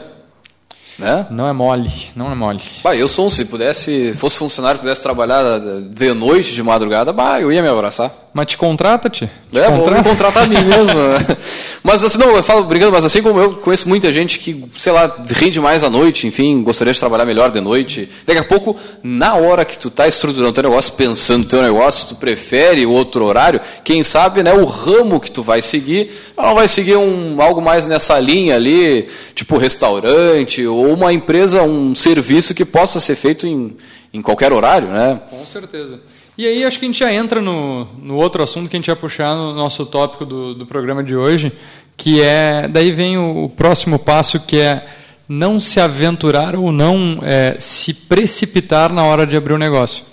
Né? 0.97 1.25
Não 1.31 1.47
é 1.47 1.53
mole, 1.53 1.91
não 2.15 2.31
é 2.31 2.35
mole. 2.35 2.61
Bah, 2.83 2.95
eu 2.95 3.07
sou 3.07 3.25
um, 3.25 3.29
se 3.29 3.45
pudesse, 3.45 4.13
fosse 4.13 4.37
funcionário, 4.37 4.79
pudesse 4.79 5.01
trabalhar 5.01 5.59
de 5.59 6.13
noite, 6.13 6.53
de 6.53 6.61
madrugada, 6.61 7.11
bah, 7.11 7.41
eu 7.41 7.51
ia 7.51 7.63
me 7.63 7.67
abraçar. 7.67 8.11
Mas 8.33 8.47
te 8.47 8.57
contrata, 8.57 9.11
te. 9.11 9.27
te 9.27 9.59
é, 9.59 9.69
contrata. 9.69 9.91
vou 9.91 10.03
contratar 10.03 10.43
a 10.43 10.47
mim 10.47 10.63
mesmo. 10.65 10.95
Né? 10.95 11.17
mas 11.83 12.03
assim, 12.03 12.17
não, 12.17 12.35
eu 12.35 12.41
falo 12.41 12.63
brincando, 12.63 12.91
mas 12.91 13.05
assim 13.05 13.21
como 13.21 13.39
eu 13.39 13.53
conheço 13.57 13.87
muita 13.87 14.11
gente 14.11 14.39
que, 14.39 14.65
sei 14.75 14.91
lá, 14.91 15.23
rende 15.29 15.59
mais 15.59 15.83
à 15.83 15.89
noite, 15.89 16.25
enfim, 16.25 16.63
gostaria 16.63 16.91
de 16.91 16.99
trabalhar 16.99 17.25
melhor 17.25 17.51
de 17.51 17.61
noite. 17.61 18.09
Daqui 18.25 18.39
a 18.39 18.43
pouco, 18.43 18.75
na 19.03 19.35
hora 19.35 19.63
que 19.63 19.77
tu 19.77 19.91
tá 19.91 20.07
estruturando 20.07 20.51
teu 20.51 20.63
negócio, 20.63 20.93
pensando 20.93 21.47
teu 21.47 21.61
negócio, 21.61 22.07
tu 22.07 22.15
prefere 22.15 22.87
outro 22.87 23.23
horário, 23.23 23.61
quem 23.83 24.01
sabe, 24.01 24.41
né, 24.41 24.51
o 24.51 24.65
ramo 24.65 25.19
que 25.19 25.29
tu 25.29 25.43
vai 25.43 25.61
seguir, 25.61 26.09
não 26.35 26.55
vai 26.55 26.67
seguir 26.67 26.95
um, 26.95 27.39
algo 27.39 27.61
mais 27.61 27.85
nessa 27.85 28.19
linha 28.19 28.55
ali, 28.55 29.07
tipo 29.35 29.57
restaurante, 29.57 30.65
ou 30.65 30.91
uma 30.91 31.13
empresa, 31.13 31.61
um 31.61 31.93
serviço 31.93 32.55
que 32.55 32.65
possa 32.65 32.99
ser 32.99 33.15
feito 33.15 33.45
em, 33.45 33.77
em 34.11 34.23
qualquer 34.23 34.51
horário, 34.51 34.87
né? 34.87 35.21
Com 35.29 35.45
certeza. 35.45 35.99
E 36.35 36.47
aí 36.47 36.65
acho 36.65 36.79
que 36.79 36.85
a 36.85 36.87
gente 36.87 36.99
já 36.99 37.13
entra 37.13 37.39
no, 37.39 37.85
no 38.01 38.15
outro 38.15 38.41
assunto 38.41 38.67
que 38.67 38.75
a 38.75 38.79
gente 38.79 38.87
ia 38.87 38.95
puxar 38.95 39.35
no 39.35 39.53
nosso 39.53 39.85
tópico 39.85 40.25
do, 40.25 40.55
do 40.55 40.65
programa 40.65 41.03
de 41.03 41.15
hoje, 41.15 41.51
que 41.95 42.21
é, 42.21 42.67
daí 42.67 42.91
vem 42.91 43.17
o, 43.17 43.45
o 43.45 43.49
próximo 43.49 43.99
passo 43.99 44.39
que 44.39 44.57
é 44.57 44.83
não 45.29 45.59
se 45.59 45.79
aventurar 45.79 46.55
ou 46.55 46.71
não 46.71 47.19
é, 47.21 47.57
se 47.59 47.93
precipitar 47.93 48.91
na 48.91 49.03
hora 49.03 49.27
de 49.27 49.37
abrir 49.37 49.53
o 49.53 49.55
um 49.57 49.59
negócio. 49.59 50.03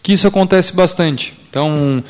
Que 0.00 0.12
isso 0.12 0.28
acontece 0.28 0.72
bastante. 0.74 1.34
Então, 1.50 2.02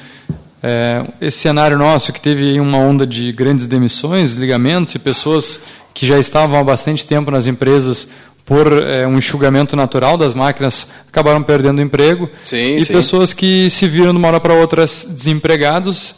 é, 0.63 1.03
esse 1.21 1.39
cenário 1.39 1.79
nosso 1.79 2.13
que 2.13 2.21
teve 2.21 2.61
uma 2.61 2.79
onda 2.79 3.07
de 3.07 3.33
grandes 3.33 3.67
demissões, 3.67 4.37
ligamentos 4.37 4.95
e 4.95 4.99
pessoas 4.99 5.61
que 5.95 6.07
já 6.07 6.19
estavam 6.19 6.59
há 6.59 6.65
bastante 6.65 7.07
tempo 7.07 7.31
nas 7.31 7.47
empresas 7.47 8.11
por 8.45 8.71
é, 8.73 9.07
um 9.07 9.17
enxugamento 9.17 9.75
natural 9.75 10.17
das 10.17 10.35
máquinas, 10.35 10.89
acabaram 11.09 11.43
perdendo 11.43 11.81
emprego. 11.81 12.29
Sim, 12.43 12.77
e 12.77 12.85
sim. 12.85 12.93
pessoas 12.93 13.33
que 13.33 13.71
se 13.71 13.89
viram 13.89 14.13
de 14.13 14.19
uma 14.19 14.29
hora 14.29 14.41
para 14.41 14.53
outra 14.53 14.85
desempregados, 14.85 16.15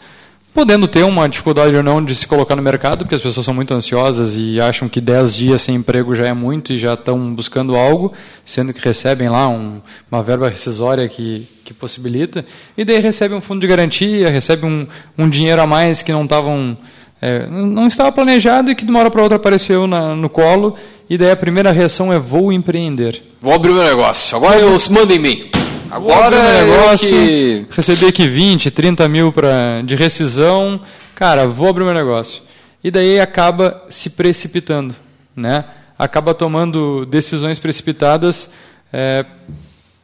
podendo 0.53 0.89
ter 0.89 1.05
uma 1.05 1.29
dificuldade 1.29 1.77
ou 1.77 1.83
não 1.83 2.03
de 2.03 2.15
se 2.15 2.27
colocar 2.27 2.57
no 2.57 2.63
mercado, 2.63 3.05
porque 3.05 3.15
as 3.15 3.21
pessoas 3.21 3.45
são 3.45 3.55
muito 3.55 3.75
ansiosas 3.75 4.35
e 4.37 4.59
acham 4.59 4.89
que 4.89 5.01
10 5.01 5.37
dias 5.37 5.63
sem 5.63 5.75
emprego 5.75 6.15
já 6.15 6.27
é 6.27 6.33
muito 6.33 6.73
e 6.73 6.79
já 6.79 6.95
estão 6.95 7.35
buscando 7.35 7.77
algo, 7.77 8.13
sendo 8.45 8.73
que 8.73 8.83
recebem 8.83 9.29
lá 9.29 9.47
um, 9.49 9.81
uma 10.11 10.23
verba 10.23 10.49
rescisória 10.49 11.07
que, 11.09 11.47
que 11.63 11.75
possibilita, 11.75 12.45
e 12.77 12.85
daí 12.85 13.01
recebem 13.01 13.37
um 13.37 13.41
fundo 13.41 13.61
de 13.61 13.67
garantia, 13.67 14.31
recebem 14.31 14.69
um, 14.69 14.87
um 15.19 15.29
dinheiro 15.29 15.61
a 15.61 15.67
mais 15.67 16.03
que 16.03 16.11
não 16.11 16.25
estavam 16.25 16.77
é, 17.21 17.47
não 17.47 17.87
estava 17.87 18.13
planejado 18.13 18.71
e 18.71 18.75
que 18.75 18.85
de 18.85 18.91
uma 18.91 19.01
hora 19.01 19.11
para 19.11 19.23
outra 19.23 19.37
apareceu 19.37 19.87
na, 19.87 20.15
no 20.15 20.29
colo, 20.29 20.77
e 21.09 21.17
daí 21.17 21.31
a 21.31 21.37
primeira 21.37 21.73
reação 21.73 22.13
é 22.13 22.19
vou 22.19 22.53
empreender. 22.53 23.23
Vou 23.41 23.55
abrir 23.55 23.73
meu 23.73 23.85
negócio, 23.85 24.37
agora 24.37 24.59
eu 24.61 24.77
mando 24.91 25.13
em 25.13 25.19
mim. 25.19 25.45
Agora 25.91 26.37
é 26.37 26.65
negócio, 26.65 27.09
que... 27.09 27.67
recebi 27.71 28.07
aqui 28.07 28.29
20, 28.29 28.71
30 28.71 29.09
mil 29.09 29.33
pra, 29.33 29.83
de 29.83 29.95
rescisão, 29.95 30.81
cara, 31.15 31.47
vou 31.47 31.69
abrir 31.69 31.85
meu 31.85 31.95
negócio. 31.95 32.43
E 32.83 32.91
daí 32.91 33.21
acaba 33.21 33.85
se 33.89 34.11
precipitando, 34.11 34.95
né? 35.35 35.65
acaba 35.99 36.35
tomando 36.35 37.07
decisões 37.07 37.59
precipitadas 37.59 38.53
é, 38.93 39.25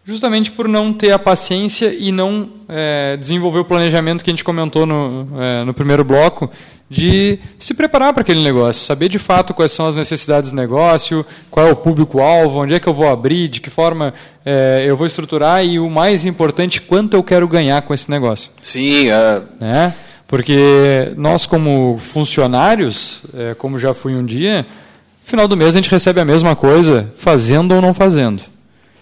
justamente 0.04 0.50
por 0.50 0.66
não 0.66 0.92
ter 0.92 1.12
a 1.12 1.18
paciência 1.18 1.94
e 1.94 2.10
não 2.10 2.48
é, 2.68 3.16
desenvolver 3.16 3.60
o 3.60 3.64
planejamento 3.64 4.24
que 4.24 4.30
a 4.30 4.32
gente 4.32 4.44
comentou 4.44 4.86
no, 4.86 5.28
é, 5.40 5.64
no 5.64 5.74
primeiro 5.74 6.04
bloco, 6.04 6.50
de 6.92 7.38
se 7.58 7.72
preparar 7.72 8.12
para 8.12 8.20
aquele 8.20 8.42
negócio, 8.42 8.84
saber 8.84 9.08
de 9.08 9.18
fato 9.18 9.54
quais 9.54 9.72
são 9.72 9.86
as 9.86 9.96
necessidades 9.96 10.50
do 10.50 10.56
negócio, 10.56 11.24
qual 11.50 11.66
é 11.66 11.72
o 11.72 11.76
público-alvo, 11.76 12.60
onde 12.60 12.74
é 12.74 12.80
que 12.80 12.86
eu 12.86 12.92
vou 12.92 13.08
abrir, 13.08 13.48
de 13.48 13.60
que 13.60 13.70
forma 13.70 14.12
é, 14.44 14.84
eu 14.86 14.96
vou 14.96 15.06
estruturar 15.06 15.64
e 15.64 15.78
o 15.78 15.88
mais 15.88 16.26
importante, 16.26 16.80
quanto 16.82 17.14
eu 17.14 17.22
quero 17.22 17.48
ganhar 17.48 17.80
com 17.82 17.94
esse 17.94 18.10
negócio. 18.10 18.50
Sim, 18.60 19.08
é. 19.08 19.42
Né? 19.58 19.94
Porque 20.28 21.12
nós, 21.16 21.46
como 21.46 21.96
funcionários, 21.98 23.22
é, 23.34 23.54
como 23.54 23.78
já 23.78 23.94
fui 23.94 24.14
um 24.14 24.24
dia, 24.24 24.66
final 25.24 25.48
do 25.48 25.56
mês 25.56 25.70
a 25.74 25.78
gente 25.78 25.90
recebe 25.90 26.20
a 26.20 26.24
mesma 26.24 26.54
coisa, 26.54 27.10
fazendo 27.16 27.74
ou 27.74 27.80
não 27.80 27.94
fazendo. 27.94 28.42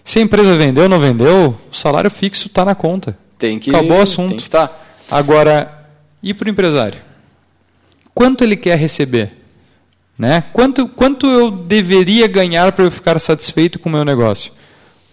Se 0.03 0.19
a 0.19 0.21
empresa 0.21 0.57
vendeu 0.57 0.83
ou 0.83 0.89
não 0.89 0.99
vendeu, 0.99 1.57
o 1.71 1.75
salário 1.75 2.09
fixo 2.09 2.47
está 2.47 2.63
na 2.63 2.73
conta. 2.73 3.17
Tem 3.37 3.59
que, 3.59 3.69
Acabou 3.69 3.97
o 3.97 4.01
assunto. 4.01 4.29
Tem 4.29 4.37
que 4.37 4.43
estar. 4.43 4.67
Tá. 4.67 4.75
Agora, 5.09 5.85
e 6.23 6.33
para 6.33 6.47
o 6.47 6.51
empresário? 6.51 7.10
Quanto 8.13 8.43
ele 8.43 8.55
quer 8.55 8.77
receber? 8.77 9.33
Né? 10.17 10.43
Quanto, 10.53 10.87
quanto 10.87 11.25
eu 11.27 11.49
deveria 11.49 12.27
ganhar 12.27 12.71
para 12.73 12.85
eu 12.85 12.91
ficar 12.91 13.19
satisfeito 13.19 13.79
com 13.79 13.89
o 13.89 13.91
meu 13.91 14.05
negócio? 14.05 14.51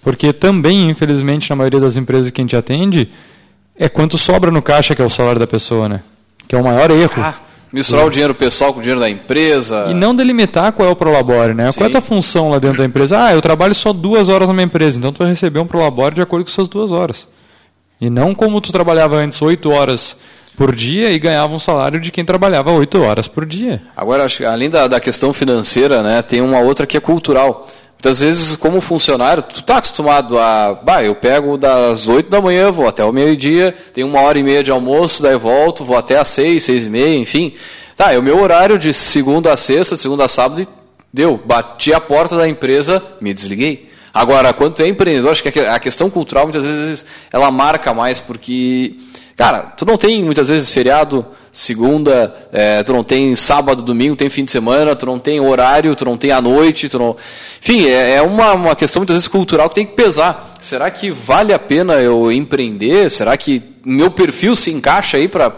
Porque 0.02 0.32
também, 0.32 0.90
infelizmente, 0.90 1.48
na 1.50 1.56
maioria 1.56 1.80
das 1.80 1.96
empresas 1.96 2.30
que 2.30 2.40
a 2.40 2.44
gente 2.44 2.56
atende, 2.56 3.10
é 3.76 3.88
quanto 3.88 4.18
sobra 4.18 4.50
no 4.50 4.60
caixa 4.60 4.94
que 4.94 5.00
é 5.00 5.04
o 5.04 5.10
salário 5.10 5.40
da 5.40 5.46
pessoa, 5.46 5.88
né? 5.88 6.02
Que 6.46 6.54
é 6.54 6.58
o 6.58 6.64
maior 6.64 6.90
erro. 6.90 7.22
Ah, 7.22 7.34
misturar 7.72 8.06
o 8.06 8.10
dinheiro 8.10 8.34
pessoal 8.34 8.72
com 8.72 8.80
o 8.80 8.82
dinheiro 8.82 9.00
da 9.00 9.08
empresa. 9.08 9.86
E 9.90 9.94
não 9.94 10.14
delimitar 10.14 10.72
qual 10.72 10.88
é 10.88 10.92
o 10.92 10.96
prolabore, 10.96 11.54
né? 11.54 11.70
Sim. 11.70 11.78
Qual 11.78 11.86
é 11.86 11.88
a 11.88 11.92
tua 11.92 12.00
função 12.00 12.50
lá 12.50 12.58
dentro 12.58 12.78
da 12.78 12.84
empresa? 12.84 13.24
Ah, 13.24 13.32
eu 13.32 13.40
trabalho 13.40 13.74
só 13.74 13.92
duas 13.92 14.28
horas 14.28 14.48
na 14.48 14.54
minha 14.54 14.66
empresa, 14.66 14.98
então 14.98 15.12
tu 15.12 15.18
vai 15.18 15.28
receber 15.28 15.60
um 15.60 15.66
prolabore 15.66 16.14
de 16.14 16.22
acordo 16.22 16.44
com 16.44 16.50
suas 16.50 16.68
duas 16.68 16.92
horas. 16.92 17.28
E 18.00 18.08
não 18.08 18.34
como 18.34 18.60
tu 18.60 18.72
trabalhava 18.72 19.16
antes 19.16 19.40
oito 19.42 19.70
horas 19.70 20.16
por 20.58 20.74
dia 20.74 21.12
e 21.12 21.18
ganhava 21.20 21.54
um 21.54 21.58
salário 21.58 22.00
de 22.00 22.10
quem 22.10 22.24
trabalhava 22.24 22.72
oito 22.72 23.00
horas 23.00 23.28
por 23.28 23.46
dia. 23.46 23.80
Agora, 23.96 24.26
além 24.50 24.68
da, 24.68 24.88
da 24.88 24.98
questão 24.98 25.32
financeira, 25.32 26.02
né, 26.02 26.20
tem 26.20 26.40
uma 26.40 26.58
outra 26.58 26.84
que 26.84 26.96
é 26.96 27.00
cultural. 27.00 27.68
Muitas 27.92 28.20
vezes, 28.20 28.56
como 28.56 28.80
funcionário, 28.80 29.42
tu 29.42 29.60
está 29.60 29.78
acostumado 29.78 30.36
a, 30.38 30.74
bah, 30.74 31.02
eu 31.02 31.14
pego 31.14 31.56
das 31.56 32.08
8 32.08 32.28
da 32.28 32.40
manhã, 32.40 32.72
vou 32.72 32.88
até 32.88 33.04
o 33.04 33.12
meio-dia, 33.12 33.72
tenho 33.94 34.08
uma 34.08 34.20
hora 34.20 34.38
e 34.38 34.42
meia 34.42 34.62
de 34.62 34.70
almoço, 34.70 35.22
daí 35.22 35.36
volto, 35.36 35.84
vou 35.84 35.96
até 35.96 36.18
às 36.18 36.28
6, 36.28 36.62
6 36.62 36.86
e 36.86 36.90
meia, 36.90 37.16
enfim. 37.16 37.52
Tá, 37.96 38.12
é 38.12 38.18
o 38.18 38.22
meu 38.22 38.40
horário 38.40 38.78
de 38.78 38.92
segunda 38.92 39.52
a 39.52 39.56
sexta, 39.56 39.96
segunda 39.96 40.24
a 40.24 40.28
sábado, 40.28 40.60
e 40.60 40.68
deu, 41.12 41.40
bati 41.44 41.92
a 41.92 42.00
porta 42.00 42.36
da 42.36 42.48
empresa, 42.48 43.02
me 43.20 43.32
desliguei. 43.32 43.88
Agora, 44.12 44.52
quando 44.52 44.74
tu 44.74 44.82
é 44.82 44.88
empreendedor, 44.88 45.30
acho 45.30 45.42
que 45.42 45.60
a 45.60 45.78
questão 45.78 46.10
cultural, 46.10 46.44
muitas 46.44 46.64
vezes, 46.64 47.04
ela 47.32 47.50
marca 47.50 47.94
mais, 47.94 48.18
porque 48.18 48.96
Cara, 49.38 49.72
tu 49.76 49.86
não 49.86 49.96
tem 49.96 50.24
muitas 50.24 50.48
vezes 50.48 50.68
feriado, 50.68 51.24
segunda, 51.52 52.34
é, 52.52 52.82
tu 52.82 52.92
não 52.92 53.04
tem 53.04 53.36
sábado, 53.36 53.84
domingo, 53.84 54.16
tem 54.16 54.28
fim 54.28 54.44
de 54.44 54.50
semana, 54.50 54.96
tu 54.96 55.06
não 55.06 55.16
tem 55.16 55.38
horário, 55.38 55.94
tu 55.94 56.04
não 56.04 56.16
tem 56.16 56.32
a 56.32 56.40
noite, 56.40 56.88
tu 56.88 56.98
não. 56.98 57.16
Enfim, 57.62 57.86
é, 57.86 58.16
é 58.16 58.22
uma, 58.22 58.54
uma 58.54 58.74
questão 58.74 58.98
muitas 58.98 59.14
vezes 59.14 59.28
cultural 59.28 59.68
que 59.68 59.76
tem 59.76 59.86
que 59.86 59.94
pesar. 59.94 60.54
Será 60.60 60.90
que 60.90 61.12
vale 61.12 61.52
a 61.52 61.58
pena 61.58 61.94
eu 62.00 62.32
empreender? 62.32 63.08
Será 63.12 63.36
que 63.36 63.62
meu 63.84 64.10
perfil 64.10 64.56
se 64.56 64.72
encaixa 64.72 65.18
aí 65.18 65.28
para 65.28 65.56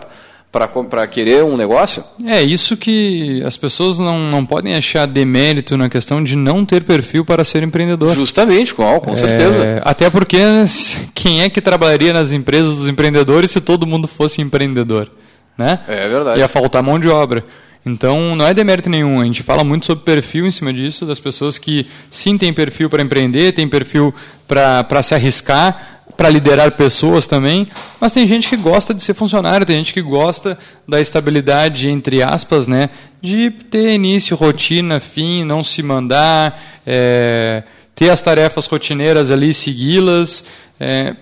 para 0.53 1.07
querer 1.07 1.45
um 1.45 1.57
negócio? 1.57 2.03
É 2.27 2.43
isso 2.43 2.77
que 2.77 3.41
as 3.45 3.57
pessoas 3.57 3.99
não, 3.99 4.19
não 4.19 4.45
podem 4.45 4.75
achar 4.75 5.07
demérito 5.07 5.77
na 5.77 5.89
questão 5.89 6.23
de 6.23 6.35
não 6.35 6.65
ter 6.65 6.83
perfil 6.83 7.25
para 7.25 7.45
ser 7.45 7.63
empreendedor. 7.63 8.13
Justamente, 8.15 8.75
com, 8.75 8.99
com 8.99 9.15
certeza. 9.15 9.65
É, 9.65 9.83
até 9.85 10.11
porque 10.11 10.39
quem 11.15 11.43
é 11.43 11.49
que 11.49 11.61
trabalharia 11.61 12.13
nas 12.13 12.33
empresas 12.33 12.77
dos 12.77 12.89
empreendedores 12.89 13.53
se 13.53 13.61
todo 13.61 13.87
mundo 13.87 14.09
fosse 14.09 14.43
empreendedor? 14.43 15.11
Né? 15.57 15.81
É 15.87 16.09
verdade. 16.09 16.41
Ia 16.41 16.49
faltar 16.49 16.83
mão 16.83 16.99
de 16.99 17.09
obra. 17.09 17.45
Então, 17.85 18.37
não 18.37 18.47
é 18.47 18.53
demérito 18.53 18.91
nenhum. 18.91 19.21
A 19.21 19.25
gente 19.25 19.43
fala 19.43 19.65
muito 19.65 19.87
sobre 19.87 20.05
perfil 20.05 20.47
em 20.47 20.51
cima 20.51 20.73
disso, 20.73 21.07
das 21.07 21.19
pessoas 21.19 21.59
que 21.59 21.87
sim 22.11 22.37
têm 22.37 22.53
perfil 22.53 22.91
para 22.91 23.03
empreender, 23.03 23.53
têm 23.53 23.69
perfil 23.69 24.15
para 24.47 25.03
se 25.03 25.15
arriscar, 25.15 26.00
para 26.17 26.29
liderar 26.29 26.73
pessoas 26.73 27.27
também, 27.27 27.67
mas 28.01 28.13
tem 28.13 28.27
gente 28.27 28.49
que 28.49 28.57
gosta 28.57 28.93
de 28.93 29.03
ser 29.03 29.15
funcionário, 29.15 29.67
tem 29.67 29.77
gente 29.77 29.93
que 29.93 30.03
gosta 30.03 30.59
da 30.87 31.01
estabilidade, 31.01 31.89
entre 31.89 32.23
aspas, 32.23 32.67
né, 32.67 32.91
de 33.21 33.51
ter 33.51 33.93
início, 33.95 34.37
rotina, 34.37 35.01
fim, 35.01 35.45
não 35.45 35.63
se 35.63 35.83
mandar, 35.83 36.61
é, 36.87 37.63
ter 37.95 38.11
as 38.11 38.21
tarefas 38.23 38.67
rotineiras 38.67 39.31
ali, 39.31 39.53
segui-las. 39.53 40.45
É, 40.79 41.15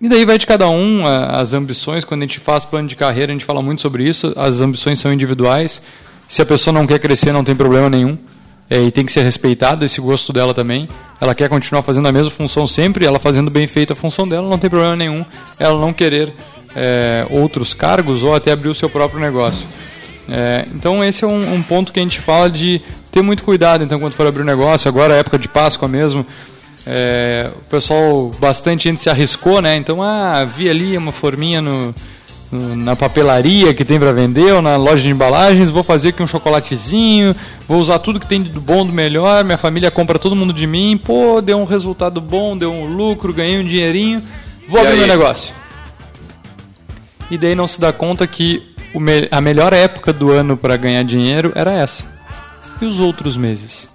e 0.00 0.08
daí 0.08 0.24
vai 0.24 0.38
de 0.38 0.46
cada 0.46 0.68
um, 0.68 1.06
as 1.06 1.54
ambições, 1.54 2.04
quando 2.04 2.22
a 2.22 2.26
gente 2.26 2.40
faz 2.40 2.64
plano 2.64 2.86
de 2.86 2.96
carreira, 2.96 3.32
a 3.32 3.34
gente 3.34 3.44
fala 3.44 3.62
muito 3.62 3.80
sobre 3.80 4.04
isso, 4.04 4.32
as 4.36 4.60
ambições 4.60 4.98
são 4.98 5.12
individuais. 5.12 5.82
Se 6.28 6.42
a 6.42 6.46
pessoa 6.46 6.74
não 6.74 6.86
quer 6.86 6.98
crescer, 6.98 7.32
não 7.32 7.44
tem 7.44 7.54
problema 7.54 7.88
nenhum 7.88 8.18
é, 8.68 8.80
e 8.80 8.90
tem 8.90 9.04
que 9.04 9.12
ser 9.12 9.22
respeitado 9.22 9.84
esse 9.84 10.00
gosto 10.00 10.32
dela 10.32 10.52
também. 10.52 10.88
Ela 11.20 11.34
quer 11.34 11.48
continuar 11.48 11.82
fazendo 11.82 12.08
a 12.08 12.12
mesma 12.12 12.30
função 12.30 12.66
sempre, 12.66 13.06
ela 13.06 13.18
fazendo 13.18 13.50
bem 13.50 13.66
feita 13.66 13.92
a 13.92 13.96
função 13.96 14.28
dela, 14.28 14.48
não 14.48 14.58
tem 14.58 14.68
problema 14.68 14.96
nenhum 14.96 15.24
ela 15.58 15.80
não 15.80 15.92
querer 15.92 16.32
é, 16.74 17.26
outros 17.30 17.72
cargos 17.72 18.22
ou 18.22 18.34
até 18.34 18.52
abrir 18.52 18.68
o 18.68 18.74
seu 18.74 18.90
próprio 18.90 19.20
negócio. 19.20 19.66
É, 20.28 20.66
então 20.74 21.02
esse 21.04 21.24
é 21.24 21.26
um, 21.26 21.54
um, 21.54 21.62
ponto 21.62 21.92
que 21.92 22.00
a 22.00 22.02
gente 22.02 22.20
fala 22.20 22.50
de 22.50 22.82
ter 23.12 23.22
muito 23.22 23.44
cuidado 23.44 23.84
então 23.84 24.00
quando 24.00 24.14
for 24.14 24.26
abrir 24.26 24.42
um 24.42 24.46
negócio, 24.46 24.88
agora 24.88 25.14
é 25.14 25.20
época 25.20 25.38
de 25.38 25.46
Páscoa 25.46 25.86
mesmo, 25.86 26.26
é, 26.86 27.50
o 27.56 27.70
pessoal, 27.70 28.30
bastante 28.38 28.84
gente 28.88 29.02
se 29.02 29.10
arriscou, 29.10 29.60
né? 29.60 29.74
Então, 29.74 30.00
ah, 30.00 30.44
vi 30.44 30.70
ali 30.70 30.96
uma 30.96 31.10
forminha 31.10 31.60
no, 31.60 31.92
na 32.52 32.94
papelaria 32.94 33.74
que 33.74 33.84
tem 33.84 33.98
para 33.98 34.12
vender 34.12 34.52
ou 34.52 34.62
na 34.62 34.76
loja 34.76 35.02
de 35.02 35.08
embalagens, 35.08 35.68
vou 35.68 35.82
fazer 35.82 36.10
aqui 36.10 36.22
um 36.22 36.26
chocolatezinho, 36.26 37.34
vou 37.66 37.78
usar 37.78 37.98
tudo 37.98 38.20
que 38.20 38.26
tem 38.26 38.42
do 38.42 38.60
bom, 38.60 38.86
do 38.86 38.92
melhor, 38.92 39.44
minha 39.44 39.58
família 39.58 39.90
compra 39.90 40.18
todo 40.18 40.36
mundo 40.36 40.52
de 40.52 40.66
mim, 40.66 40.96
pô, 40.96 41.40
deu 41.40 41.58
um 41.58 41.64
resultado 41.64 42.20
bom, 42.20 42.56
deu 42.56 42.72
um 42.72 42.86
lucro, 42.86 43.32
ganhei 43.32 43.60
um 43.60 43.64
dinheirinho, 43.64 44.22
vou 44.68 44.80
e 44.80 44.86
abrir 44.86 44.98
meu 44.98 45.08
negócio. 45.08 45.52
e 47.30 47.36
daí 47.36 47.54
não 47.54 47.66
se 47.66 47.80
dá 47.80 47.92
conta 47.92 48.26
que 48.26 48.62
me 48.94 49.28
a 49.30 49.40
melhor 49.40 49.72
época 49.72 50.12
do 50.12 50.30
ano 50.30 50.56
para 50.56 50.76
ganhar 50.76 51.02
dinheiro 51.02 51.52
era 51.54 51.72
essa. 51.72 52.04
E 52.80 52.84
os 52.84 53.00
outros 53.00 53.36
meses? 53.36 53.88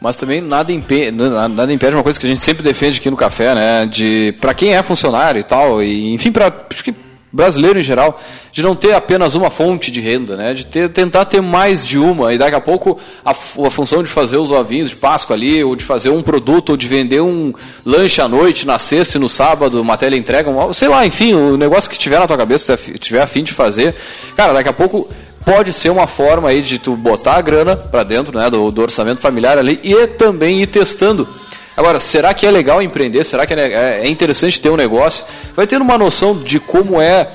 Mas 0.00 0.16
também 0.18 0.42
nada 0.42 0.70
impede, 0.70 1.12
nada 1.12 1.72
impede 1.72 1.94
uma 1.94 2.02
coisa 2.02 2.20
que 2.20 2.26
a 2.26 2.28
gente 2.28 2.42
sempre 2.42 2.62
defende 2.62 2.98
aqui 2.98 3.10
no 3.10 3.16
café, 3.16 3.54
né? 3.54 3.86
De 3.86 4.34
para 4.38 4.52
quem 4.52 4.74
é 4.74 4.82
funcionário 4.82 5.40
e 5.40 5.42
tal, 5.42 5.82
e 5.82 6.12
enfim, 6.12 6.30
para 6.30 6.52
acho 6.70 6.84
que 6.84 7.03
brasileiro 7.34 7.80
em 7.80 7.82
geral, 7.82 8.20
de 8.52 8.62
não 8.62 8.76
ter 8.76 8.92
apenas 8.92 9.34
uma 9.34 9.50
fonte 9.50 9.90
de 9.90 10.00
renda, 10.00 10.36
né? 10.36 10.54
De 10.54 10.64
ter, 10.64 10.88
tentar 10.88 11.24
ter 11.24 11.40
mais 11.40 11.84
de 11.84 11.98
uma 11.98 12.32
e 12.32 12.38
daqui 12.38 12.54
a 12.54 12.60
pouco 12.60 12.98
a, 13.24 13.32
a 13.32 13.70
função 13.70 14.02
de 14.02 14.08
fazer 14.08 14.36
os 14.36 14.52
ovinhos 14.52 14.90
de 14.90 14.96
Páscoa 14.96 15.34
ali, 15.34 15.62
ou 15.64 15.74
de 15.74 15.82
fazer 15.82 16.10
um 16.10 16.22
produto, 16.22 16.70
ou 16.70 16.76
de 16.76 16.86
vender 16.86 17.20
um 17.20 17.52
lanche 17.84 18.20
à 18.20 18.28
noite, 18.28 18.64
na 18.64 18.78
sexta 18.78 19.18
e 19.18 19.20
no 19.20 19.28
sábado, 19.28 19.80
uma 19.80 19.96
tela 19.96 20.16
entrega, 20.16 20.48
um, 20.48 20.72
sei 20.72 20.88
lá, 20.88 21.04
enfim, 21.04 21.34
o 21.34 21.56
negócio 21.56 21.90
que 21.90 21.98
tiver 21.98 22.20
na 22.20 22.26
tua 22.26 22.38
cabeça, 22.38 22.78
tiver 23.00 23.20
a 23.20 23.26
fim 23.26 23.42
de 23.42 23.52
fazer, 23.52 23.94
cara, 24.36 24.52
daqui 24.52 24.68
a 24.68 24.72
pouco 24.72 25.08
pode 25.44 25.72
ser 25.72 25.90
uma 25.90 26.06
forma 26.06 26.48
aí 26.48 26.62
de 26.62 26.78
tu 26.78 26.96
botar 26.96 27.34
a 27.34 27.40
grana 27.40 27.76
para 27.76 28.02
dentro 28.02 28.36
né, 28.36 28.48
do, 28.48 28.70
do, 28.70 28.82
orçamento 28.82 29.20
familiar 29.20 29.58
ali 29.58 29.78
e 29.82 30.06
também 30.06 30.62
ir 30.62 30.66
testando. 30.66 31.28
Agora, 31.76 31.98
será 31.98 32.32
que 32.32 32.46
é 32.46 32.50
legal 32.50 32.80
empreender? 32.80 33.24
Será 33.24 33.46
que 33.46 33.54
é, 33.54 33.72
é, 33.72 34.06
é 34.06 34.08
interessante 34.08 34.60
ter 34.60 34.70
um 34.70 34.76
negócio? 34.76 35.24
Vai 35.54 35.66
tendo 35.66 35.82
uma 35.82 35.98
noção 35.98 36.38
de 36.38 36.60
como 36.60 37.00
é 37.00 37.28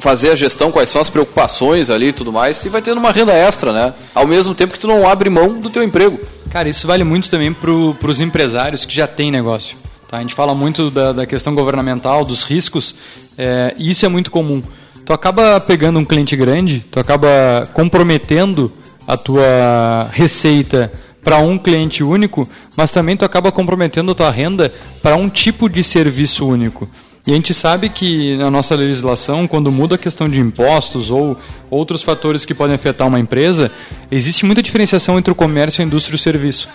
fazer 0.00 0.30
a 0.30 0.36
gestão, 0.36 0.72
quais 0.72 0.88
são 0.88 1.00
as 1.00 1.10
preocupações 1.10 1.90
ali 1.90 2.08
e 2.08 2.12
tudo 2.12 2.32
mais, 2.32 2.64
e 2.64 2.68
vai 2.68 2.80
tendo 2.80 2.98
uma 2.98 3.12
renda 3.12 3.32
extra, 3.32 3.72
né? 3.72 3.94
Ao 4.14 4.26
mesmo 4.26 4.54
tempo 4.54 4.72
que 4.72 4.78
tu 4.80 4.88
não 4.88 5.06
abre 5.08 5.28
mão 5.28 5.60
do 5.60 5.68
teu 5.68 5.82
emprego. 5.82 6.18
Cara, 6.50 6.68
isso 6.68 6.86
vale 6.86 7.04
muito 7.04 7.28
também 7.30 7.52
para 7.52 7.70
os 7.70 8.20
empresários 8.20 8.84
que 8.84 8.94
já 8.94 9.06
têm 9.06 9.30
negócio. 9.30 9.76
Tá? 10.08 10.16
A 10.16 10.20
gente 10.20 10.34
fala 10.34 10.54
muito 10.54 10.90
da, 10.90 11.12
da 11.12 11.26
questão 11.26 11.54
governamental, 11.54 12.24
dos 12.24 12.42
riscos, 12.42 12.94
é, 13.38 13.74
e 13.78 13.90
isso 13.90 14.04
é 14.04 14.08
muito 14.08 14.30
comum 14.30 14.62
tu 15.10 15.14
acaba 15.14 15.58
pegando 15.60 15.98
um 15.98 16.04
cliente 16.04 16.36
grande, 16.36 16.84
tu 16.88 17.00
acaba 17.00 17.68
comprometendo 17.72 18.72
a 19.08 19.16
tua 19.16 20.08
receita 20.12 20.92
para 21.22 21.38
um 21.38 21.58
cliente 21.58 22.02
único, 22.02 22.48
mas 22.76 22.90
também 22.90 23.16
tu 23.16 23.24
acaba 23.24 23.52
comprometendo 23.52 24.12
a 24.12 24.14
tua 24.14 24.30
renda 24.30 24.72
para 25.02 25.16
um 25.16 25.28
tipo 25.28 25.68
de 25.68 25.82
serviço 25.82 26.46
único. 26.46 26.88
E 27.26 27.32
a 27.32 27.34
gente 27.34 27.52
sabe 27.52 27.90
que 27.90 28.36
na 28.38 28.50
nossa 28.50 28.74
legislação, 28.74 29.46
quando 29.46 29.70
muda 29.70 29.94
a 29.94 29.98
questão 29.98 30.28
de 30.28 30.40
impostos 30.40 31.10
ou 31.10 31.36
outros 31.68 32.02
fatores 32.02 32.44
que 32.44 32.54
podem 32.54 32.74
afetar 32.74 33.06
uma 33.06 33.20
empresa, 33.20 33.70
existe 34.10 34.46
muita 34.46 34.62
diferenciação 34.62 35.18
entre 35.18 35.30
o 35.30 35.34
comércio, 35.34 35.82
a 35.82 35.86
indústria 35.86 36.14
e 36.14 36.16
o 36.16 36.18
serviço. 36.18 36.68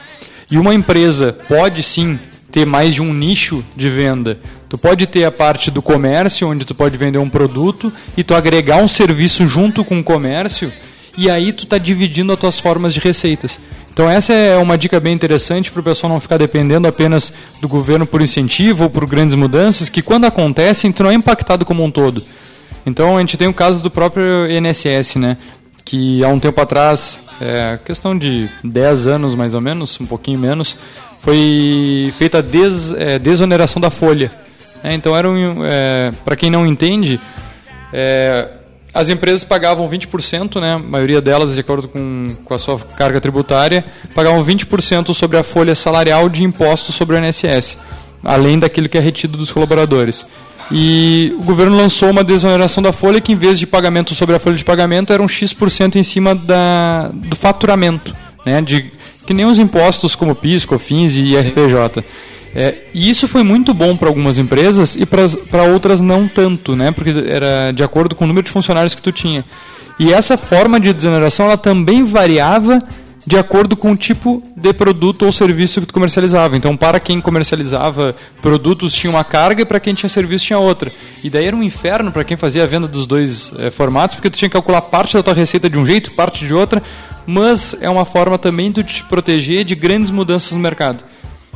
E 0.50 0.58
uma 0.58 0.76
empresa 0.76 1.34
pode 1.48 1.82
sim 1.82 2.20
ter 2.52 2.66
mais 2.66 2.94
de 2.94 3.02
um 3.02 3.14
nicho 3.14 3.66
de 3.76 3.90
venda. 3.90 4.40
Tu 4.70 4.78
pode 4.78 5.08
ter 5.08 5.26
a 5.26 5.32
parte 5.32 5.72
do 5.72 5.82
comércio, 5.82 6.48
onde 6.48 6.64
tu 6.64 6.76
pode 6.76 6.96
vender 6.96 7.18
um 7.18 7.30
produto 7.30 7.92
e 8.16 8.24
tu 8.24 8.36
agregar 8.36 8.78
um 8.78 8.88
serviço 8.88 9.46
junto 9.48 9.84
com 9.84 10.00
o 10.00 10.04
comércio, 10.04 10.72
e 11.18 11.30
aí 11.30 11.52
tu 11.52 11.64
está 11.64 11.78
dividindo 11.78 12.32
as 12.32 12.40
tuas 12.40 12.60
formas 12.60 12.94
de 12.94 13.00
receitas. 13.00 13.60
Então 13.96 14.10
essa 14.10 14.34
é 14.34 14.58
uma 14.58 14.78
dica 14.78 15.00
bem 15.00 15.14
interessante 15.14 15.72
para 15.72 15.80
o 15.80 15.84
pessoal 15.84 16.12
não 16.12 16.20
ficar 16.20 16.36
dependendo 16.36 16.86
apenas 16.86 17.32
do 17.62 17.68
governo 17.70 18.06
por 18.06 18.22
incentivo 18.22 18.84
ou 18.84 18.90
por 18.90 19.06
grandes 19.06 19.38
mudanças, 19.38 19.88
que 19.88 20.02
quando 20.02 20.26
acontecem 20.26 20.92
tu 20.92 21.02
não 21.02 21.12
é 21.12 21.14
impactado 21.14 21.64
como 21.64 21.82
um 21.82 21.90
todo. 21.90 22.22
Então 22.86 23.16
a 23.16 23.22
gente 23.22 23.38
tem 23.38 23.48
o 23.48 23.54
caso 23.54 23.82
do 23.82 23.90
próprio 23.90 24.52
INSS, 24.52 25.16
né? 25.16 25.38
que 25.86 26.22
há 26.26 26.28
um 26.28 26.42
tempo 26.42 26.60
atrás, 26.60 27.22
é, 27.40 27.80
questão 27.86 28.18
de 28.18 28.50
10 28.66 29.08
anos 29.08 29.34
mais 29.34 29.54
ou 29.54 29.62
menos, 29.62 29.98
um 30.02 30.06
pouquinho 30.06 30.40
menos, 30.40 30.76
foi 31.22 32.14
feita 32.18 32.40
a 32.40 32.42
des, 32.42 32.92
é, 32.92 33.18
desoneração 33.18 33.80
da 33.82 33.90
folha. 33.90 34.30
É, 34.84 34.94
então, 34.94 35.16
era 35.16 35.30
um, 35.30 35.64
é, 35.64 36.12
para 36.26 36.36
quem 36.36 36.50
não 36.50 36.68
entende, 36.68 37.18
é, 37.94 38.50
as 38.96 39.10
empresas 39.10 39.44
pagavam 39.44 39.90
20%, 39.90 40.62
né, 40.62 40.76
a 40.76 40.80
maioria 40.80 41.20
delas, 41.20 41.54
de 41.54 41.60
acordo 41.60 41.90
com, 41.90 42.28
com 42.46 42.54
a 42.54 42.58
sua 42.58 42.80
carga 42.80 43.20
tributária, 43.20 43.84
pagavam 44.16 44.42
20% 44.42 45.14
sobre 45.14 45.38
a 45.38 45.44
folha 45.44 45.76
salarial 45.76 46.30
de 46.30 46.46
impostos 46.46 46.96
sobre 46.96 47.18
o 47.18 47.20
INSS, 47.20 47.78
além 48.24 48.58
daquilo 48.58 48.88
que 48.88 48.98
é 48.98 49.02
retido 49.02 49.38
dos 49.38 49.52
colaboradores. 49.52 50.26
E 50.72 51.36
o 51.38 51.44
governo 51.44 51.76
lançou 51.76 52.10
uma 52.10 52.24
desoneração 52.24 52.82
da 52.82 52.94
folha 52.94 53.20
que, 53.20 53.34
em 53.34 53.36
vez 53.36 53.60
de 53.60 53.68
pagamento 53.68 54.16
sobre 54.16 54.34
a 54.34 54.40
folha 54.40 54.56
de 54.56 54.64
pagamento, 54.64 55.12
era 55.12 55.22
um 55.22 55.28
X% 55.28 55.98
em 55.98 56.04
cima 56.04 56.34
da, 56.34 57.10
do 57.14 57.36
faturamento, 57.36 58.16
né, 58.46 58.62
de 58.62 58.94
que 59.28 59.34
nem 59.34 59.46
os 59.46 59.60
impostos 59.60 60.16
como 60.16 60.34
PIS, 60.34 60.64
COFINS 60.64 61.18
e 61.18 61.36
RPJ. 61.36 62.02
É, 62.56 62.74
e 62.94 63.10
isso 63.10 63.28
foi 63.28 63.44
muito 63.44 63.74
bom 63.74 63.98
para 63.98 64.08
algumas 64.08 64.38
empresas 64.38 64.96
e 64.96 65.06
para 65.06 65.64
outras 65.64 66.00
não 66.00 66.26
tanto, 66.26 66.74
né? 66.74 66.92
Porque 66.92 67.12
era 67.28 67.74
de 67.74 67.84
acordo 67.84 68.16
com 68.16 68.24
o 68.24 68.28
número 68.28 68.46
de 68.46 68.52
funcionários 68.52 68.96
que 68.96 69.02
tu 69.02 69.12
tinha. 69.12 69.44
E 70.00 70.14
essa 70.14 70.38
forma 70.38 70.80
de 70.80 70.94
desoneração 70.94 71.48
ela 71.48 71.58
também 71.58 72.06
variava 72.06 72.82
de 73.28 73.38
acordo 73.38 73.76
com 73.76 73.92
o 73.92 73.98
tipo 73.98 74.42
de 74.56 74.72
produto 74.72 75.26
ou 75.26 75.32
serviço 75.32 75.82
que 75.82 75.88
tu 75.88 75.94
comercializava. 75.94 76.56
Então, 76.56 76.78
para 76.78 77.00
quem 77.00 77.20
comercializava 77.20 78.16
produtos 78.42 78.94
tinha 78.94 79.12
uma 79.12 79.24
carga 79.24 79.64
e 79.64 79.66
para 79.66 79.80
quem 79.80 79.94
tinha 79.94 80.10
serviço 80.10 80.46
tinha 80.46 80.60
outra. 80.60 80.92
E 81.24 81.30
daí 81.30 81.46
era 81.46 81.56
um 81.56 81.64
inferno 81.64 82.12
para 82.12 82.24
quem 82.24 82.38
fazia 82.38 82.64
a 82.64 82.68
venda 82.68 82.88
dos 82.88 83.08
dois 83.08 83.52
é, 83.58 83.72
formatos, 83.72 84.16
porque 84.16 84.30
tu 84.30 84.38
tinha 84.38 84.48
que 84.48 84.54
calcular 84.54 84.82
parte 84.82 85.16
da 85.16 85.24
tua 85.24 85.34
receita 85.34 85.70
de 85.70 85.78
um 85.78 85.86
jeito, 85.86 86.12
parte 86.12 86.46
de 86.46 86.54
outra, 86.54 86.82
mas 87.26 87.76
é 87.82 87.90
uma 87.90 88.06
forma 88.06 88.38
também 88.38 88.72
de 88.72 88.84
te 88.84 89.04
proteger 89.04 89.66
de 89.66 89.76
grandes 89.76 90.12
mudanças 90.12 90.52
no 90.52 90.60
mercado. 90.60 91.04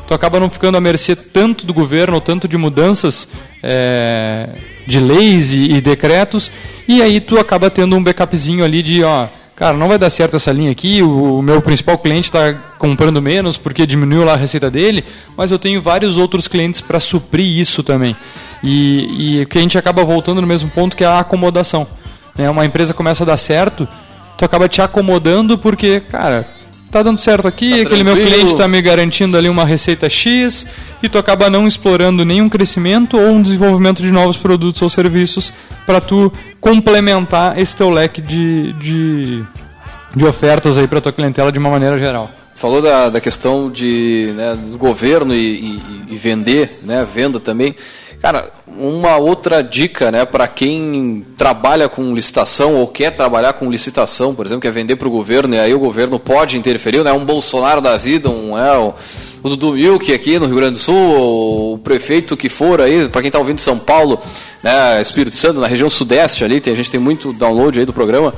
Tu 0.10 0.14
acaba 0.16 0.40
não 0.40 0.50
ficando 0.50 0.76
à 0.76 0.82
mercê 0.82 1.16
tanto 1.16 1.68
do 1.68 1.72
governo 1.72 2.20
tanto 2.20 2.48
de 2.48 2.58
mudanças 2.58 3.28
é, 3.62 4.50
de 4.88 5.00
leis 5.00 5.52
e, 5.52 5.74
e, 5.74 5.82
decretos, 5.82 6.52
e 6.88 7.00
aí 7.00 7.20
tu 7.20 7.38
acaba 7.38 7.70
tendo 7.70 7.96
um 7.96 8.02
backupzinho 8.02 8.66
ali 8.66 8.82
de, 8.82 9.04
ó, 9.04 9.28
cara, 9.56 9.78
não 9.78 9.88
vai 9.88 10.00
dar 10.00 10.10
certo 10.10 10.36
essa 10.36 10.52
linha 10.52 10.72
aqui, 10.72 11.04
o, 11.04 11.38
o 11.38 11.42
meu 11.44 11.62
principal 11.62 11.96
cliente 12.00 12.28
está 12.28 12.54
comprando 12.80 13.22
menos 13.22 13.56
porque 13.56 13.86
diminuiu 13.86 14.26
lá 14.26 14.34
a 14.34 14.36
receita 14.36 14.72
dele, 14.72 15.06
mas 15.38 15.52
eu 15.52 15.60
tenho 15.60 15.80
vários 15.80 16.18
outros 16.18 16.48
clientes 16.48 16.82
para 16.82 17.00
suprir 17.00 17.46
isso 17.46 17.84
também. 17.84 18.16
E, 18.64 19.42
e 19.42 19.46
que 19.46 19.60
a 19.60 19.62
gente 19.62 19.78
acaba 19.78 20.04
voltando 20.04 20.42
no 20.42 20.48
mesmo 20.48 20.72
ponto 20.72 20.98
que 20.98 21.04
é 21.04 21.08
a 21.08 21.20
acomodação. 21.20 21.86
Né? 22.36 22.50
Uma 22.50 22.66
empresa 22.66 22.96
começa 22.96 23.24
a 23.24 23.28
dar 23.28 23.38
certo, 23.38 23.88
tu 24.40 24.44
acaba 24.44 24.68
te 24.68 24.82
acomodando 24.82 25.56
porque, 25.56 26.00
cara, 26.00 26.48
tá 26.92 27.04
dando 27.04 27.18
certo 27.18 27.48
aqui, 27.48 27.70
tá 27.70 27.82
aquele 27.84 28.04
meu 28.04 28.16
cliente 28.16 28.48
está 28.48 28.68
me 28.68 28.82
garantindo 28.82 29.38
ali 29.38 29.48
uma 29.48 29.66
receita 29.66 30.10
X 30.10 30.66
e 31.02 31.10
tu 31.10 31.18
acaba 31.18 31.50
não 31.50 31.68
explorando 31.68 32.26
nenhum 32.26 32.50
crescimento 32.50 33.18
ou 33.18 33.30
um 33.30 33.42
desenvolvimento 33.42 34.02
de 34.02 34.12
novos 34.12 34.38
produtos 34.38 34.82
ou 34.82 34.90
serviços 34.90 35.54
para 35.86 36.02
tu 36.02 36.32
complementar 36.60 37.58
esse 37.58 37.76
teu 37.76 37.90
leque 37.90 38.22
de, 38.22 38.74
de, 38.74 39.44
de 40.16 40.26
ofertas 40.26 40.78
aí 40.78 40.88
para 40.88 41.02
tua 41.02 41.14
clientela 41.14 41.52
de 41.52 41.60
uma 41.60 41.70
maneira 41.70 41.98
geral. 41.98 42.30
Você 42.54 42.62
falou 42.62 42.82
da, 42.82 43.10
da 43.10 43.22
questão 43.22 43.72
de, 43.72 44.34
né, 44.36 44.54
do 44.54 44.78
governo 44.78 45.34
e, 45.34 45.78
e, 45.78 45.82
e 46.10 46.16
vender, 46.18 46.80
né, 46.84 47.08
venda 47.14 47.40
também. 47.40 47.74
Cara, 48.22 48.52
uma 48.68 49.16
outra 49.16 49.64
dica, 49.64 50.12
né, 50.12 50.26
para 50.26 50.46
quem 50.46 51.26
trabalha 51.38 51.88
com 51.88 52.14
licitação 52.14 52.76
ou 52.76 52.86
quer 52.86 53.12
trabalhar 53.12 53.54
com 53.54 53.72
licitação, 53.72 54.36
por 54.36 54.46
exemplo, 54.46 54.62
quer 54.62 54.74
vender 54.74 54.98
para 54.98 55.08
o 55.08 55.12
governo 55.12 55.56
e 55.56 55.60
aí 55.60 55.74
o 55.74 55.80
governo 55.80 56.20
pode 56.20 56.58
interferir, 56.58 57.02
né, 57.02 57.14
um 57.14 57.24
Bolsonaro 57.24 57.80
da 57.80 57.96
vida, 57.96 58.30
um 58.30 58.58
é, 58.60 58.78
o, 58.78 58.94
o 59.42 59.50
Dudu 59.50 59.72
Milk 59.72 60.14
aqui 60.14 60.38
no 60.38 60.48
Rio 60.48 60.58
Grande 60.58 60.74
do 60.74 60.80
Sul, 60.80 61.74
o 61.74 61.78
prefeito 61.78 62.36
que 62.36 62.50
for 62.50 62.82
aí, 62.82 63.08
para 63.08 63.22
quem 63.22 63.30
está 63.30 63.40
ouvindo 63.40 63.56
de 63.56 63.62
São 63.62 63.80
Paulo, 63.80 64.20
né, 64.62 65.02
Espírito 65.02 65.38
Santo, 65.38 65.62
na 65.62 65.68
região 65.68 65.90
sudeste 65.90 66.44
ali, 66.44 66.60
tem, 66.60 66.74
a 66.74 66.76
gente 66.76 66.92
tem 66.92 67.00
muito 67.00 67.32
download 67.32 67.80
aí 67.80 67.86
do 67.86 67.94
programa, 67.94 68.34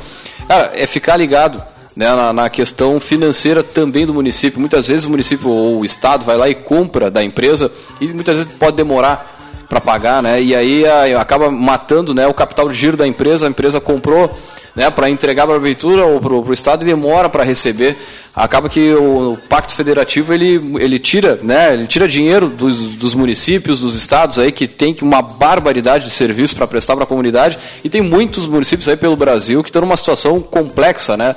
cara, 0.47 0.73
é 0.75 0.85
ficar 0.85 1.17
ligado. 1.17 1.71
Né, 1.93 2.07
na, 2.07 2.31
na, 2.31 2.49
questão 2.49 3.01
financeira 3.01 3.61
também 3.61 4.05
do 4.05 4.13
município. 4.13 4.61
Muitas 4.61 4.87
vezes 4.87 5.03
o 5.03 5.09
município 5.09 5.49
ou 5.49 5.81
o 5.81 5.85
estado 5.85 6.23
vai 6.23 6.37
lá 6.37 6.47
e 6.47 6.55
compra 6.55 7.11
da 7.11 7.21
empresa 7.21 7.69
e 7.99 8.07
muitas 8.07 8.37
vezes 8.37 8.51
pode 8.53 8.77
demorar 8.77 9.30
para 9.71 9.79
pagar, 9.79 10.21
né? 10.21 10.43
E 10.43 10.53
aí 10.53 10.85
a, 10.85 11.21
acaba 11.21 11.49
matando, 11.49 12.13
né, 12.13 12.27
o 12.27 12.33
capital 12.33 12.67
de 12.67 12.75
giro 12.75 12.97
da 12.97 13.07
empresa. 13.07 13.47
A 13.47 13.49
empresa 13.49 13.79
comprou, 13.79 14.37
né, 14.75 14.89
para 14.89 15.09
entregar 15.09 15.47
para 15.47 15.55
a 15.55 15.59
prefeitura 15.59 16.03
ou 16.03 16.19
para 16.19 16.33
o 16.33 16.53
estado 16.53 16.83
e 16.83 16.85
demora 16.85 17.29
para 17.29 17.45
receber. 17.45 17.95
Acaba 18.35 18.67
que 18.67 18.93
o, 18.93 19.31
o, 19.31 19.37
pacto 19.37 19.73
federativo 19.73 20.33
ele, 20.33 20.77
ele 20.77 20.99
tira, 20.99 21.39
né, 21.41 21.73
ele 21.73 21.87
tira 21.87 22.05
dinheiro 22.05 22.49
dos, 22.49 22.97
dos 22.97 23.13
municípios, 23.13 23.79
dos 23.79 23.95
estados 23.95 24.37
aí 24.37 24.51
que 24.51 24.67
tem 24.67 24.93
uma 25.01 25.21
barbaridade 25.21 26.03
de 26.03 26.11
serviço 26.11 26.53
para 26.53 26.67
prestar 26.67 26.95
para 26.95 27.05
a 27.05 27.07
comunidade 27.07 27.57
e 27.81 27.89
tem 27.89 28.01
muitos 28.01 28.45
municípios 28.47 28.89
aí 28.89 28.97
pelo 28.97 29.15
Brasil 29.15 29.63
que 29.63 29.69
estão 29.69 29.81
numa 29.81 29.95
situação 29.95 30.41
complexa, 30.41 31.15
né? 31.15 31.33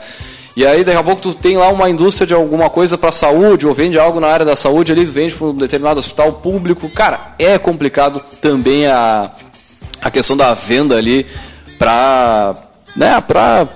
E 0.56 0.64
aí, 0.64 0.84
daqui 0.84 0.98
a 0.98 1.02
pouco, 1.02 1.20
tu 1.20 1.34
tem 1.34 1.56
lá 1.56 1.68
uma 1.68 1.90
indústria 1.90 2.26
de 2.26 2.34
alguma 2.34 2.70
coisa 2.70 2.96
para 2.96 3.10
saúde, 3.10 3.66
ou 3.66 3.74
vende 3.74 3.98
algo 3.98 4.20
na 4.20 4.28
área 4.28 4.46
da 4.46 4.54
saúde 4.54 4.92
ali, 4.92 5.04
vende 5.04 5.34
para 5.34 5.48
um 5.48 5.54
determinado 5.54 5.98
hospital 5.98 6.34
público. 6.34 6.88
Cara, 6.88 7.34
é 7.38 7.58
complicado 7.58 8.22
também 8.40 8.86
a, 8.86 9.32
a 10.00 10.10
questão 10.10 10.36
da 10.36 10.54
venda 10.54 10.96
ali 10.96 11.26
para 11.76 12.54
né, 12.94 13.20
para 13.20 13.66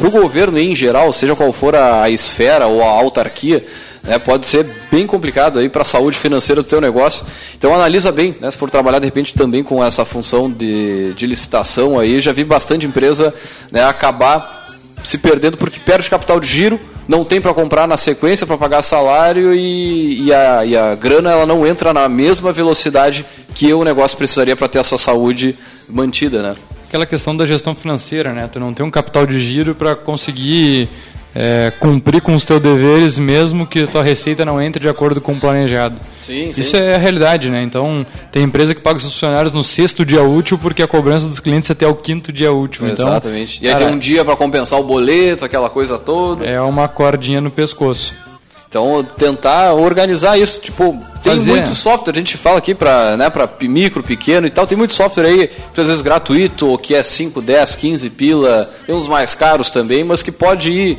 o 0.00 0.10
governo 0.10 0.58
em 0.58 0.74
geral, 0.74 1.12
seja 1.12 1.36
qual 1.36 1.52
for 1.52 1.76
a, 1.76 2.02
a 2.02 2.10
esfera 2.10 2.66
ou 2.66 2.82
a 2.82 2.88
autarquia. 2.88 3.64
né, 4.02 4.18
pode 4.18 4.46
ser 4.46 4.66
bem 4.90 5.06
complicado 5.06 5.58
aí 5.58 5.68
para 5.68 5.82
a 5.82 5.84
saúde 5.84 6.18
financeira 6.18 6.60
do 6.60 6.68
teu 6.68 6.80
negócio. 6.80 7.24
Então 7.56 7.72
analisa 7.72 8.10
bem, 8.10 8.34
né, 8.40 8.50
se 8.50 8.58
for 8.58 8.68
trabalhar 8.68 8.98
de 8.98 9.04
repente 9.04 9.32
também 9.32 9.62
com 9.62 9.84
essa 9.84 10.04
função 10.04 10.50
de, 10.50 11.14
de 11.14 11.26
licitação 11.26 11.98
aí, 11.98 12.20
já 12.20 12.32
vi 12.32 12.42
bastante 12.44 12.84
empresa 12.84 13.32
né, 13.70 13.84
acabar 13.84 14.65
se 15.04 15.18
perdendo 15.18 15.56
porque 15.56 15.78
perde 15.78 16.10
capital 16.10 16.40
de 16.40 16.48
giro, 16.48 16.80
não 17.06 17.24
tem 17.24 17.40
para 17.40 17.54
comprar 17.54 17.86
na 17.86 17.96
sequência 17.96 18.46
para 18.46 18.58
pagar 18.58 18.82
salário 18.82 19.54
e, 19.54 20.24
e, 20.24 20.34
a, 20.34 20.64
e 20.64 20.76
a 20.76 20.94
grana 20.94 21.30
ela 21.30 21.46
não 21.46 21.66
entra 21.66 21.92
na 21.92 22.08
mesma 22.08 22.52
velocidade 22.52 23.24
que 23.54 23.72
o 23.72 23.84
negócio 23.84 24.18
precisaria 24.18 24.56
para 24.56 24.68
ter 24.68 24.78
essa 24.78 24.98
saúde 24.98 25.56
mantida, 25.88 26.42
né? 26.42 26.56
Aquela 26.88 27.06
questão 27.06 27.36
da 27.36 27.46
gestão 27.46 27.74
financeira, 27.74 28.32
né? 28.32 28.48
Tu 28.52 28.60
não 28.60 28.72
tem 28.72 28.84
um 28.84 28.90
capital 28.90 29.26
de 29.26 29.40
giro 29.40 29.74
para 29.74 29.94
conseguir 29.94 30.88
é, 31.38 31.70
cumprir 31.78 32.22
com 32.22 32.34
os 32.34 32.46
teus 32.46 32.62
deveres, 32.62 33.18
mesmo 33.18 33.66
que 33.66 33.82
a 33.82 33.86
tua 33.86 34.02
receita 34.02 34.42
não 34.42 34.60
entre 34.60 34.80
de 34.80 34.88
acordo 34.88 35.20
com 35.20 35.32
o 35.32 35.36
planejado. 35.38 35.96
Sim, 36.18 36.50
sim. 36.50 36.62
Isso 36.62 36.76
é 36.76 36.94
a 36.94 36.98
realidade, 36.98 37.50
né? 37.50 37.62
Então, 37.62 38.06
tem 38.32 38.42
empresa 38.42 38.74
que 38.74 38.80
paga 38.80 38.96
os 38.96 39.04
funcionários 39.04 39.52
no 39.52 39.62
sexto 39.62 40.02
dia 40.04 40.22
útil 40.22 40.56
porque 40.56 40.82
a 40.82 40.88
cobrança 40.88 41.28
dos 41.28 41.38
clientes 41.38 41.68
é 41.68 41.74
até 41.74 41.86
o 41.86 41.94
quinto 41.94 42.32
dia 42.32 42.50
útil. 42.50 42.88
Então, 42.88 43.06
Exatamente. 43.06 43.62
e 43.62 43.68
aí 43.68 43.74
tem 43.74 43.86
um 43.86 43.98
dia 43.98 44.24
para 44.24 44.34
compensar 44.34 44.80
o 44.80 44.84
boleto, 44.84 45.44
aquela 45.44 45.68
coisa 45.68 45.98
toda. 45.98 46.46
É 46.46 46.58
uma 46.58 46.88
cordinha 46.88 47.40
no 47.42 47.50
pescoço. 47.50 48.14
Então, 48.66 49.06
tentar 49.16 49.74
organizar 49.74 50.38
isso. 50.38 50.60
Tipo, 50.60 50.98
tem 51.22 51.34
Fazer. 51.34 51.50
muito 51.50 51.74
software, 51.74 52.12
a 52.14 52.16
gente 52.16 52.38
fala 52.38 52.58
aqui 52.58 52.74
para 52.74 53.16
né, 53.16 53.28
pra 53.28 53.48
micro, 53.60 54.02
pequeno 54.02 54.46
e 54.46 54.50
tal, 54.50 54.66
tem 54.66 54.76
muito 54.76 54.94
software 54.94 55.26
aí, 55.26 55.50
às 55.76 55.86
vezes 55.86 56.02
gratuito, 56.02 56.68
ou 56.68 56.78
que 56.78 56.94
é 56.94 57.02
5, 57.02 57.42
10, 57.42 57.76
15 57.76 58.10
pila, 58.10 58.68
tem 58.86 58.94
uns 58.94 59.06
mais 59.06 59.34
caros 59.34 59.70
também, 59.70 60.02
mas 60.02 60.22
que 60.22 60.32
pode 60.32 60.72
ir 60.72 60.98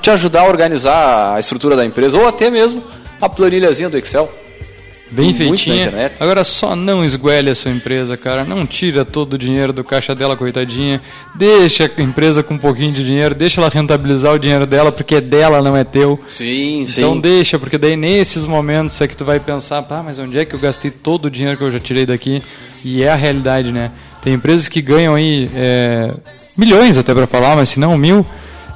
te 0.00 0.10
ajudar 0.10 0.42
a 0.42 0.48
organizar 0.48 1.34
a 1.34 1.40
estrutura 1.40 1.76
da 1.76 1.84
empresa, 1.84 2.18
ou 2.18 2.26
até 2.26 2.50
mesmo 2.50 2.82
a 3.20 3.28
planilhazinha 3.28 3.88
do 3.88 3.96
Excel. 3.96 4.30
Bem 5.12 5.34
feitinha. 5.34 6.12
Agora 6.20 6.44
só 6.44 6.76
não 6.76 7.04
esguele 7.04 7.50
a 7.50 7.54
sua 7.54 7.72
empresa, 7.72 8.16
cara. 8.16 8.44
Não 8.44 8.64
tira 8.64 9.04
todo 9.04 9.34
o 9.34 9.38
dinheiro 9.38 9.72
do 9.72 9.82
caixa 9.82 10.14
dela, 10.14 10.36
coitadinha. 10.36 11.02
Deixa 11.34 11.84
a 11.84 12.02
empresa 12.02 12.44
com 12.44 12.54
um 12.54 12.58
pouquinho 12.58 12.92
de 12.92 13.04
dinheiro, 13.04 13.34
deixa 13.34 13.60
ela 13.60 13.68
rentabilizar 13.68 14.34
o 14.34 14.38
dinheiro 14.38 14.66
dela, 14.66 14.92
porque 14.92 15.16
é 15.16 15.20
dela, 15.20 15.60
não 15.60 15.76
é 15.76 15.82
teu. 15.82 16.18
Sim, 16.28 16.86
sim. 16.86 17.00
Então 17.00 17.18
deixa, 17.18 17.58
porque 17.58 17.76
daí 17.76 17.96
nesses 17.96 18.46
momentos 18.46 19.00
é 19.00 19.08
que 19.08 19.16
tu 19.16 19.24
vai 19.24 19.40
pensar, 19.40 19.82
pá, 19.82 20.00
mas 20.00 20.20
onde 20.20 20.38
é 20.38 20.44
que 20.44 20.54
eu 20.54 20.60
gastei 20.60 20.92
todo 20.92 21.24
o 21.24 21.30
dinheiro 21.30 21.58
que 21.58 21.64
eu 21.64 21.72
já 21.72 21.80
tirei 21.80 22.06
daqui? 22.06 22.40
E 22.84 23.02
é 23.02 23.08
a 23.08 23.16
realidade, 23.16 23.72
né? 23.72 23.90
Tem 24.22 24.34
empresas 24.34 24.68
que 24.68 24.80
ganham 24.80 25.16
aí 25.16 25.50
é, 25.56 26.12
milhões 26.56 26.96
até 26.96 27.12
para 27.12 27.26
falar, 27.26 27.56
mas 27.56 27.70
se 27.70 27.80
não 27.80 27.98
mil. 27.98 28.24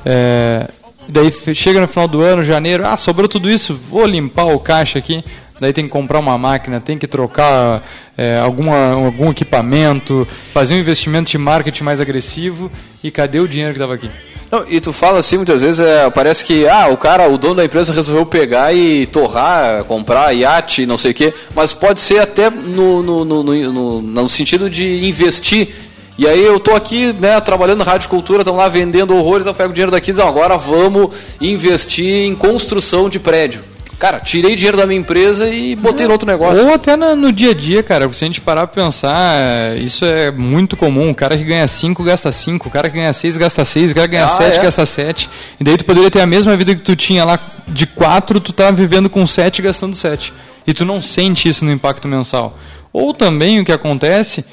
É, 0.05 0.68
daí 1.09 1.32
chega 1.55 1.80
no 1.80 1.88
final 1.88 2.09
do 2.09 2.20
ano, 2.20 2.42
janeiro, 2.42 2.86
ah, 2.86 2.96
sobrou 2.96 3.28
tudo 3.28 3.50
isso, 3.50 3.78
vou 3.90 4.07
limpar 4.07 4.46
o 4.46 4.59
caixa 4.59 4.98
aqui. 4.98 5.24
Daí 5.61 5.72
tem 5.72 5.84
que 5.84 5.90
comprar 5.90 6.18
uma 6.18 6.36
máquina, 6.36 6.80
tem 6.80 6.98
que 6.98 7.07
trocar 7.07 7.82
é, 8.18 8.38
alguma, 8.38 8.92
algum 8.92 9.30
equipamento, 9.30 10.26
fazer 10.52 10.74
um 10.74 10.78
investimento 10.78 11.30
de 11.30 11.38
marketing 11.38 11.84
mais 11.84 12.00
agressivo. 12.00 12.70
E 13.02 13.11
cadê 13.11 13.38
o 13.38 13.46
dinheiro 13.46 13.72
que 13.72 13.78
estava 13.78 13.94
aqui? 13.94 14.11
Não, 14.50 14.64
e 14.68 14.80
tu 14.80 14.92
fala 14.92 15.18
assim 15.18 15.36
muitas 15.36 15.62
vezes, 15.62 15.80
é, 15.80 16.09
parece 16.11 16.44
que 16.44 16.68
ah, 16.68 16.88
o 16.88 16.96
cara, 16.96 17.28
o 17.28 17.38
dono 17.38 17.57
da 17.57 17.64
empresa 17.64 17.92
resolveu 17.92 18.26
pegar 18.26 18.74
e 18.74 19.07
torrar, 19.07 19.84
comprar 19.84 20.32
iate, 20.32 20.86
não 20.86 20.96
sei 20.96 21.12
o 21.12 21.14
quê, 21.14 21.32
mas 21.55 21.72
pode 21.72 22.00
ser 22.00 22.20
até 22.20 22.50
no, 22.50 23.02
no, 23.02 23.24
no, 23.24 23.42
no, 23.42 24.02
no 24.02 24.28
sentido 24.28 24.68
de 24.68 25.07
investir 25.07 25.68
e 26.17 26.29
aí 26.29 26.45
eu 26.45 26.61
tô 26.61 26.75
aqui, 26.75 27.12
né, 27.12 27.41
trabalhando 27.41 27.79
na 27.79 27.85
Rádio 27.85 28.09
Cultura, 28.09 28.43
estão 28.43 28.57
lá 28.57 28.69
vendendo 28.69 29.17
horrores, 29.17 29.47
eu 29.47 29.55
pego 29.55 29.73
dinheiro 29.73 29.91
daqui 29.91 30.11
e 30.11 30.15
digo, 30.15 30.27
agora 30.27 30.57
vamos 30.57 31.15
investir 31.41 32.27
em 32.27 32.35
construção 32.35 33.09
de 33.09 33.19
prédio. 33.19 33.62
Cara, 33.99 34.21
tirei 34.21 34.55
dinheiro 34.55 34.77
da 34.77 34.87
minha 34.87 35.01
empresa 35.01 35.49
e 35.49 35.75
botei 35.77 36.05
é. 36.05 36.07
no 36.07 36.12
outro 36.12 36.27
negócio. 36.27 36.62
Ou 36.62 36.75
até 36.75 36.97
no, 36.97 37.17
no, 37.17 37.33
dia 37.33 37.53
a 37.53 37.55
dia, 37.55 37.83
cara. 37.83 38.12
Se 38.12 38.25
a 38.25 38.27
gente 38.27 38.41
parar 38.41 38.67
pra 38.67 38.83
pensar, 38.83 39.77
isso 39.79 40.05
é 40.05 40.31
muito 40.31 40.77
comum. 40.77 41.11
O 41.11 41.15
cara 41.15 41.37
que 41.37 41.45
ganha 41.45 41.67
5 41.67 42.03
gasta 42.03 42.31
5, 42.31 42.69
o 42.69 42.71
cara 42.71 42.91
que 42.91 42.97
ganha 42.97 43.12
6 43.12 43.37
gasta 43.37 43.65
6, 43.65 43.93
o 43.93 43.95
cara 43.95 44.09
que 44.09 44.15
ganha 44.15 44.29
7 44.29 44.57
ah, 44.57 44.61
é? 44.61 44.62
gasta 44.62 44.85
7. 44.85 45.31
E 45.61 45.65
daí 45.65 45.77
tu 45.77 45.85
poderia 45.85 46.11
ter 46.11 46.21
a 46.21 46.27
mesma 46.27 46.57
vida 46.57 46.75
que 46.75 46.83
tu 46.83 46.95
tinha 46.95 47.25
lá 47.25 47.39
de 47.67 47.87
4, 47.87 48.41
tu 48.41 48.53
tá 48.53 48.71
vivendo 48.71 49.09
com 49.09 49.27
7 49.27 49.62
gastando 49.62 49.95
7. 49.95 50.33
E 50.67 50.75
tu 50.75 50.85
não 50.85 51.01
sente 51.01 51.49
isso 51.49 51.65
no 51.65 51.73
impacto 51.73 52.09
mensal. 52.09 52.59
Ou 52.93 53.15
também 53.15 53.61
o 53.61 53.65
que 53.65 53.73
acontece, 53.73 54.45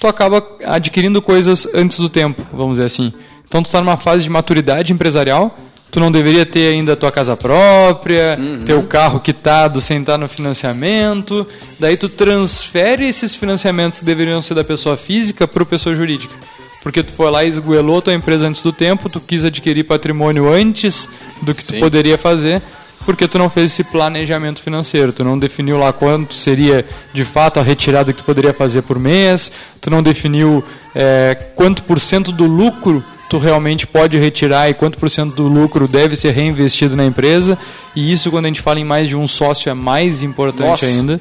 tu 0.00 0.08
acaba 0.08 0.42
adquirindo 0.64 1.20
coisas 1.20 1.68
antes 1.74 1.98
do 2.00 2.08
tempo, 2.08 2.44
vamos 2.52 2.72
dizer 2.72 2.86
assim. 2.86 3.12
Então 3.46 3.62
tu 3.62 3.70
tá 3.70 3.80
numa 3.80 3.96
fase 3.96 4.22
de 4.22 4.30
maturidade 4.30 4.92
empresarial 4.92 5.56
tu 5.90 5.98
não 5.98 6.10
deveria 6.10 6.46
ter 6.46 6.72
ainda 6.72 6.92
a 6.92 6.96
tua 6.96 7.10
casa 7.10 7.36
própria, 7.36 8.38
uhum. 8.38 8.64
ter 8.64 8.74
o 8.74 8.84
carro 8.84 9.18
quitado 9.20 9.80
sem 9.80 10.00
estar 10.00 10.16
no 10.16 10.28
financiamento. 10.28 11.46
Daí 11.78 11.96
tu 11.96 12.08
transfere 12.08 13.06
esses 13.08 13.34
financiamentos 13.34 13.98
que 13.98 14.04
deveriam 14.04 14.40
ser 14.40 14.54
da 14.54 14.64
pessoa 14.64 14.96
física 14.96 15.48
para 15.48 15.62
a 15.62 15.66
pessoa 15.66 15.94
jurídica. 15.94 16.34
Porque 16.82 17.02
tu 17.02 17.12
foi 17.12 17.30
lá 17.30 17.44
e 17.44 17.48
esgoelou 17.48 17.98
a 17.98 18.02
tua 18.02 18.14
empresa 18.14 18.48
antes 18.48 18.62
do 18.62 18.72
tempo, 18.72 19.08
tu 19.10 19.20
quis 19.20 19.44
adquirir 19.44 19.84
patrimônio 19.84 20.50
antes 20.50 21.08
do 21.42 21.54
que 21.54 21.64
tu 21.64 21.74
Sim. 21.74 21.80
poderia 21.80 22.16
fazer, 22.16 22.62
porque 23.10 23.26
tu 23.26 23.38
não 23.38 23.50
fez 23.50 23.72
esse 23.72 23.82
planejamento 23.82 24.62
financeiro, 24.62 25.12
tu 25.12 25.24
não 25.24 25.36
definiu 25.36 25.76
lá 25.76 25.92
quanto 25.92 26.32
seria 26.32 26.86
de 27.12 27.24
fato 27.24 27.58
a 27.58 27.62
retirada 27.62 28.12
que 28.12 28.18
tu 28.18 28.24
poderia 28.24 28.54
fazer 28.54 28.82
por 28.82 29.00
mês, 29.00 29.50
tu 29.80 29.90
não 29.90 30.00
definiu 30.00 30.62
é, 30.94 31.36
quanto 31.56 31.82
por 31.82 31.98
cento 31.98 32.30
do 32.30 32.46
lucro 32.46 33.02
tu 33.28 33.36
realmente 33.36 33.84
pode 33.84 34.16
retirar 34.16 34.70
e 34.70 34.74
quanto 34.74 34.96
por 34.96 35.10
cento 35.10 35.34
do 35.34 35.48
lucro 35.48 35.88
deve 35.88 36.14
ser 36.14 36.30
reinvestido 36.30 36.94
na 36.94 37.04
empresa. 37.04 37.58
E 37.96 38.12
isso, 38.12 38.30
quando 38.30 38.44
a 38.44 38.48
gente 38.48 38.60
fala 38.60 38.78
em 38.78 38.84
mais 38.84 39.08
de 39.08 39.16
um 39.16 39.26
sócio, 39.26 39.68
é 39.68 39.74
mais 39.74 40.22
importante 40.22 40.68
Nossa. 40.68 40.86
ainda. 40.86 41.20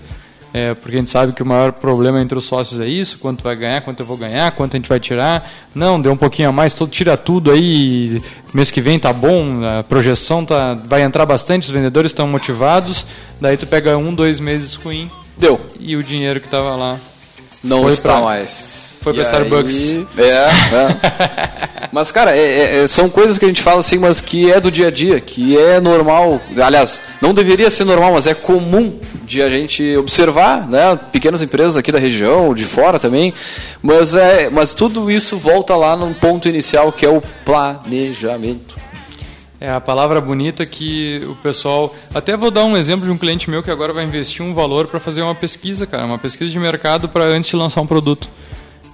É, 0.53 0.73
porque 0.73 0.95
a 0.95 0.99
gente 0.99 1.11
sabe 1.11 1.33
que 1.33 1.43
o 1.43 1.45
maior 1.45 1.71
problema 1.73 2.21
entre 2.21 2.37
os 2.37 2.45
sócios 2.45 2.79
é 2.79 2.87
isso, 2.87 3.19
quanto 3.19 3.43
vai 3.43 3.55
ganhar, 3.55 3.81
quanto 3.81 3.99
eu 3.99 4.05
vou 4.05 4.17
ganhar, 4.17 4.51
quanto 4.51 4.75
a 4.75 4.79
gente 4.79 4.89
vai 4.89 4.99
tirar. 4.99 5.49
Não, 5.75 6.01
deu 6.01 6.11
um 6.11 6.17
pouquinho 6.17 6.49
a 6.49 6.51
mais, 6.51 6.73
todo, 6.73 6.89
tira 6.89 7.15
tudo 7.15 7.51
aí, 7.51 8.21
mês 8.53 8.71
que 8.71 8.81
vem 8.81 8.97
tá 8.97 9.13
bom, 9.13 9.63
a 9.63 9.83
projeção 9.83 10.43
tá, 10.43 10.73
vai 10.73 11.03
entrar 11.03 11.25
bastante, 11.25 11.67
os 11.67 11.71
vendedores 11.71 12.11
estão 12.11 12.27
motivados, 12.27 13.05
daí 13.39 13.57
tu 13.57 13.67
pega 13.67 13.95
um, 13.97 14.13
dois 14.13 14.39
meses 14.39 14.73
ruim. 14.73 15.09
Deu. 15.37 15.59
E 15.79 15.95
o 15.95 16.03
dinheiro 16.03 16.39
que 16.39 16.47
estava 16.47 16.75
lá. 16.75 16.97
Não 17.63 17.87
está 17.89 18.13
pra... 18.13 18.21
mais. 18.21 18.88
Foi 19.01 19.13
para 19.13 19.23
Starbucks. 19.23 19.75
Aí, 19.75 20.07
é, 20.17 20.23
é. 20.23 21.89
mas, 21.91 22.11
cara, 22.11 22.35
é, 22.35 22.39
é, 22.39 22.83
é, 22.83 22.87
são 22.87 23.09
coisas 23.09 23.37
que 23.37 23.45
a 23.45 23.47
gente 23.47 23.61
fala 23.61 23.79
assim, 23.79 23.97
mas 23.97 24.19
que 24.19 24.51
é 24.51 24.59
do 24.59 24.69
dia 24.69 24.87
a 24.87 24.91
dia, 24.91 25.19
que 25.19 25.57
é 25.57 25.79
normal. 25.79 26.41
Aliás, 26.61 27.01
não 27.21 27.33
deveria 27.33 27.71
ser 27.71 27.85
normal, 27.85 28.13
mas 28.13 28.27
é 28.27 28.33
comum 28.33 28.99
de 29.23 29.41
a 29.41 29.49
gente 29.49 29.95
observar, 29.95 30.67
né? 30.67 30.99
Pequenas 31.11 31.41
empresas 31.41 31.77
aqui 31.77 31.91
da 31.91 31.99
região, 31.99 32.53
de 32.53 32.65
fora 32.65 32.99
também. 32.99 33.33
Mas, 33.81 34.15
é, 34.15 34.49
mas 34.49 34.73
tudo 34.73 35.09
isso 35.09 35.37
volta 35.37 35.75
lá 35.75 35.95
num 35.95 36.13
ponto 36.13 36.49
inicial 36.49 36.91
que 36.91 37.05
é 37.05 37.09
o 37.09 37.21
planejamento. 37.45 38.75
É 39.61 39.69
a 39.69 39.81
palavra 39.81 40.21
bonita 40.21 40.65
que 40.65 41.21
o 41.25 41.35
pessoal. 41.35 41.93
Até 42.13 42.37
vou 42.37 42.49
dar 42.49 42.63
um 42.63 42.77
exemplo 42.77 43.05
de 43.05 43.11
um 43.11 43.17
cliente 43.17 43.49
meu 43.49 43.61
que 43.61 43.69
agora 43.69 43.91
vai 43.91 44.05
investir 44.05 44.43
um 44.43 44.53
valor 44.53 44.87
para 44.87 45.01
fazer 45.01 45.21
uma 45.21 45.35
pesquisa, 45.35 45.85
cara, 45.85 46.05
uma 46.05 46.17
pesquisa 46.17 46.49
de 46.49 46.57
mercado 46.57 47.09
para 47.09 47.25
antes 47.25 47.49
de 47.49 47.57
lançar 47.57 47.81
um 47.81 47.87
produto. 47.87 48.29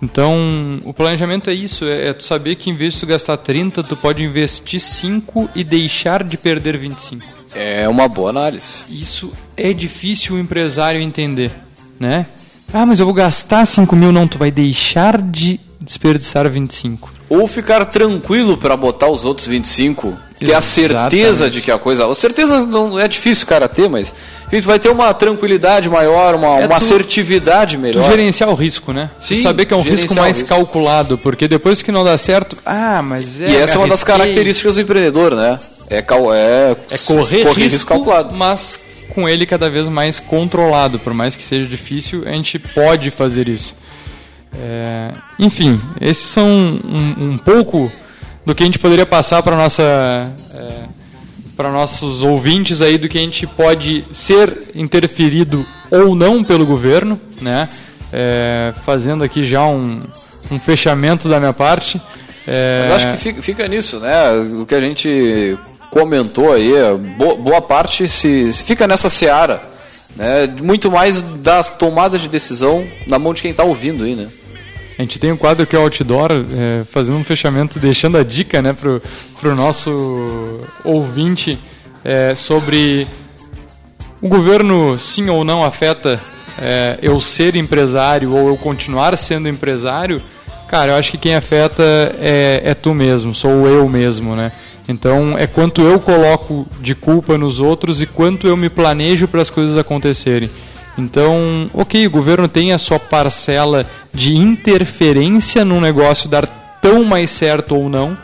Então, 0.06 0.80
o 0.86 0.94
planejamento 0.94 1.50
é 1.50 1.54
isso, 1.54 1.84
é, 1.86 2.10
é, 2.10 2.14
tu 2.14 2.24
saber 2.24 2.56
que 2.58 2.70
em 2.70 2.76
vez 2.76 2.94
de 2.94 3.00
tu 3.00 3.08
gastar 3.08 3.38
30, 3.38 3.82
tu 3.82 3.98
pode 3.98 4.24
investir 4.24 4.80
5 4.80 5.50
e 5.56 5.64
deixar 5.64 6.24
de 6.24 6.38
perder 6.38 6.78
25. 6.78 7.26
É 7.56 7.90
uma 7.90 8.08
boa 8.08 8.30
análise. 8.30 8.84
Isso 8.88 9.34
é 9.58 9.74
difícil 9.74 10.36
o 10.36 10.40
empresário 10.40 11.02
entender, 11.02 11.52
né? 12.00 12.28
Ah, 12.72 12.86
mas 12.86 13.00
eu 13.00 13.06
vou 13.08 13.16
gastar 13.16 13.66
5 13.66 13.96
mil, 13.96 14.12
não, 14.12 14.28
tu 14.28 14.38
vai 14.38 14.52
deixar 14.52 15.20
de 15.20 15.60
desperdiçar 15.82 16.48
25. 16.48 17.12
Ou 17.28 17.48
ficar 17.48 17.84
tranquilo 17.86 18.58
para 18.58 18.78
botar 18.78 19.08
os 19.08 19.26
outros 19.26 19.48
25 19.48 20.16
ter 20.40 20.54
a 20.54 20.62
certeza 20.62 21.50
de 21.50 21.62
que 21.62 21.72
a 21.72 21.78
coisa. 21.78 22.10
A 22.10 22.16
certeza 22.16 22.66
não 22.66 23.00
é 23.00 23.08
difícil, 23.08 23.48
cara, 23.48 23.68
ter, 23.68 23.90
mas. 23.90 24.14
Enfim, 24.48 24.62
tu 24.62 24.68
vai 24.68 24.80
ter 24.80 24.90
uma 24.90 25.14
tranquilidade 25.14 25.90
maior, 25.90 26.36
uma, 26.36 26.60
é 26.60 26.66
uma 26.66 26.68
tu, 26.68 26.74
assertividade 26.74 27.78
melhor. 27.78 28.04
Tu 28.04 28.12
gerenciar 28.12 28.50
o 28.50 28.54
risco, 28.54 28.92
né? 28.92 29.10
Sim, 29.20 29.36
tu 29.36 29.42
saber 29.42 29.66
que 29.66 29.74
é 29.74 29.78
um 29.78 29.82
risco 29.82 30.14
mais 30.16 30.38
risco. 30.40 30.50
calculado, 30.50 31.18
porque 31.18 31.48
depois 31.48 31.82
que 31.82 31.92
não 31.92 32.04
dá 32.04 32.18
certo. 32.18 32.58
Ah, 32.66 33.02
mas 33.02 33.40
é. 33.40 33.50
E 33.50 33.56
essa 33.58 33.76
é 33.76 33.78
uma 33.78 33.88
das 33.88 34.04
características 34.04 34.76
do 34.76 34.82
empreendedor, 34.82 35.36
né? 35.36 35.60
É, 35.90 36.02
cal, 36.02 36.34
é, 36.34 36.76
é 36.90 36.98
correr, 36.98 37.44
correr 37.44 37.62
risco, 37.62 37.62
risco 37.62 37.88
calculado. 37.88 38.34
Mas 38.36 38.80
com 39.14 39.30
ele 39.30 39.46
cada 39.46 39.70
vez 39.70 39.88
mais 39.88 40.20
controlado. 40.20 41.00
Por 41.00 41.14
mais 41.14 41.36
que 41.36 41.44
seja 41.44 41.66
difícil, 41.66 42.24
a 42.26 42.34
gente 42.34 42.60
pode 42.60 43.10
fazer 43.10 43.48
isso. 43.48 43.76
É, 44.60 45.12
enfim, 45.40 45.80
esses 46.00 46.26
são 46.26 46.48
um, 46.48 47.32
um 47.32 47.38
pouco 47.38 47.92
do 48.46 48.54
que 48.54 48.64
a 48.64 48.66
gente 48.66 48.80
poderia 48.80 49.06
passar 49.06 49.42
para 49.42 49.56
nossa 49.56 50.32
é, 50.54 50.86
para 51.56 51.72
nossos 51.72 52.22
ouvintes 52.22 52.82
aí 52.82 52.98
do 52.98 53.08
que 53.08 53.18
a 53.18 53.22
gente 53.22 53.48
pode 53.48 54.06
ser 54.12 54.72
interferido 54.76 55.66
ou 55.90 56.16
não 56.16 56.44
pelo 56.44 56.66
governo, 56.66 57.20
né? 57.42 57.70
É, 58.12 58.74
fazendo 58.84 59.24
aqui 59.24 59.44
já 59.44 59.66
um, 59.66 60.02
um 60.52 60.60
fechamento 60.60 61.28
da 61.30 61.40
minha 61.40 61.54
parte. 61.54 62.02
É... 62.48 62.88
Eu 62.90 62.96
acho 62.96 63.12
que 63.12 63.18
fica, 63.18 63.42
fica 63.42 63.68
nisso, 63.68 64.00
né? 64.00 64.34
O 64.60 64.66
que 64.66 64.76
a 64.76 64.82
gente 64.82 65.58
comentou 65.90 66.54
aí, 66.54 66.72
boa 67.40 67.62
parte 67.62 68.08
se, 68.08 68.52
se 68.52 68.64
fica 68.64 68.86
nessa 68.86 69.10
seara, 69.10 69.64
né? 70.16 70.48
Muito 70.62 70.92
mais 70.92 71.22
das 71.22 71.70
tomadas 71.70 72.20
de 72.20 72.28
decisão 72.28 72.86
na 73.08 73.18
mão 73.18 73.34
de 73.34 73.42
quem 73.42 73.52
está 73.52 73.64
ouvindo 73.64 74.04
aí, 74.04 74.16
né? 74.16 74.28
A 74.98 75.02
gente 75.02 75.20
tem 75.20 75.32
um 75.32 75.38
quadro 75.38 75.68
que 75.68 75.76
é 75.76 75.80
o 75.80 75.82
Outdoor, 75.82 76.32
é, 76.50 76.84
fazendo 76.86 77.18
um 77.18 77.24
fechamento, 77.24 77.80
deixando 77.80 78.18
a 78.18 78.24
dica 78.24 78.62
né, 78.62 78.74
para 78.74 79.50
o 79.50 79.56
nosso 79.56 80.62
ouvinte 80.86 81.60
é, 82.04 82.34
sobre 82.34 83.06
o 84.22 84.28
governo 84.30 84.98
sim 84.98 85.30
ou 85.30 85.44
não 85.44 85.64
afeta 85.64 86.20
é, 86.58 86.98
eu 87.02 87.20
ser 87.20 87.56
empresário 87.58 88.34
ou 88.34 88.48
eu 88.48 88.58
continuar 88.58 89.18
sendo 89.18 89.50
empresário. 89.50 90.22
Cara, 90.70 90.94
eu 90.94 90.96
acho 90.96 91.12
que 91.12 91.18
quem 91.18 91.36
afeta 91.36 91.84
é, 92.20 92.62
é 92.64 92.74
tu 92.74 92.94
mesmo, 92.94 93.36
sou 93.36 93.68
eu 93.68 93.88
mesmo, 93.90 94.36
né? 94.36 94.52
Então 94.88 95.38
é 95.38 95.48
quanto 95.48 95.82
eu 95.82 96.00
coloco 96.00 96.66
de 96.80 96.96
culpa 96.96 97.38
nos 97.38 97.60
outros 97.60 98.02
e 98.02 98.06
quanto 98.06 98.48
eu 98.48 98.56
me 98.56 98.70
planejo 98.70 99.28
para 99.28 99.42
as 99.42 99.50
coisas 99.50 99.78
acontecerem. 99.78 100.50
Então, 100.98 101.70
ok, 101.74 102.08
o 102.08 102.12
governo 102.12 102.48
tem 102.48 102.72
a 102.72 102.78
sua 102.78 103.00
parcela 103.00 103.86
de 104.14 104.36
interferência 104.36 105.66
no 105.66 105.82
negócio 105.82 106.30
dar 106.30 106.48
tão 106.82 107.04
mais 107.04 107.32
certo 107.32 107.76
ou 107.76 107.90
não, 107.90 108.18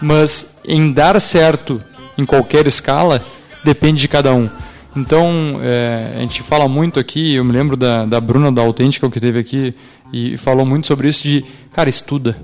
mas 0.00 0.54
em 0.64 0.92
dar 0.92 1.20
certo 1.20 1.80
em 2.18 2.26
qualquer 2.26 2.66
escala 2.66 3.20
depende 3.64 4.00
de 4.00 4.08
cada 4.08 4.34
um. 4.34 4.48
Então, 4.94 5.58
é, 5.62 6.12
a 6.16 6.20
gente 6.20 6.42
fala 6.42 6.68
muito 6.68 7.00
aqui, 7.00 7.34
eu 7.34 7.44
me 7.44 7.52
lembro 7.52 7.76
da, 7.76 8.04
da 8.04 8.20
Bruna 8.20 8.52
da 8.52 8.60
Autêntica 8.60 9.08
que 9.08 9.18
teve 9.18 9.38
aqui 9.38 9.74
e 10.12 10.36
falou 10.36 10.66
muito 10.66 10.86
sobre 10.86 11.08
isso 11.08 11.22
de, 11.22 11.44
cara, 11.72 11.88
estuda 11.88 12.36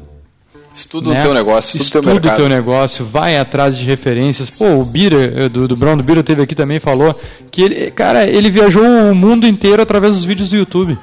Estuda 0.79 1.11
né? 1.11 1.19
o 1.19 1.23
teu 1.23 1.35
negócio, 1.35 1.77
estuda, 1.77 2.09
estuda 2.09 2.15
o 2.15 2.21
teu, 2.21 2.37
teu 2.37 2.49
negócio, 2.49 3.05
vai 3.05 3.37
atrás 3.37 3.77
de 3.77 3.85
referências. 3.85 4.49
Pô, 4.49 4.77
o 4.77 4.85
Bira, 4.85 5.45
eh, 5.45 5.49
do, 5.49 5.67
do 5.67 5.77
Brown 5.77 5.97
do 5.97 6.05
Bira, 6.05 6.23
teve 6.23 6.41
aqui 6.41 6.55
também, 6.55 6.79
falou 6.79 7.19
que 7.51 7.63
ele, 7.63 7.91
cara, 7.91 8.25
ele 8.29 8.49
viajou 8.49 8.85
o 8.85 9.13
mundo 9.13 9.45
inteiro 9.45 9.83
através 9.83 10.15
dos 10.15 10.25
vídeos 10.25 10.49
do 10.51 10.57
YouTube. 10.57 10.97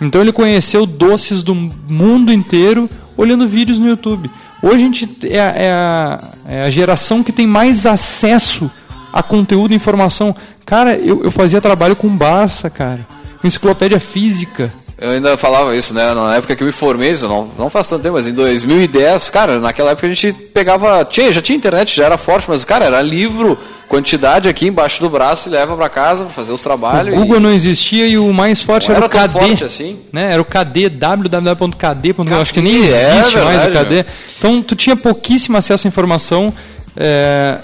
Então 0.00 0.20
ele 0.20 0.30
conheceu 0.30 0.86
doces 0.86 1.42
do 1.42 1.56
mundo 1.56 2.32
inteiro 2.32 2.88
olhando 3.16 3.48
vídeos 3.48 3.80
no 3.80 3.88
YouTube. 3.88 4.30
Hoje 4.62 4.76
a 4.76 4.78
gente 4.78 5.08
é, 5.24 5.36
é, 5.36 5.72
a, 5.72 6.32
é 6.46 6.62
a 6.62 6.70
geração 6.70 7.24
que 7.24 7.32
tem 7.32 7.48
mais 7.48 7.84
acesso 7.84 8.70
a 9.12 9.24
conteúdo 9.24 9.72
e 9.72 9.76
informação. 9.76 10.36
Cara, 10.64 10.94
eu, 10.96 11.24
eu 11.24 11.32
fazia 11.32 11.60
trabalho 11.60 11.96
com 11.96 12.08
Barça, 12.08 12.70
cara. 12.70 13.04
Enciclopédia 13.42 13.98
física. 13.98 14.72
Eu 14.98 15.10
ainda 15.10 15.36
falava 15.36 15.76
isso, 15.76 15.94
né? 15.94 16.14
Na 16.14 16.36
época 16.36 16.56
que 16.56 16.62
eu 16.62 16.66
me 16.66 16.72
formei, 16.72 17.10
isso 17.10 17.28
não, 17.28 17.50
não 17.58 17.68
faz 17.68 17.86
tanto 17.86 18.02
tempo, 18.02 18.14
mas 18.14 18.26
em 18.26 18.32
2010, 18.32 19.28
cara, 19.28 19.58
naquela 19.58 19.90
época 19.90 20.06
a 20.06 20.12
gente 20.12 20.32
pegava. 20.32 21.04
Tinha, 21.04 21.30
já 21.32 21.42
tinha 21.42 21.56
internet, 21.56 21.94
já 21.94 22.06
era 22.06 22.16
forte, 22.16 22.48
mas, 22.48 22.64
cara, 22.64 22.86
era 22.86 23.02
livro, 23.02 23.58
quantidade 23.88 24.48
aqui 24.48 24.66
embaixo 24.66 25.00
do 25.02 25.10
braço 25.10 25.50
e 25.50 25.52
leva 25.52 25.76
para 25.76 25.90
casa 25.90 26.24
pra 26.24 26.32
fazer 26.32 26.52
os 26.52 26.62
trabalhos. 26.62 27.14
O 27.14 27.18
Google 27.18 27.36
e... 27.36 27.40
não 27.40 27.52
existia 27.52 28.06
e 28.06 28.16
o 28.16 28.32
mais 28.32 28.62
forte 28.62 28.90
era, 28.90 28.98
era, 28.98 29.06
o 29.06 29.10
KD. 29.10 29.28
Forte 29.28 29.64
assim. 29.64 29.98
Né? 30.10 30.32
Era 30.32 30.40
o 30.40 30.44
KD, 30.46 30.88
www.kd.com. 30.88 32.34
Acho 32.40 32.54
que 32.54 32.62
nem 32.62 32.76
existe 32.76 33.36
é, 33.36 33.44
mais 33.44 33.66
o 33.66 33.72
KD. 33.72 33.94
Meu. 33.94 34.04
Então 34.38 34.62
tu 34.62 34.74
tinha 34.74 34.96
pouquíssimo 34.96 35.58
acesso 35.58 35.86
à 35.86 35.88
informação. 35.88 36.54
É, 36.96 37.58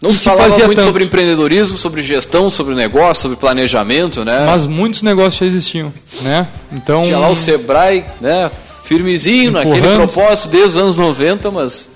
não 0.00 0.12
se 0.14 0.24
falava 0.24 0.48
muito 0.48 0.76
tanto. 0.76 0.82
sobre 0.82 1.04
empreendedorismo, 1.04 1.76
sobre 1.76 2.02
gestão, 2.02 2.48
sobre 2.48 2.74
negócio, 2.74 3.22
sobre 3.22 3.36
planejamento, 3.36 4.24
né? 4.24 4.46
Mas 4.46 4.66
muitos 4.66 5.02
negócios 5.02 5.36
já 5.36 5.46
existiam, 5.46 5.92
né? 6.22 6.46
Então 6.72 7.02
tinha 7.02 7.18
lá 7.18 7.28
o 7.28 7.34
Sebrae, 7.34 8.04
né? 8.20 8.50
Firmezinho 8.84 9.50
Empurrando. 9.50 9.68
naquele 9.68 9.94
propósito 9.94 10.48
desde 10.48 10.68
os 10.70 10.76
anos 10.78 10.96
90, 10.96 11.50
mas 11.50 11.90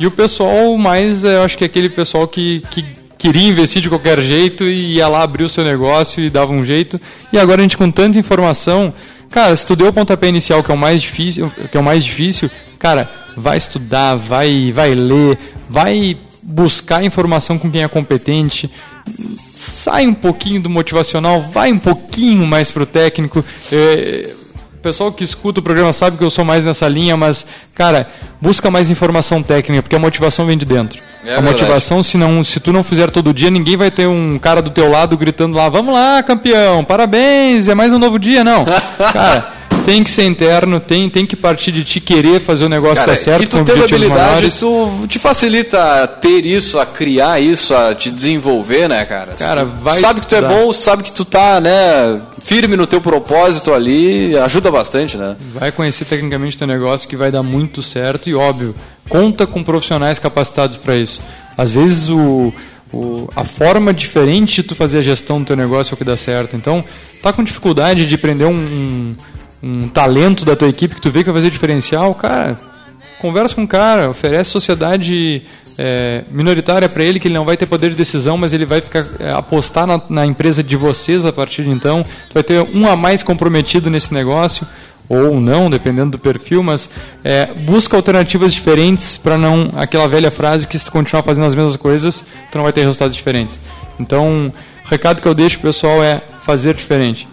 e 0.00 0.06
o 0.06 0.10
pessoal 0.10 0.76
mais, 0.78 1.24
eu 1.24 1.42
acho 1.42 1.58
que 1.58 1.62
é 1.62 1.66
aquele 1.66 1.90
pessoal 1.90 2.26
que, 2.26 2.62
que 2.70 2.82
queria 3.18 3.46
investir 3.46 3.82
de 3.82 3.88
qualquer 3.90 4.18
jeito 4.22 4.64
e 4.64 4.94
ia 4.94 5.06
lá 5.06 5.22
abrir 5.22 5.44
o 5.44 5.48
seu 5.48 5.62
negócio 5.62 6.24
e 6.24 6.30
dava 6.30 6.52
um 6.52 6.64
jeito. 6.64 6.98
E 7.30 7.38
agora 7.38 7.60
a 7.60 7.62
gente 7.62 7.76
com 7.76 7.90
tanta 7.90 8.18
informação, 8.18 8.94
cara, 9.28 9.54
se 9.54 9.66
tu 9.66 9.76
deu 9.76 9.88
o 9.88 9.92
pontapé 9.92 10.28
inicial, 10.28 10.64
que 10.64 10.70
é 10.70 10.74
o 10.74 10.78
mais 10.78 11.02
difícil, 11.02 11.52
que 11.70 11.76
é 11.76 11.80
o 11.80 11.84
mais 11.84 12.02
difícil, 12.02 12.50
cara, 12.78 13.10
vai 13.36 13.58
estudar, 13.58 14.16
vai, 14.16 14.72
vai 14.72 14.94
ler, 14.94 15.38
vai 15.68 16.16
buscar 16.42 17.02
informação 17.02 17.58
com 17.58 17.70
quem 17.70 17.82
é 17.82 17.88
competente, 17.88 18.70
sai 19.54 20.06
um 20.06 20.14
pouquinho 20.14 20.60
do 20.60 20.70
motivacional, 20.70 21.42
vai 21.42 21.72
um 21.72 21.78
pouquinho 21.78 22.46
mais 22.46 22.70
pro 22.70 22.86
técnico. 22.86 23.44
É, 23.72 24.34
o 24.74 24.82
pessoal 24.82 25.12
que 25.12 25.22
escuta 25.22 25.60
o 25.60 25.62
programa 25.62 25.92
sabe 25.92 26.16
que 26.16 26.24
eu 26.24 26.30
sou 26.30 26.44
mais 26.44 26.64
nessa 26.64 26.88
linha, 26.88 27.16
mas, 27.16 27.44
cara, 27.74 28.08
busca 28.40 28.70
mais 28.70 28.90
informação 28.90 29.42
técnica, 29.42 29.82
porque 29.82 29.96
a 29.96 29.98
motivação 29.98 30.46
vem 30.46 30.56
de 30.56 30.64
dentro. 30.64 31.02
É 31.24 31.34
a 31.34 31.42
motivação, 31.42 32.02
se, 32.02 32.16
não, 32.16 32.42
se 32.42 32.58
tu 32.60 32.72
não 32.72 32.82
fizer 32.82 33.10
todo 33.10 33.34
dia, 33.34 33.50
ninguém 33.50 33.76
vai 33.76 33.90
ter 33.90 34.06
um 34.06 34.38
cara 34.38 34.62
do 34.62 34.70
teu 34.70 34.90
lado 34.90 35.18
gritando 35.18 35.54
lá, 35.54 35.68
vamos 35.68 35.92
lá, 35.92 36.22
campeão, 36.22 36.82
parabéns, 36.82 37.68
é 37.68 37.74
mais 37.74 37.92
um 37.92 37.98
novo 37.98 38.18
dia, 38.18 38.42
não. 38.42 38.64
cara, 39.12 39.52
tem 39.90 40.04
que 40.04 40.10
ser 40.10 40.22
interno, 40.22 40.78
tem, 40.78 41.10
tem 41.10 41.26
que 41.26 41.34
partir 41.34 41.72
de 41.72 41.82
te 41.82 41.98
querer 41.98 42.40
fazer 42.40 42.64
o 42.64 42.68
negócio 42.68 42.98
Cara, 42.98 43.10
dar 43.10 43.16
certo. 43.16 43.42
E 43.42 43.46
tu 43.48 43.64
tendo 43.64 43.82
habilidade, 43.82 44.48
tu 44.56 45.04
te 45.08 45.18
facilita 45.18 46.06
ter 46.06 46.46
isso, 46.46 46.78
a 46.78 46.86
criar 46.86 47.40
isso, 47.40 47.74
a 47.74 47.92
te 47.92 48.08
desenvolver, 48.08 48.88
né, 48.88 49.04
cara? 49.04 49.32
Cara, 49.32 49.64
vai 49.64 49.98
sabe 49.98 50.20
estudar. 50.20 50.42
que 50.42 50.48
tu 50.48 50.54
é 50.54 50.62
bom, 50.62 50.72
sabe 50.72 51.02
que 51.02 51.12
tu 51.12 51.24
tá, 51.24 51.60
né, 51.60 52.22
firme 52.40 52.76
no 52.76 52.86
teu 52.86 53.00
propósito 53.00 53.74
ali, 53.74 54.38
ajuda 54.38 54.70
bastante, 54.70 55.16
né? 55.16 55.36
Vai 55.54 55.72
conhecer 55.72 56.04
tecnicamente 56.04 56.56
teu 56.56 56.68
negócio 56.68 57.08
que 57.08 57.16
vai 57.16 57.32
dar 57.32 57.42
muito 57.42 57.82
certo 57.82 58.30
e 58.30 58.34
óbvio, 58.34 58.76
conta 59.08 59.44
com 59.44 59.60
profissionais 59.64 60.20
capacitados 60.20 60.76
para 60.76 60.94
isso. 60.94 61.20
Às 61.58 61.72
vezes 61.72 62.08
o 62.08 62.54
o, 62.92 63.28
a 63.36 63.44
forma 63.44 63.94
diferente 63.94 64.56
de 64.56 64.62
tu 64.64 64.74
fazer 64.74 64.98
a 64.98 65.02
gestão 65.02 65.38
do 65.40 65.46
teu 65.46 65.56
negócio 65.56 65.92
é 65.92 65.94
o 65.94 65.96
que 65.96 66.02
dá 66.02 66.16
certo. 66.16 66.56
Então, 66.56 66.84
tá 67.22 67.32
com 67.32 67.44
dificuldade 67.44 68.04
de 68.04 68.18
prender 68.18 68.48
um, 68.48 68.50
um, 68.50 69.16
um 69.62 69.88
talento 69.88 70.44
da 70.44 70.56
tua 70.56 70.68
equipe 70.68 70.94
que 70.94 71.00
tu 71.00 71.10
vê 71.10 71.20
que 71.20 71.30
vai 71.30 71.40
fazer 71.40 71.50
diferencial, 71.50 72.14
cara, 72.14 72.58
conversa 73.20 73.54
com 73.54 73.64
o 73.64 73.68
cara, 73.68 74.10
oferece 74.10 74.50
sociedade 74.50 75.44
é, 75.76 76.24
minoritária 76.30 76.88
para 76.88 77.02
ele, 77.02 77.20
que 77.20 77.28
ele 77.28 77.34
não 77.34 77.44
vai 77.44 77.56
ter 77.56 77.66
poder 77.66 77.90
de 77.90 77.96
decisão, 77.96 78.36
mas 78.36 78.52
ele 78.52 78.64
vai 78.64 78.80
ficar 78.80 79.06
é, 79.18 79.30
apostar 79.32 79.86
na, 79.86 80.02
na, 80.08 80.26
empresa 80.26 80.62
de 80.62 80.76
vocês 80.76 81.24
a 81.24 81.32
partir 81.32 81.64
de 81.64 81.70
então. 81.70 82.04
Tu 82.28 82.34
vai 82.34 82.42
ter 82.42 82.60
um 82.74 82.88
a 82.88 82.96
mais 82.96 83.22
comprometido 83.22 83.90
nesse 83.90 84.12
negócio, 84.12 84.66
ou 85.08 85.40
não, 85.40 85.68
dependendo 85.68 86.12
do 86.12 86.18
perfil, 86.18 86.62
mas 86.62 86.88
é, 87.24 87.52
busca 87.60 87.96
alternativas 87.96 88.54
diferentes 88.54 89.18
para 89.18 89.36
não. 89.36 89.70
aquela 89.74 90.08
velha 90.08 90.30
frase 90.30 90.68
que 90.68 90.78
se 90.78 90.84
tu 90.84 90.92
continuar 90.92 91.22
fazendo 91.22 91.46
as 91.46 91.54
mesmas 91.54 91.76
coisas, 91.76 92.26
tu 92.52 92.58
não 92.58 92.62
vai 92.62 92.72
ter 92.72 92.82
resultados 92.82 93.16
diferentes. 93.16 93.58
Então, 93.98 94.52
o 94.84 94.88
recado 94.88 95.20
que 95.20 95.26
eu 95.26 95.34
deixo 95.34 95.58
pro 95.58 95.70
pessoal 95.70 96.02
é 96.02 96.22
fazer 96.42 96.74
diferente. 96.74 97.26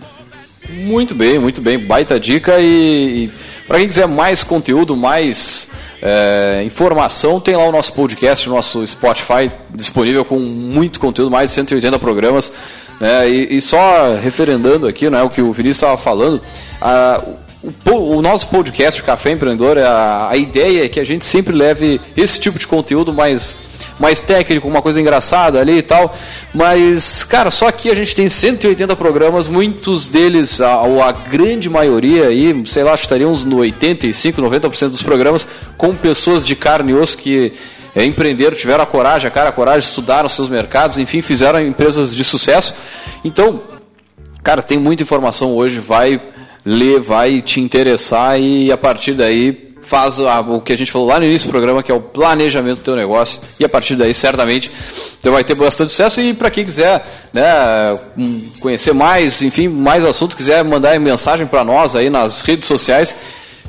Muito 0.70 1.16
bem, 1.16 1.40
muito 1.40 1.62
bem. 1.62 1.80
Baita 1.80 2.20
dica. 2.20 2.60
E, 2.60 3.26
e 3.26 3.32
para 3.68 3.80
quem 3.80 3.88
quiser 3.88 4.08
mais 4.08 4.44
conteúdo, 4.44 4.96
mais 4.96 5.70
é, 6.02 6.62
informação, 6.66 7.40
tem 7.40 7.56
lá 7.56 7.66
o 7.66 7.72
nosso 7.72 7.94
podcast, 7.94 8.48
o 8.50 8.54
nosso 8.54 8.86
Spotify 8.86 9.52
disponível 9.74 10.24
com 10.24 10.40
muito 10.40 11.00
conteúdo, 11.00 11.32
mais 11.32 11.52
de 11.52 11.56
180 11.56 11.98
programas. 12.00 12.52
Né? 13.00 13.30
E, 13.30 13.58
e, 13.58 13.62
só 13.62 14.16
referendando 14.22 14.88
aqui 14.88 15.10
né, 15.10 15.22
o 15.22 15.30
que 15.30 15.42
o 15.42 15.52
Vinícius 15.54 15.78
estava 15.78 15.98
falando, 15.98 16.42
a, 16.82 17.24
o, 17.86 18.18
o, 18.18 18.22
nosso 18.22 18.48
podcast, 18.48 19.02
Café 19.04 19.32
Empreendedor, 19.32 19.78
a, 19.78 20.30
a 20.30 20.38
ideia 20.38 20.86
é 20.86 20.90
que 20.90 21.00
a 21.00 21.06
gente 21.06 21.26
sempre 21.26 21.56
leve 21.56 22.00
esse 22.16 22.40
tipo 22.40 22.58
de 22.58 22.68
conteúdo 22.68 23.14
mais 23.14 23.56
mais 24.00 24.22
técnico, 24.22 24.68
uma 24.68 24.82
coisa 24.82 25.00
engraçada 25.02 25.60
ali 25.60 25.80
e 25.80 25.82
tal. 25.82 26.16
Mas, 26.54 27.24
cara, 27.24 27.50
só 27.52 27.68
aqui 27.68 27.90
a 27.90 27.96
gente 27.96 28.16
tem 28.16 28.30
180 28.30 28.96
programas, 28.96 29.48
muitos 29.48 30.08
deles, 30.08 30.62
a, 30.62 30.82
a 30.82 31.12
grande 31.12 31.70
maioria 31.70 32.28
aí, 32.28 32.64
sei 32.66 32.84
lá, 32.84 32.94
estaria 32.94 33.28
uns 33.28 33.44
no 33.44 33.58
85, 33.58 34.42
90% 34.42 34.90
dos 34.90 35.02
programas 35.02 35.48
com 35.78 35.96
pessoas 35.96 36.46
de 36.46 36.56
carne 36.56 36.92
e 36.92 36.96
osso 36.96 37.18
que 37.18 37.54
é, 37.96 38.06
empreenderam, 38.06 38.56
tiveram 38.56 38.84
a 38.84 38.88
coragem, 38.88 39.28
a 39.28 39.32
cara, 39.32 39.50
a 39.50 39.52
coragem, 39.52 39.80
estudaram 39.80 40.30
seus 40.30 40.48
mercados, 40.48 40.98
enfim, 40.98 41.22
fizeram 41.22 41.60
empresas 41.60 42.16
de 42.16 42.24
sucesso. 42.24 42.74
Então, 43.24 43.64
cara, 44.44 44.62
tem 44.62 44.78
muita 44.78 45.04
informação 45.04 45.56
hoje, 45.56 45.80
vai 45.80 46.22
ler, 46.64 47.00
vai 47.00 47.42
te 47.42 47.60
interessar 47.60 48.40
e 48.40 48.72
a 48.72 48.78
partir 48.78 49.14
daí 49.14 49.67
faz 49.88 50.20
o 50.20 50.62
que 50.62 50.74
a 50.74 50.78
gente 50.78 50.92
falou 50.92 51.08
lá 51.08 51.20
no 51.20 51.26
início 51.26 51.48
do 51.48 51.52
programa, 51.52 51.82
que 51.82 51.92
é 51.92 51.96
o 51.96 52.02
planejamento 52.02 52.78
do 52.78 52.84
teu 52.84 52.96
negócio, 52.96 53.42
e 53.60 53.66
a 53.66 53.70
partir 53.70 53.96
daí, 53.96 54.14
certamente, 54.14 54.70
você 55.20 55.30
vai 55.30 55.44
ter 55.44 55.56
bastante 55.56 55.92
sucesso. 55.92 56.20
E 56.20 56.34
para 56.34 56.52
quem 56.52 56.66
quiser 56.66 57.06
né, 57.34 57.44
conhecer 58.60 58.94
mais, 58.94 59.42
enfim, 59.42 59.68
mais 59.68 60.04
assuntos, 60.04 60.36
quiser 60.36 60.64
mandar 60.64 61.00
mensagem 61.00 61.48
para 61.48 61.64
nós 61.64 61.96
aí 61.96 62.10
nas 62.10 62.42
redes 62.42 62.68
sociais, 62.68 63.16